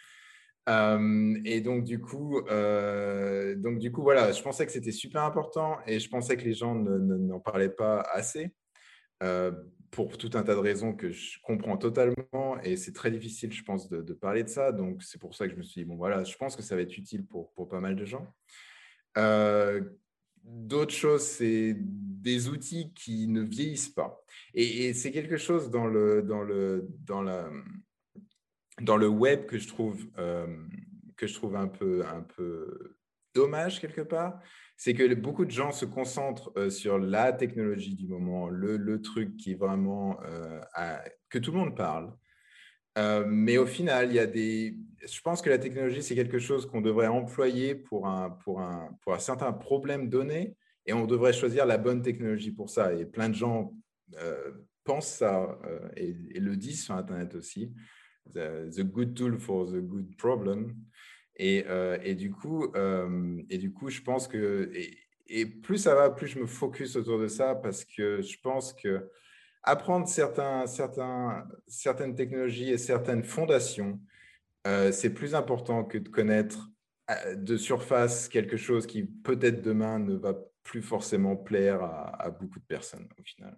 et 0.67 1.62
donc 1.62 1.84
du 1.84 1.99
coup, 1.99 2.41
donc 2.41 3.80
du 3.80 3.91
coup, 3.91 4.02
voilà, 4.02 4.32
je 4.32 4.41
pensais 4.41 4.65
que 4.65 4.71
c'était 4.71 4.91
super 4.91 5.23
important 5.23 5.78
et 5.88 5.99
je 5.99 6.10
pensais 6.10 6.38
que 6.38 6.43
les 6.43 6.54
gens 6.54 6.76
n'en 6.76 7.39
parlaient 7.39 7.69
pas 7.69 8.02
assez 8.13 8.54
pour 9.91 10.17
tout 10.17 10.32
un 10.34 10.43
tas 10.43 10.56
de 10.56 10.60
raisons 10.60 10.93
que 10.93 11.12
je 11.12 11.38
comprends 11.43 11.78
totalement 11.78 12.60
et 12.63 12.78
c'est 12.78 12.93
très 12.93 13.12
difficile, 13.12 13.52
je 13.52 13.63
pense, 13.63 13.89
de, 13.89 14.13
parler 14.13 14.43
de 14.43 14.49
ça. 14.49 14.71
Donc 14.71 15.04
c'est 15.04 15.19
pour 15.19 15.36
ça 15.36 15.47
que 15.47 15.54
je 15.54 15.58
me 15.58 15.63
suis 15.63 15.82
dit 15.82 15.86
bon 15.86 15.95
voilà, 15.95 16.23
je 16.23 16.36
pense 16.36 16.56
que 16.56 16.63
ça 16.63 16.76
va 16.76 16.82
être 16.82 16.97
utile 16.97 17.26
pour, 17.26 17.54
pour 17.54 17.69
pas 17.69 17.80
mal 17.80 17.95
de 17.95 18.06
gens. 18.06 18.34
D'autres 20.43 20.93
choses, 20.93 21.21
c'est 21.21 21.76
des 21.80 22.49
outils 22.49 22.91
qui 22.93 23.28
ne 23.28 23.41
vieillissent 23.41 23.89
pas. 23.89 24.21
Et, 24.54 24.88
et 24.88 24.93
c'est 24.93 25.12
quelque 25.12 25.38
chose 25.38 25.69
dans, 25.69 25.88
le, 25.88 26.21
dans, 26.21 26.41
le, 26.41 26.86
dans 27.06 27.21
la, 27.21 27.49
dans 28.82 28.98
le 28.98 29.08
web 29.08 29.46
que 29.46 29.58
je 29.58 29.68
trouve, 29.68 30.06
euh, 30.18 30.48
que 31.16 31.28
je 31.28 31.34
trouve 31.34 31.56
un, 31.56 31.68
peu, 31.68 32.06
un 32.06 32.22
peu 32.22 32.98
dommage 33.34 33.80
quelque 33.80 34.02
part, 34.02 34.40
c'est 34.78 34.94
que 34.94 35.14
beaucoup 35.14 35.46
de 35.46 35.52
gens 35.52 35.72
se 35.72 35.86
concentrent 35.86 36.52
euh, 36.58 36.70
sur 36.70 36.98
la 36.98 37.32
technologie 37.32 37.96
du 37.96 38.08
moment, 38.08 38.50
le, 38.50 39.02
truc 39.02 39.38
qui 39.38 39.52
est 39.52 39.56
vraiment 39.56 40.20
euh, 40.24 40.60
que 41.30 41.40
tout 41.40 41.52
le 41.52 41.60
monde 41.60 41.76
parle. 41.76 42.14
mais 43.28 43.58
au 43.58 43.66
final, 43.66 44.10
il 44.10 44.16
y 44.16 44.20
a 44.20 44.28
des. 44.28 44.78
Je 45.06 45.22
pense 45.22 45.42
que 45.42 45.50
la 45.50 45.58
technologie, 45.58 46.02
c'est 46.02 46.16
quelque 46.16 46.40
chose 46.40 46.66
qu'on 46.66 46.82
devrait 46.82 47.08
employer 47.08 47.76
pour 47.76 48.08
un, 48.08 48.30
pour, 48.30 48.62
un, 48.62 48.90
pour 49.02 49.14
un 49.14 49.20
certain 49.20 49.52
problème 49.52 50.10
donné 50.10 50.56
et 50.86 50.94
on 50.94 51.06
devrait 51.06 51.34
choisir 51.34 51.66
la 51.66 51.78
bonne 51.78 52.02
technologie 52.02 52.52
pour 52.52 52.70
ça. 52.70 52.94
Et 52.94 53.06
plein 53.06 53.30
de 53.30 53.36
gens 53.36 53.74
pensent 54.84 55.14
ça 55.16 55.58
et, 55.98 56.16
et, 56.36 56.40
le 56.40 56.56
disent 56.56 56.86
sur 56.86 56.96
Internet 56.96 57.36
aussi 57.36 57.74
the, 58.32 58.84
good 58.84 59.16
tool 59.16 59.40
for 59.40 59.66
the 59.66 59.82
good 59.82 60.16
problem. 60.18 60.76
Et, 61.36 61.66
euh, 61.68 61.98
et, 62.04 62.16
du 62.16 62.32
coup, 62.32 62.72
euh, 62.76 63.42
et 63.50 63.58
du 63.58 63.74
coup, 63.74 63.90
je 63.90 64.02
pense 64.02 64.28
que 64.28 64.72
et, 65.28 65.46
plus 65.46 65.78
ça 65.78 65.96
va, 65.96 66.12
plus 66.12 66.28
je 66.28 66.40
me 66.40 66.46
focus 66.46 66.96
autour 66.96 67.20
de 67.20 67.28
ça 67.28 67.56
parce 67.56 67.86
que 67.86 68.22
je 68.22 68.38
pense 68.42 68.74
que 68.74 69.10
apprendre 69.64 70.08
certains, 70.08 70.68
certains, 70.68 71.48
certaines 71.68 72.14
technologies 72.14 72.70
et 72.70 72.78
certaines 72.78 73.24
fondations, 73.24 74.00
euh, 74.68 74.92
c'est 74.92 75.14
plus 75.14 75.34
important 75.34 75.86
que 75.86 75.98
de 75.98 76.10
connaître 76.10 76.70
de 77.36 77.58
surface 77.58 78.30
quelque 78.30 78.58
chose 78.58 78.86
qui 78.86 79.04
peut-être 79.04 79.62
demain 79.62 80.00
ne 80.00 80.16
va 80.16 80.36
plus 80.64 80.82
forcément 80.82 81.36
plaire 81.36 81.84
à 81.84 82.30
beaucoup 82.30 82.60
de 82.60 82.66
personnes 82.66 83.10
au 83.20 83.24
final. 83.24 83.58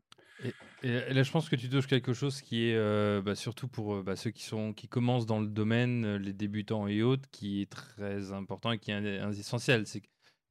Là, 0.85 1.23
je 1.23 1.31
pense 1.31 1.49
que 1.49 1.55
tu 1.55 1.69
touches 1.69 1.87
quelque 1.87 2.13
chose 2.13 2.41
qui 2.41 2.69
est 2.69 2.75
euh, 2.75 3.21
bah, 3.21 3.35
surtout 3.35 3.67
pour 3.67 3.95
euh, 3.95 4.03
bah, 4.03 4.15
ceux 4.15 4.31
qui, 4.31 4.43
sont, 4.43 4.73
qui 4.73 4.87
commencent 4.87 5.25
dans 5.25 5.39
le 5.39 5.47
domaine, 5.47 6.05
euh, 6.05 6.17
les 6.17 6.33
débutants 6.33 6.87
et 6.87 7.01
autres, 7.01 7.29
qui 7.31 7.61
est 7.61 7.71
très 7.71 8.31
important 8.31 8.71
et 8.71 8.79
qui 8.79 8.91
est 8.91 9.29
essentiel. 9.37 9.85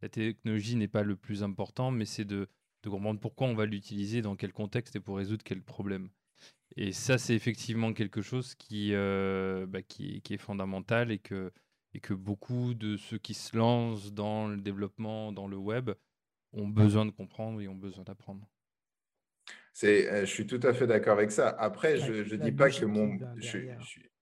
La 0.03 0.09
technologie 0.09 0.77
n'est 0.77 0.89
pas 0.89 1.03
le 1.03 1.17
plus 1.17 1.43
important, 1.43 1.91
mais 1.91 2.05
c'est 2.05 2.25
de, 2.25 2.49
comprendre 2.83 3.21
pourquoi 3.21 3.47
on 3.47 3.55
va 3.55 3.65
l'utiliser, 3.65 4.23
dans 4.23 4.37
quel 4.37 4.53
contexte 4.53 4.97
et 4.97 5.01
pour 5.01 5.17
résoudre 5.17 5.43
quel 5.45 5.63
problème. 5.63 6.11
Et 6.77 6.93
ça, 6.93 7.17
c'est 7.17 7.35
effectivement 7.35 7.93
quelque 7.93 8.21
chose 8.21 8.55
qui, 8.55 8.93
bah, 8.93 9.81
est 9.89 10.37
fondamental 10.39 11.11
et 11.13 11.21
et 11.97 12.01
que 12.01 12.13
beaucoup 12.13 12.75
de 12.75 12.97
ceux 12.97 13.19
qui 13.19 13.35
se 13.35 13.57
lancent 13.57 14.13
dans 14.13 14.49
le 14.49 14.57
développement, 14.57 15.33
dans 15.33 15.47
le 15.47 15.57
web, 15.57 15.93
ont 16.53 16.69
besoin 16.69 17.07
de 17.07 17.13
comprendre 17.13 17.61
et 17.61 17.69
ont 17.69 17.77
besoin 17.77 18.03
d'apprendre. 18.05 18.49
Je 19.83 20.25
suis 20.25 20.47
tout 20.47 20.61
à 20.63 20.73
fait 20.73 20.87
d'accord 20.87 21.15
avec 21.15 21.31
ça. 21.31 21.49
Après, 21.49 21.97
je 21.97 22.35
ne 22.35 22.37
dis 22.37 22.53
pas 22.53 22.71
que 22.71 22.85
mon, 22.85 23.19
je, 23.37 23.59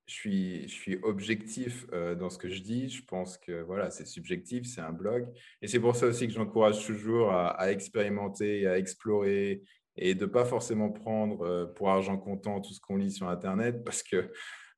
suis, 0.07 0.68
je 0.68 0.72
suis 0.72 0.98
objectif 1.03 1.86
dans 2.18 2.30
ce 2.30 2.38
que 2.38 2.48
je 2.48 2.62
dis. 2.62 2.88
Je 2.88 3.05
pense 3.05 3.38
que 3.38 3.62
voilà, 3.62 3.90
c'est 3.90 4.07
subjectif, 4.07 4.66
c'est 4.66 4.80
un 4.80 4.92
blog. 4.92 5.28
Et 5.61 5.68
c'est 5.68 5.80
pour 5.80 5.96
ça 5.96 6.07
aussi 6.07 6.26
que 6.26 6.32
j'encourage 6.32 6.84
toujours 6.86 7.30
à, 7.32 7.48
à, 7.50 7.70
expérimenter, 7.70 8.66
à 8.66 8.78
explorer 8.78 9.62
et 9.96 10.14
de 10.14 10.24
ne 10.24 10.30
pas 10.30 10.44
forcément 10.44 10.90
prendre 10.90 11.72
pour 11.76 11.90
argent 11.90 12.16
comptant 12.16 12.61
tout 12.61 12.72
ce 12.72 12.80
qu'on 12.80 12.96
lit 12.96 13.11
sur 13.11 13.28
Internet 13.28 13.84
parce 13.84 14.03
que 14.03 14.30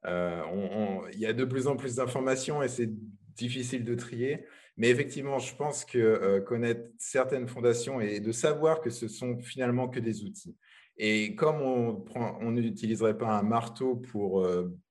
il 0.07 1.19
y 1.19 1.27
a 1.27 1.33
de 1.33 1.45
plus 1.45 1.67
en 1.67 1.77
plus 1.77 1.95
d'informations 1.95 2.63
et 2.63 2.69
c'est 2.69 2.91
difficile 3.37 3.85
de 3.85 3.95
trier. 3.95 4.45
Mais 4.77 4.91
effectivement, 4.91 5.39
je 5.39 5.55
pense 5.55 5.85
que 5.85 6.41
connaître 6.41 6.91
certaines 6.99 7.47
fondations 7.47 8.01
et 8.01 8.21
de 8.21 8.33
savoir 8.33 8.81
que 8.81 8.91
ce 8.91 9.07
sont 9.09 9.39
finalement 9.39 9.89
que 9.89 10.01
des 10.01 10.25
outils. 10.25 10.57
Et 10.97 11.35
comme 11.35 11.61
on 11.61 12.51
n'utiliserait 12.51 13.19
pas 13.19 13.39
un 13.39 13.43
marteau 13.43 13.97
pour, 13.97 14.47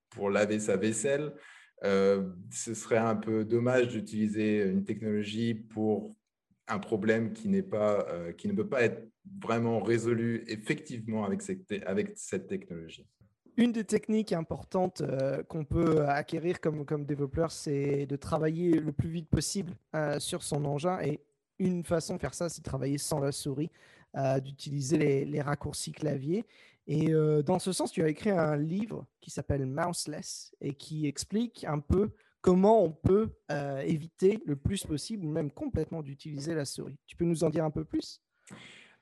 pour 0.09 0.29
laver 0.29 0.59
sa 0.59 0.77
vaisselle, 0.77 1.33
ce 1.81 2.73
serait 2.73 2.97
un 2.97 3.15
peu 3.15 3.43
dommage 3.43 3.89
d'utiliser 3.89 4.63
une 4.63 4.85
technologie 4.85 5.53
pour 5.53 6.15
un 6.67 6.79
problème 6.79 7.33
qui, 7.33 7.61
pas, 7.61 8.07
qui 8.37 8.47
ne 8.47 8.53
peut 8.53 8.67
pas 8.67 8.83
être 8.83 9.05
vraiment 9.41 9.81
résolu 9.81 10.43
effectivement 10.47 11.25
avec 11.25 11.41
cette, 11.41 11.71
avec 11.85 12.11
cette 12.15 12.47
technologie. 12.47 13.05
Une 13.55 13.71
des 13.71 13.83
techniques 13.83 14.33
importantes 14.33 15.01
euh, 15.01 15.43
qu'on 15.43 15.63
peut 15.63 16.05
acquérir 16.07 16.59
comme, 16.59 17.05
développeur, 17.05 17.51
c'est 17.51 18.07
de 18.07 18.15
travailler 18.15 18.79
le 18.79 18.91
plus 18.91 19.09
vite 19.09 19.29
possible 19.29 19.73
euh, 19.95 20.19
sur 20.19 20.41
son 20.41 20.65
engin. 20.65 20.99
Et 21.01 21.19
une 21.59 21.83
façon 21.83 22.15
de 22.15 22.19
faire 22.19 22.33
ça, 22.33 22.49
c'est 22.49 22.61
de 22.61 22.65
travailler 22.65 22.97
sans 22.97 23.19
la 23.19 23.31
souris, 23.31 23.69
euh, 24.15 24.39
d'utiliser 24.39 24.97
les, 24.97 25.25
les, 25.25 25.41
raccourcis 25.41 25.91
clavier. 25.91 26.45
Et 26.85 27.13
dans 27.45 27.59
ce 27.59 27.71
sens, 27.71 27.93
tu 27.93 28.03
as 28.03 28.09
écrit 28.09 28.31
un 28.31 28.57
livre 28.57 29.05
qui 29.21 29.31
s'appelle 29.31 29.65
Mouseless 29.65 30.53
et 30.59 30.73
qui 30.73 31.07
explique 31.07 31.63
un 31.63 31.79
peu 31.79 32.11
comment 32.41 32.83
on 32.83 32.91
peut 32.91 33.29
éviter 33.85 34.43
le 34.45 34.57
plus 34.57 34.83
possible 34.83 35.25
ou 35.25 35.29
même 35.29 35.49
complètement 35.49 36.01
d'utiliser 36.01 36.53
la 36.53 36.65
souris. 36.65 36.97
Tu 37.07 37.15
peux 37.15 37.23
nous 37.23 37.45
en 37.45 37.49
dire 37.49 37.63
un 37.63 37.71
peu 37.71 37.85
plus? 37.85 38.21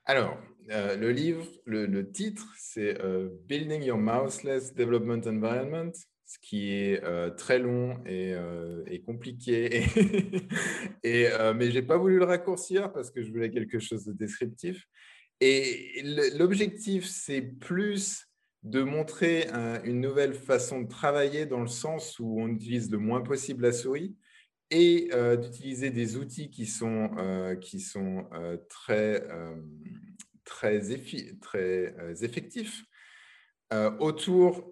Alors, 0.04 0.36
euh, 0.70 0.96
le 0.96 1.10
livre, 1.10 1.46
le, 1.66 2.10
titre, 2.10 2.46
c'est 2.58 3.00
euh, 3.00 3.28
Building 3.46 3.82
Your 3.82 3.98
Mouseless 3.98 4.74
Development 4.74 5.20
Environment, 5.26 5.92
ce 6.24 6.38
qui 6.40 6.72
est 6.72 7.02
euh, 7.04 7.30
très 7.30 7.58
long 7.58 8.02
et, 8.06 8.34
compliqué. 9.04 9.84
mais 11.04 11.70
je 11.70 11.74
n'ai 11.74 11.82
pas 11.82 11.96
voulu 11.96 12.18
le 12.18 12.24
raccourcir 12.24 12.92
parce 12.92 13.10
que 13.10 13.22
je 13.22 13.30
voulais 13.30 13.50
quelque 13.50 13.78
chose 13.78 14.04
de 14.04 14.12
descriptif. 14.12 14.86
Et 15.40 16.02
l'objectif, 16.36 17.06
c'est 17.06 17.42
plus 17.42 18.28
de 18.62 18.82
montrer 18.82 19.48
une 19.84 20.00
nouvelle 20.00 20.34
façon 20.34 20.82
de 20.82 20.88
travailler 20.88 21.46
dans 21.46 21.60
le 21.60 21.66
sens 21.66 22.18
où 22.20 22.40
on 22.40 22.48
utilise 22.48 22.90
le 22.90 22.98
moins 22.98 23.20
possible 23.20 23.64
la 23.64 23.72
souris 23.72 24.16
et 24.72 25.10
euh, 25.12 25.36
d'utiliser 25.36 25.90
des 25.90 26.16
outils 26.16 26.50
qui 26.50 26.64
sont, 26.64 27.10
euh, 27.18 27.54
qui 27.56 27.78
sont 27.78 28.26
euh, 28.32 28.56
très, 28.70 29.28
très, 30.44 30.80
très 31.40 32.24
effectifs. 32.24 32.84
Autour 34.00 34.70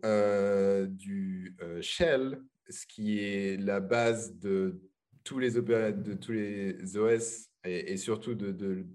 du 0.89 1.57
shell, 1.81 2.43
ce 2.69 2.87
qui 2.87 3.19
est 3.21 3.59
la 3.59 3.81
base 3.81 4.39
de 4.39 4.79
tous 5.25 5.39
les, 5.39 5.57
OS 5.57 7.49
et, 7.65 7.97
surtout 7.97 8.35
de, 8.35 8.87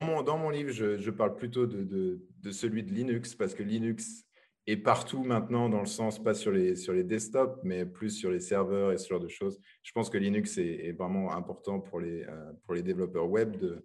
dans 0.00 0.38
mon 0.38 0.48
livre, 0.48 0.70
je, 0.70 1.10
parle 1.10 1.36
plutôt 1.36 1.66
de, 1.66 2.18
de, 2.40 2.50
celui 2.50 2.82
de 2.82 2.90
Linux 2.90 3.34
parce 3.34 3.52
que 3.54 3.62
Linux 3.62 4.24
et 4.66 4.76
partout 4.76 5.24
maintenant, 5.24 5.68
dans 5.68 5.80
le 5.80 5.86
sens, 5.86 6.22
pas 6.22 6.34
sur 6.34 6.52
les, 6.52 6.76
sur 6.76 6.92
les 6.92 7.02
desktops, 7.02 7.58
mais 7.64 7.84
plus 7.84 8.10
sur 8.10 8.30
les 8.30 8.38
serveurs 8.38 8.92
et 8.92 8.98
ce 8.98 9.08
genre 9.08 9.20
de 9.20 9.28
choses. 9.28 9.58
Je 9.82 9.90
pense 9.92 10.08
que 10.08 10.18
Linux 10.18 10.56
est, 10.58 10.92
vraiment 10.92 11.32
important 11.32 11.80
pour 11.80 12.00
les, 12.00 12.22
euh, 12.22 12.52
pour 12.64 12.74
les 12.74 12.82
développeurs 12.82 13.28
web 13.28 13.56
de, 13.56 13.84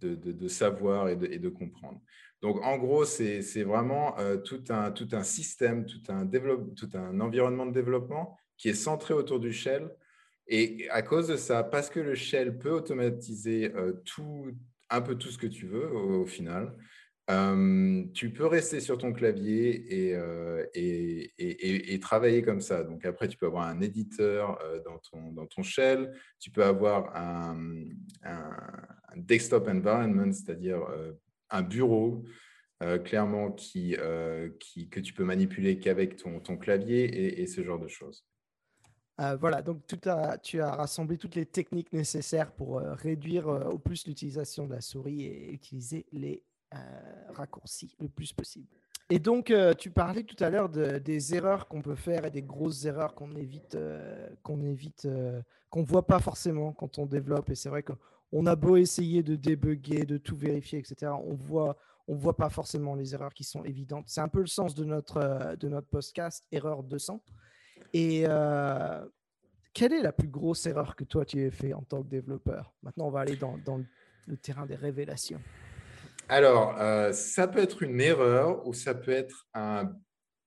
de, 0.00 0.14
de, 0.14 0.48
savoir 0.48 1.10
et 1.10 1.16
de, 1.16 1.26
de, 1.26 1.48
comprendre. 1.50 2.00
Donc, 2.40 2.62
en 2.64 2.78
gros, 2.78 3.04
c'est 3.04 3.62
vraiment 3.62 4.18
euh, 4.18 4.38
tout, 4.38 4.64
un, 4.70 4.90
tout 4.90 5.08
un 5.12 5.22
système, 5.22 5.84
tout 5.84 6.02
un, 6.08 6.26
tout 6.26 6.90
un 6.94 7.20
environnement 7.20 7.66
de 7.66 7.72
développement 7.72 8.38
qui 8.56 8.70
est 8.70 8.74
centré 8.74 9.12
autour 9.12 9.38
du 9.38 9.52
shell. 9.52 9.90
Et 10.48 10.88
à 10.90 11.02
cause 11.02 11.28
de 11.28 11.36
ça, 11.36 11.62
parce 11.62 11.90
que 11.90 12.00
le 12.00 12.14
shell 12.14 12.56
peut 12.56 12.70
automatiser 12.70 13.74
euh, 13.74 13.92
tout, 14.04 14.50
un 14.88 15.02
peu 15.02 15.16
tout 15.16 15.28
ce 15.28 15.38
que 15.38 15.46
tu 15.46 15.66
veux 15.66 15.90
au 15.90 16.24
final, 16.24 16.74
tu 17.26 18.30
peux 18.30 18.46
rester 18.46 18.80
sur 18.80 18.98
ton 18.98 19.12
clavier 19.12 20.14
et, 20.74 22.00
travailler 22.00 22.42
comme 22.42 22.60
ça. 22.60 22.84
Donc 22.84 23.04
après, 23.04 23.28
tu 23.28 23.36
peux 23.36 23.46
avoir 23.46 23.66
un 23.66 23.80
éditeur 23.80 24.58
dans, 24.84 25.46
ton, 25.46 25.62
shell, 25.62 26.12
tu 26.38 26.50
peux 26.50 26.64
avoir 26.64 27.16
un, 27.16 27.56
desktop 29.16 29.66
environment, 29.68 30.32
c'est-à-dire 30.32 30.86
un 31.50 31.62
bureau 31.62 32.24
clairement 33.04 33.50
qui, 33.50 33.96
que 33.96 35.00
tu 35.00 35.12
peux 35.12 35.24
manipuler 35.24 35.80
qu'avec 35.80 36.16
ton, 36.16 36.56
clavier 36.56 37.40
et, 37.40 37.46
ce 37.46 37.64
genre 37.64 37.80
de 37.80 37.88
choses. 37.88 38.24
voilà, 39.40 39.62
donc 39.62 39.82
tu 39.86 40.08
as 40.60 40.76
rassemblé 40.76 41.18
toutes 41.18 41.34
les 41.34 41.46
techniques 41.46 41.92
nécessaires 41.92 42.52
pour 42.52 42.78
réduire 42.78 43.48
au 43.48 43.80
plus 43.80 44.06
l'utilisation 44.06 44.68
de 44.68 44.74
la 44.74 44.80
souris 44.80 45.24
et 45.24 45.52
utiliser 45.52 46.06
les 46.12 46.44
raccourci 47.34 47.94
le 48.00 48.08
plus 48.08 48.32
possible. 48.32 48.68
Et 49.08 49.20
donc, 49.20 49.50
euh, 49.50 49.72
tu 49.72 49.90
parlais 49.90 50.24
tout 50.24 50.42
à 50.42 50.50
l'heure 50.50 50.68
de, 50.68 50.98
des 50.98 51.34
erreurs 51.34 51.68
qu'on 51.68 51.80
peut 51.80 51.94
faire 51.94 52.24
et 52.24 52.30
des 52.30 52.42
grosses 52.42 52.84
erreurs 52.86 53.14
qu'on 53.14 53.36
évite, 53.36 53.76
euh, 53.76 54.28
qu'on 54.42 54.60
évite, 54.62 55.08
qu'on 55.70 55.84
voit 55.84 56.06
pas 56.06 56.18
forcément 56.18 56.72
quand 56.72 56.98
on 56.98 57.06
développe. 57.06 57.50
Et 57.50 57.54
c'est 57.54 57.68
vrai 57.68 57.84
qu'on 57.84 58.46
a 58.46 58.56
beau 58.56 58.76
essayer 58.76 59.22
de 59.22 59.36
débugger, 59.36 60.04
de 60.04 60.16
tout 60.16 60.36
vérifier, 60.36 60.80
etc. 60.80 61.12
On 61.24 61.34
voit, 61.34 61.76
on 62.08 62.16
voit 62.16 62.36
pas 62.36 62.50
forcément 62.50 62.96
les 62.96 63.14
erreurs 63.14 63.32
qui 63.32 63.44
sont 63.44 63.62
évidentes. 63.64 64.06
C'est 64.08 64.20
un 64.20 64.28
peu 64.28 64.40
le 64.40 64.46
sens 64.46 64.74
de 64.74 64.84
notre, 64.84 65.56
de 65.56 65.68
notre 65.68 65.86
podcast 65.86 66.44
Erreur 66.50 66.82
200. 66.82 67.22
Et 67.92 68.24
quelle 69.72 69.92
est 69.92 70.02
la 70.02 70.12
plus 70.12 70.28
grosse 70.28 70.66
erreur 70.66 70.96
que 70.96 71.04
toi 71.04 71.24
tu 71.24 71.46
as 71.46 71.50
fait 71.52 71.74
en 71.74 71.82
tant 71.82 72.02
que 72.02 72.08
développeur? 72.08 72.74
Maintenant, 72.82 73.06
on 73.06 73.10
va 73.10 73.20
aller 73.20 73.36
dans, 73.36 73.56
dans 73.58 73.80
le 74.26 74.36
terrain 74.36 74.66
des 74.66 74.74
révélations. 74.74 75.40
Alors, 76.28 76.76
euh, 76.80 77.12
ça 77.12 77.46
peut 77.46 77.60
être 77.60 77.82
une 77.84 78.00
erreur 78.00 78.66
ou 78.66 78.74
ça 78.74 78.94
peut 78.94 79.12
être 79.12 79.46
un 79.54 79.92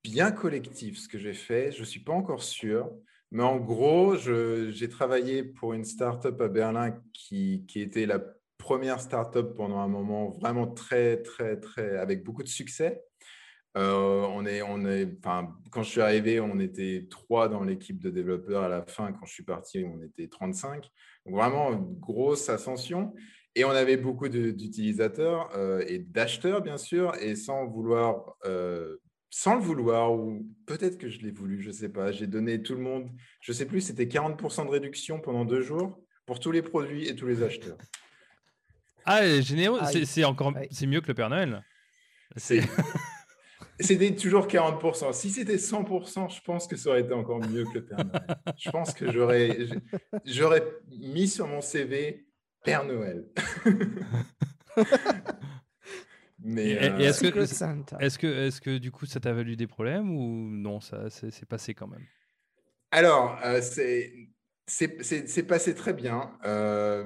bien 0.04 0.32
collectif, 0.32 0.98
ce 0.98 1.08
que 1.08 1.18
j'ai 1.18 1.34
fait. 1.34 1.72
Je 1.72 1.80
ne 1.80 1.86
suis 1.86 2.02
pas 2.02 2.12
encore 2.12 2.44
sûr. 2.44 2.92
Mais 3.32 3.44
en 3.44 3.58
gros, 3.58 4.16
j'ai 4.18 4.90
travaillé 4.90 5.44
pour 5.44 5.74
une 5.74 5.86
startup 5.86 6.42
à 6.42 6.48
Berlin 6.48 7.00
qui, 7.14 7.66
était 7.76 8.06
la 8.06 8.20
première 8.58 9.00
startup 9.00 9.54
pendant 9.56 9.80
un 9.80 9.88
moment 9.88 10.32
vraiment 10.42 10.68
très, 10.68 11.22
très, 11.22 11.58
très, 11.60 11.98
avec 11.98 12.24
beaucoup 12.24 12.44
de 12.44 12.50
succès. 12.50 13.02
Euh, 13.78 14.26
on 14.32 14.46
est, 14.48 14.64
on 14.64 14.84
est, 14.86 15.08
enfin, 15.20 15.56
quand 15.72 15.84
je 15.84 15.92
suis 15.92 16.02
arrivé, 16.02 16.40
on 16.40 16.60
était 16.60 17.08
trois 17.10 17.48
dans 17.48 17.64
l'équipe 17.64 18.00
de 18.00 18.10
développeurs. 18.10 18.64
À 18.64 18.70
la 18.70 18.82
fin, 18.82 19.14
quand 19.14 19.28
je 19.28 19.34
suis 19.34 19.44
parti, 19.44 19.86
on 19.86 20.02
était 20.02 20.28
35. 20.28 20.90
Donc 21.26 21.36
vraiment, 21.36 21.72
grosse 21.76 22.50
ascension. 22.50 23.14
Et 23.56 23.66
on 23.66 23.72
avait 23.72 23.98
beaucoup 23.98 24.30
d'utilisateurs 24.30 25.50
euh, 25.56 25.84
et 25.88 26.00
d'acheteurs, 26.00 26.62
bien 26.62 26.78
sûr, 26.78 27.16
et 27.20 27.36
sans 27.36 27.66
vouloir, 27.66 28.36
euh, 28.46 28.98
sans 29.30 29.56
le 29.56 29.62
vouloir, 29.62 30.14
ou 30.14 30.46
peut-être 30.66 30.98
que 30.98 31.10
je 31.10 31.20
l'ai 31.22 31.32
voulu, 31.32 31.62
je 31.62 31.70
ne 31.70 31.74
sais 31.74 31.90
pas, 31.90 32.12
j'ai 32.12 32.28
donné 32.28 32.62
tout 32.62 32.76
le 32.76 32.82
monde, 32.82 33.10
je 33.42 33.52
ne 33.52 33.58
sais 33.58 33.66
plus, 33.66 33.82
c'était 33.82 34.06
40% 34.06 34.66
de 34.66 34.70
réduction 34.70 35.20
pendant 35.20 35.46
deux 35.46 35.62
jours 35.62 36.00
pour 36.26 36.40
tous 36.40 36.52
les 36.52 36.62
produits 36.62 37.08
et 37.08 37.16
tous 37.16 37.26
les 37.26 37.42
acheteurs. 37.42 37.78
Ah, 39.06 39.42
généreux, 39.42 39.80
c'est 40.06 40.24
encore, 40.24 40.54
c'est 40.70 40.86
mieux 40.86 41.02
que 41.02 41.08
le 41.08 41.16
Père 41.16 41.30
Noël. 41.30 41.64
C'était 43.82 44.14
toujours 44.14 44.48
40%. 44.48 45.14
Si 45.14 45.30
c'était 45.30 45.56
100%, 45.56 46.36
je 46.36 46.42
pense 46.42 46.68
que 46.68 46.76
ça 46.76 46.90
aurait 46.90 47.02
été 47.02 47.14
encore 47.14 47.40
mieux 47.40 47.64
que 47.64 47.76
le 47.76 47.86
Père 47.86 48.06
Noël. 48.06 48.38
Je 48.58 48.70
pense 48.70 48.94
que 48.94 49.10
j'aurais 50.26 50.66
mis 50.90 51.30
sur 51.30 51.48
mon 51.48 51.62
CV 51.62 52.29
Père 52.64 52.86
Noël. 52.86 53.26
Mais 56.42 56.70
est-ce 56.70 57.22
que, 57.22 57.28
est 58.02 58.18
que, 58.18 58.28
est 58.28 58.60
que 58.62 58.78
du 58.78 58.92
coup 58.92 59.06
ça 59.06 59.20
t'a 59.20 59.34
valu 59.34 59.58
des 59.58 59.68
problèmes 59.68 60.10
ou 60.16 60.50
non, 60.50 60.80
ça 60.80 61.10
c'est 61.10 61.46
passé 61.46 61.74
quand 61.74 61.88
même? 61.88 62.06
Alors, 62.92 63.38
euh, 63.46 63.62
c'est 63.62 65.48
passé 65.48 65.76
très 65.76 65.94
bien. 65.94 66.32
Euh, 66.46 67.06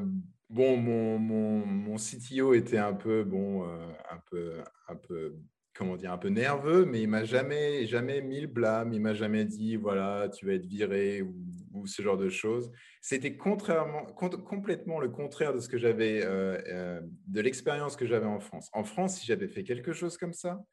bon, 0.50 0.78
mon, 0.78 1.20
mon, 1.20 1.66
mon, 1.66 1.98
CTO 1.98 2.54
était 2.54 2.78
un 2.78 2.94
peu, 2.94 3.24
bon, 3.24 3.68
euh, 3.68 3.92
un 4.10 4.20
peu, 4.30 4.64
un 4.88 4.96
peu 4.96 5.36
comment 5.74 5.96
dire, 5.96 6.12
un 6.12 6.18
peu 6.18 6.30
nerveux, 6.30 6.86
mais 6.86 7.02
il 7.02 7.08
m'a 7.08 7.24
jamais, 7.24 7.86
jamais 7.86 8.22
mis 8.22 8.42
le 8.42 8.48
blâme. 8.48 8.94
Il 8.94 9.02
m'a 9.02 9.14
jamais 9.14 9.46
dit, 9.46 9.76
voilà, 9.76 10.30
tu 10.30 10.46
vas 10.46 10.54
être 10.54 10.66
viré 10.66 11.22
ou, 11.22 11.88
ce 11.88 12.02
genre 12.02 12.18
de 12.18 12.30
choses. 12.30 12.72
C'était 13.02 13.36
complètement 13.36 15.00
le 15.00 15.10
contraire 15.10 15.54
de 15.54 15.60
ce 15.60 15.68
que 15.68 15.78
j'avais, 15.78 16.24
euh, 16.24 16.62
euh, 16.68 17.02
de 17.28 17.42
l'expérience 17.42 17.96
que 17.96 18.06
j'avais 18.06 18.28
en 18.28 18.40
France. 18.40 18.70
En 18.74 18.84
France, 18.84 19.18
si 19.20 19.26
j'avais 19.26 19.48
fait 19.48 19.64
quelque 19.64 19.92
chose 19.92 20.18
comme 20.18 20.34
ça, 20.34 20.64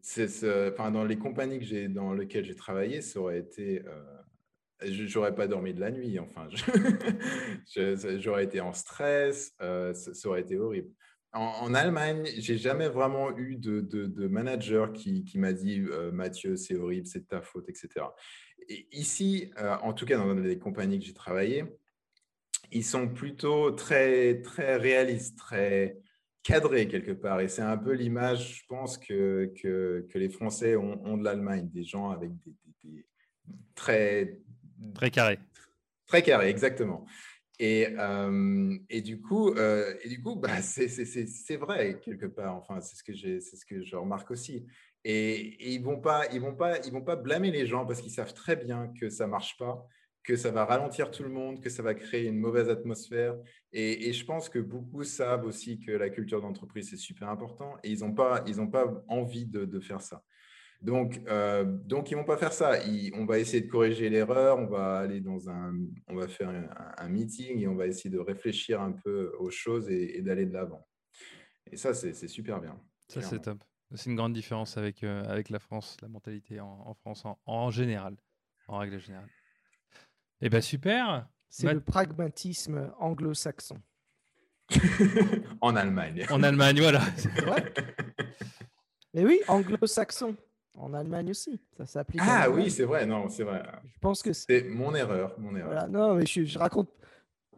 c'est, 0.00 0.28
enfin, 0.72 0.90
dans 0.90 1.04
les 1.04 1.18
compagnies 1.18 1.58
que 1.60 1.64
j'ai, 1.64 1.88
dans 1.88 2.12
lesquelles 2.12 2.44
j'ai 2.44 2.56
travaillé, 2.56 3.00
ça 3.00 3.20
aurait 3.20 3.38
été, 3.38 3.82
euh, 3.86 4.84
j'aurais 5.06 5.34
pas 5.34 5.46
dormi 5.46 5.72
de 5.72 5.80
la 5.80 5.92
nuit. 5.92 6.18
Enfin, 6.18 6.48
j'aurais 8.18 8.44
été 8.44 8.60
en 8.60 8.72
stress. 8.72 9.54
ça 9.58 10.28
aurait 10.28 10.40
été 10.40 10.58
horrible 10.58 10.90
en, 11.32 11.74
Allemagne, 11.74 12.26
j'ai 12.38 12.56
jamais 12.56 12.88
vraiment 12.88 13.36
eu 13.36 13.56
de, 13.56 14.26
manager 14.28 14.92
qui, 14.92 15.24
m'a 15.36 15.52
dit 15.52 15.80
euh, 15.80 16.10
Mathieu, 16.10 16.56
c'est 16.56 16.76
horrible, 16.76 17.06
c'est 17.06 17.20
de 17.20 17.26
ta 17.26 17.42
faute, 17.42 17.68
etc. 17.68 18.06
Et 18.68 18.86
ici, 18.92 19.50
euh, 19.58 19.76
en 19.82 19.92
tout 19.92 20.06
cas 20.06 20.16
dans 20.16 20.32
les 20.34 20.58
compagnies 20.58 20.98
que 20.98 21.04
j'ai 21.04 21.14
travaillé, 21.14 21.64
ils 22.72 22.84
sont 22.84 23.08
plutôt 23.08 23.70
très, 23.70 24.40
très 24.42 24.76
réalistes, 24.76 25.38
très 25.38 25.98
cadrés 26.42 26.88
quelque 26.88 27.12
part. 27.12 27.40
Et 27.40 27.48
c'est 27.48 27.62
un 27.62 27.76
peu 27.76 27.92
l'image, 27.92 28.60
je 28.60 28.66
pense, 28.66 28.98
que, 28.98 29.52
que, 29.62 30.18
les 30.18 30.28
Français 30.28 30.76
ont, 30.76 31.16
de 31.16 31.24
l'Allemagne, 31.24 31.68
des 31.70 31.84
gens 31.84 32.10
avec 32.10 32.30
des, 32.84 33.06
très... 33.74 34.40
Très 34.94 35.10
carrés. 35.10 35.38
Très 36.06 36.22
carrés, 36.22 36.48
exactement. 36.48 37.06
Et, 37.60 37.88
et, 38.88 39.02
du 39.02 39.20
coup, 39.20 39.50
euh, 39.54 39.94
et 40.02 40.08
du 40.08 40.22
coup 40.22 40.36
bah, 40.36 40.62
c'est 40.62 41.56
vrai 41.56 41.98
quelque 42.00 42.26
part. 42.26 42.56
Enfin, 42.56 42.80
c'est 42.80 42.96
ce, 42.96 43.02
que 43.02 43.12
ce 43.14 43.64
que 43.64 43.82
je 43.82 43.96
remarque 43.96 44.30
aussi. 44.30 44.66
Et, 45.04 45.72
ils 45.74 45.82
vont, 45.82 46.00
pas, 46.00 46.26
ils 46.32 46.40
vont, 46.40 46.54
pas, 46.54 46.78
ils 46.80 46.92
vont 46.92 47.02
pas 47.02 47.16
blâmer 47.16 47.50
les 47.50 47.66
gens 47.66 47.86
parce 47.86 48.00
qu'ils 48.00 48.12
savent 48.12 48.34
très 48.34 48.56
bien 48.56 48.92
que 49.00 49.08
ça 49.08 49.26
marche 49.26 49.56
pas, 49.56 49.86
que 50.22 50.36
ça 50.36 50.50
va 50.50 50.64
ralentir 50.64 51.10
tout 51.10 51.22
le 51.22 51.30
monde, 51.30 51.60
que 51.60 51.70
ça 51.70 51.82
va 51.82 51.94
créer 51.94 52.26
une 52.26 52.38
mauvaise 52.38 52.68
atmosphère. 52.68 53.36
Et, 53.72 54.12
je 54.12 54.24
pense 54.24 54.48
que 54.48 54.58
beaucoup 54.58 55.04
savent 55.04 55.44
aussi 55.44 55.80
que 55.80 55.92
la 55.92 56.10
culture 56.10 56.40
d'entreprise, 56.40 56.90
c'est 56.90 56.96
super 56.96 57.28
important 57.28 57.76
et 57.82 57.90
ils 57.90 58.00
n'ont 58.00 58.14
pas, 58.14 58.44
ils 58.46 58.70
pas 58.70 59.04
envie 59.08 59.46
de, 59.46 59.64
de 59.64 59.80
faire 59.80 60.00
ça. 60.00 60.22
Donc, 60.80 61.20
euh, 61.26 61.64
donc 61.64 62.10
ils 62.10 62.14
vont 62.14 62.24
pas 62.24 62.36
faire 62.36 62.52
ça. 62.52 62.78
on 63.14 63.26
va 63.26 63.38
essayer 63.38 63.62
de 63.62 63.70
corriger 63.70 64.08
l'erreur. 64.08 64.58
On 64.58 64.66
va 64.66 64.98
aller 64.98 65.20
dans 65.20 65.50
un, 65.50 65.74
on 66.06 66.14
va 66.14 66.28
faire 66.28 66.50
un, 66.96 67.08
meeting 67.08 67.60
et 67.60 67.66
on 67.66 67.74
va 67.74 67.86
essayer 67.86 68.10
de 68.10 68.18
réfléchir 68.18 68.80
un 68.80 68.92
peu 68.92 69.32
aux 69.38 69.50
choses 69.50 69.90
et, 69.90 70.22
d'aller 70.22 70.46
de 70.46 70.52
l'avant. 70.52 70.86
Et 71.70 71.76
ça, 71.76 71.94
c'est 71.94 72.28
super 72.28 72.60
bien. 72.60 72.80
Ça, 73.08 73.22
c'est 73.22 73.40
top. 73.40 73.62
C'est 73.94 74.10
une 74.10 74.16
grande 74.16 74.34
différence 74.34 74.76
avec, 74.76 75.02
euh, 75.02 75.24
avec 75.24 75.48
la 75.48 75.58
France, 75.58 75.96
la 76.02 76.08
mentalité 76.08 76.60
en, 76.60 76.94
France 76.94 77.24
en, 77.46 77.70
général, 77.70 78.16
en 78.68 78.78
règle 78.78 79.00
générale. 79.00 79.30
Eh 80.42 80.50
bien, 80.50 80.60
super. 80.60 81.26
C'est 81.48 81.72
le 81.72 81.80
pragmatisme 81.80 82.92
anglo-saxon. 82.98 83.80
en 85.62 85.74
Allemagne. 85.74 86.26
En 86.28 86.42
Allemagne, 86.42 86.78
voilà. 86.80 87.00
Mais 89.14 89.24
oui, 89.24 89.40
anglo-saxon 89.48 90.36
en 90.78 90.94
Allemagne 90.94 91.30
aussi. 91.30 91.60
Ça 91.76 91.86
s'applique. 91.86 92.20
Ah 92.24 92.48
oui, 92.50 92.70
c'est 92.70 92.84
vrai. 92.84 93.06
Non, 93.06 93.28
c'est 93.28 93.44
vrai. 93.44 93.62
Je 93.94 93.98
pense 94.00 94.22
que 94.22 94.32
c'est 94.32 94.64
mon 94.64 94.94
erreur, 94.94 95.34
mon 95.38 95.54
erreur. 95.56 95.88
Non, 95.88 96.14
mais 96.14 96.26
je, 96.26 96.58
raconte, 96.58 96.88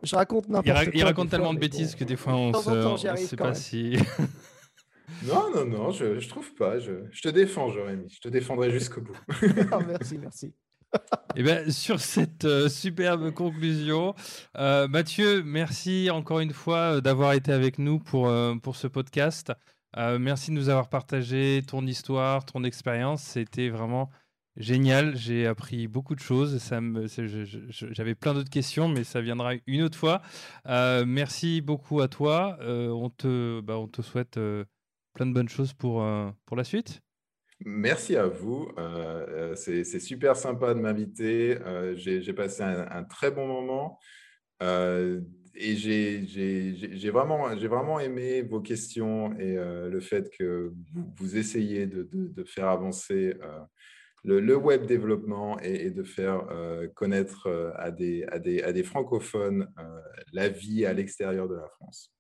je 0.03 0.15
raconte 0.15 0.49
n'importe 0.49 0.85
quoi. 0.85 0.93
Il 0.95 1.05
raconte 1.05 1.31
tellement 1.31 1.55
de 1.55 1.59
bêtises 1.59 1.95
que 1.95 2.05
des 2.05 2.17
fois 2.17 2.35
on 2.35 2.51
ne 2.51 3.17
sait 3.17 3.37
pas 3.37 3.55
si. 3.55 3.97
non, 5.27 5.51
non, 5.55 5.65
non, 5.65 5.91
je, 5.91 6.19
je 6.19 6.29
trouve 6.29 6.53
pas. 6.55 6.79
Je, 6.79 6.93
je, 7.11 7.23
te 7.23 7.29
défends, 7.29 7.71
Jérémy. 7.71 8.09
Je 8.09 8.21
te 8.21 8.29
défendrai 8.29 8.71
jusqu'au 8.71 9.01
bout. 9.01 9.17
Ah, 9.73 9.79
merci, 9.87 10.19
merci. 10.19 10.55
Et 10.93 10.99
eh 11.37 11.43
bien, 11.43 11.71
sur 11.71 12.01
cette 12.01 12.45
euh, 12.45 12.69
superbe 12.69 13.31
conclusion, 13.31 14.15
euh, 14.57 14.89
Mathieu, 14.89 15.43
merci 15.45 16.11
encore 16.11 16.41
une 16.41 16.53
fois 16.53 16.97
euh, 16.97 17.01
d'avoir 17.01 17.33
été 17.35 17.53
avec 17.53 17.79
nous 17.79 17.99
pour, 17.99 18.33
pour 18.63 18.77
ce 18.77 18.87
podcast. 18.87 19.53
Euh, 19.97 20.19
merci 20.19 20.51
de 20.51 20.57
nous 20.57 20.69
avoir 20.69 20.89
partagé 20.89 21.63
ton 21.67 21.87
histoire, 21.87 22.45
ton 22.45 22.65
expérience. 22.65 23.23
C'était 23.23 23.69
vraiment 23.69 24.11
génial. 24.57 25.17
J'ai 25.17 25.47
appris 25.47 25.89
beaucoup 25.89 26.15
de 26.15 26.21
choses. 26.21 26.61
J'avais 27.71 28.15
plein 28.15 28.35
d'autres 28.35 28.51
questions, 28.51 28.89
mais 28.89 29.05
ça 29.05 29.21
viendra 29.21 29.53
une 29.67 29.83
autre 29.83 29.99
fois. 29.99 30.23
Euh, 30.67 31.05
merci 31.07 31.61
beaucoup 31.61 32.01
à 32.01 32.09
toi. 32.09 32.57
Euh, 32.61 32.89
on, 32.89 33.11
te, 33.11 33.61
bah, 33.61 33.79
on 33.79 33.89
te 33.89 34.03
souhaite 34.03 34.39
plein 35.15 35.27
de 35.27 35.33
bonnes 35.33 35.49
choses 35.49 35.73
pour, 35.73 36.03
la 36.03 36.65
suite. 36.65 37.01
Merci 37.67 38.17
à 38.17 38.27
vous. 38.27 38.69
c'est 39.57 39.85
super 39.85 40.37
sympa 40.37 40.75
de 40.75 40.81
m'inviter. 40.81 41.59
J'ai 41.97 42.33
passé 42.33 42.63
un, 42.63 43.05
très 43.05 43.31
bon 43.31 43.47
moment 43.47 43.99
et 45.55 45.77
j'ai 45.77 47.11
vraiment, 47.11 47.55
vraiment 47.57 48.01
aimé 48.01 48.43
vos 48.43 48.61
questions 48.61 49.39
et 49.39 49.57
euh, 49.57 49.89
le 49.89 50.01
fait 50.01 50.31
que 50.31 50.73
vous, 50.93 51.13
vous 51.17 51.37
essayez 51.37 51.87
de, 51.87 52.09
de, 52.13 52.45
faire 52.45 52.69
avancer 52.69 53.37
euh, 53.43 53.61
le, 54.25 54.57
web 54.57 54.87
développement 54.87 55.59
et, 55.61 55.91
de 55.91 56.03
faire 56.03 56.47
euh, 56.51 56.89
connaître 56.89 57.49
à 57.77 57.91
des, 57.91 58.25
à, 58.25 58.39
des, 58.39 58.63
à, 58.63 58.73
des, 58.73 58.83
francophones 58.83 59.73
la 60.33 60.49
vie 60.49 60.87
à 60.87 60.93
l'extérieur 60.93 61.49
de 61.49 61.57
la 61.57 61.69
France. 61.69 62.13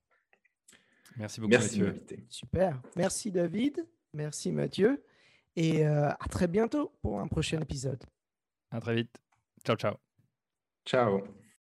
Merci 1.16 1.41
beaucoup. 1.41 1.51
Merci 1.51 1.78
de 1.78 1.95
Super. 2.28 2.81
Merci 2.97 3.31
David. 3.31 3.87
Merci 4.12 4.53
Mathieu. 4.53 5.03
Et 5.57 5.85
à 5.85 6.16
très 6.31 6.49
bientôt 6.49 6.93
pour 7.03 7.20
un 7.20 7.26
prochain 7.26 7.61
épisode. 7.61 8.03
À 8.70 8.81
très 8.81 8.95
vite. 8.95 9.16
Ciao, 9.64 9.76
ciao. 9.76 9.95
Ciao. 10.87 11.39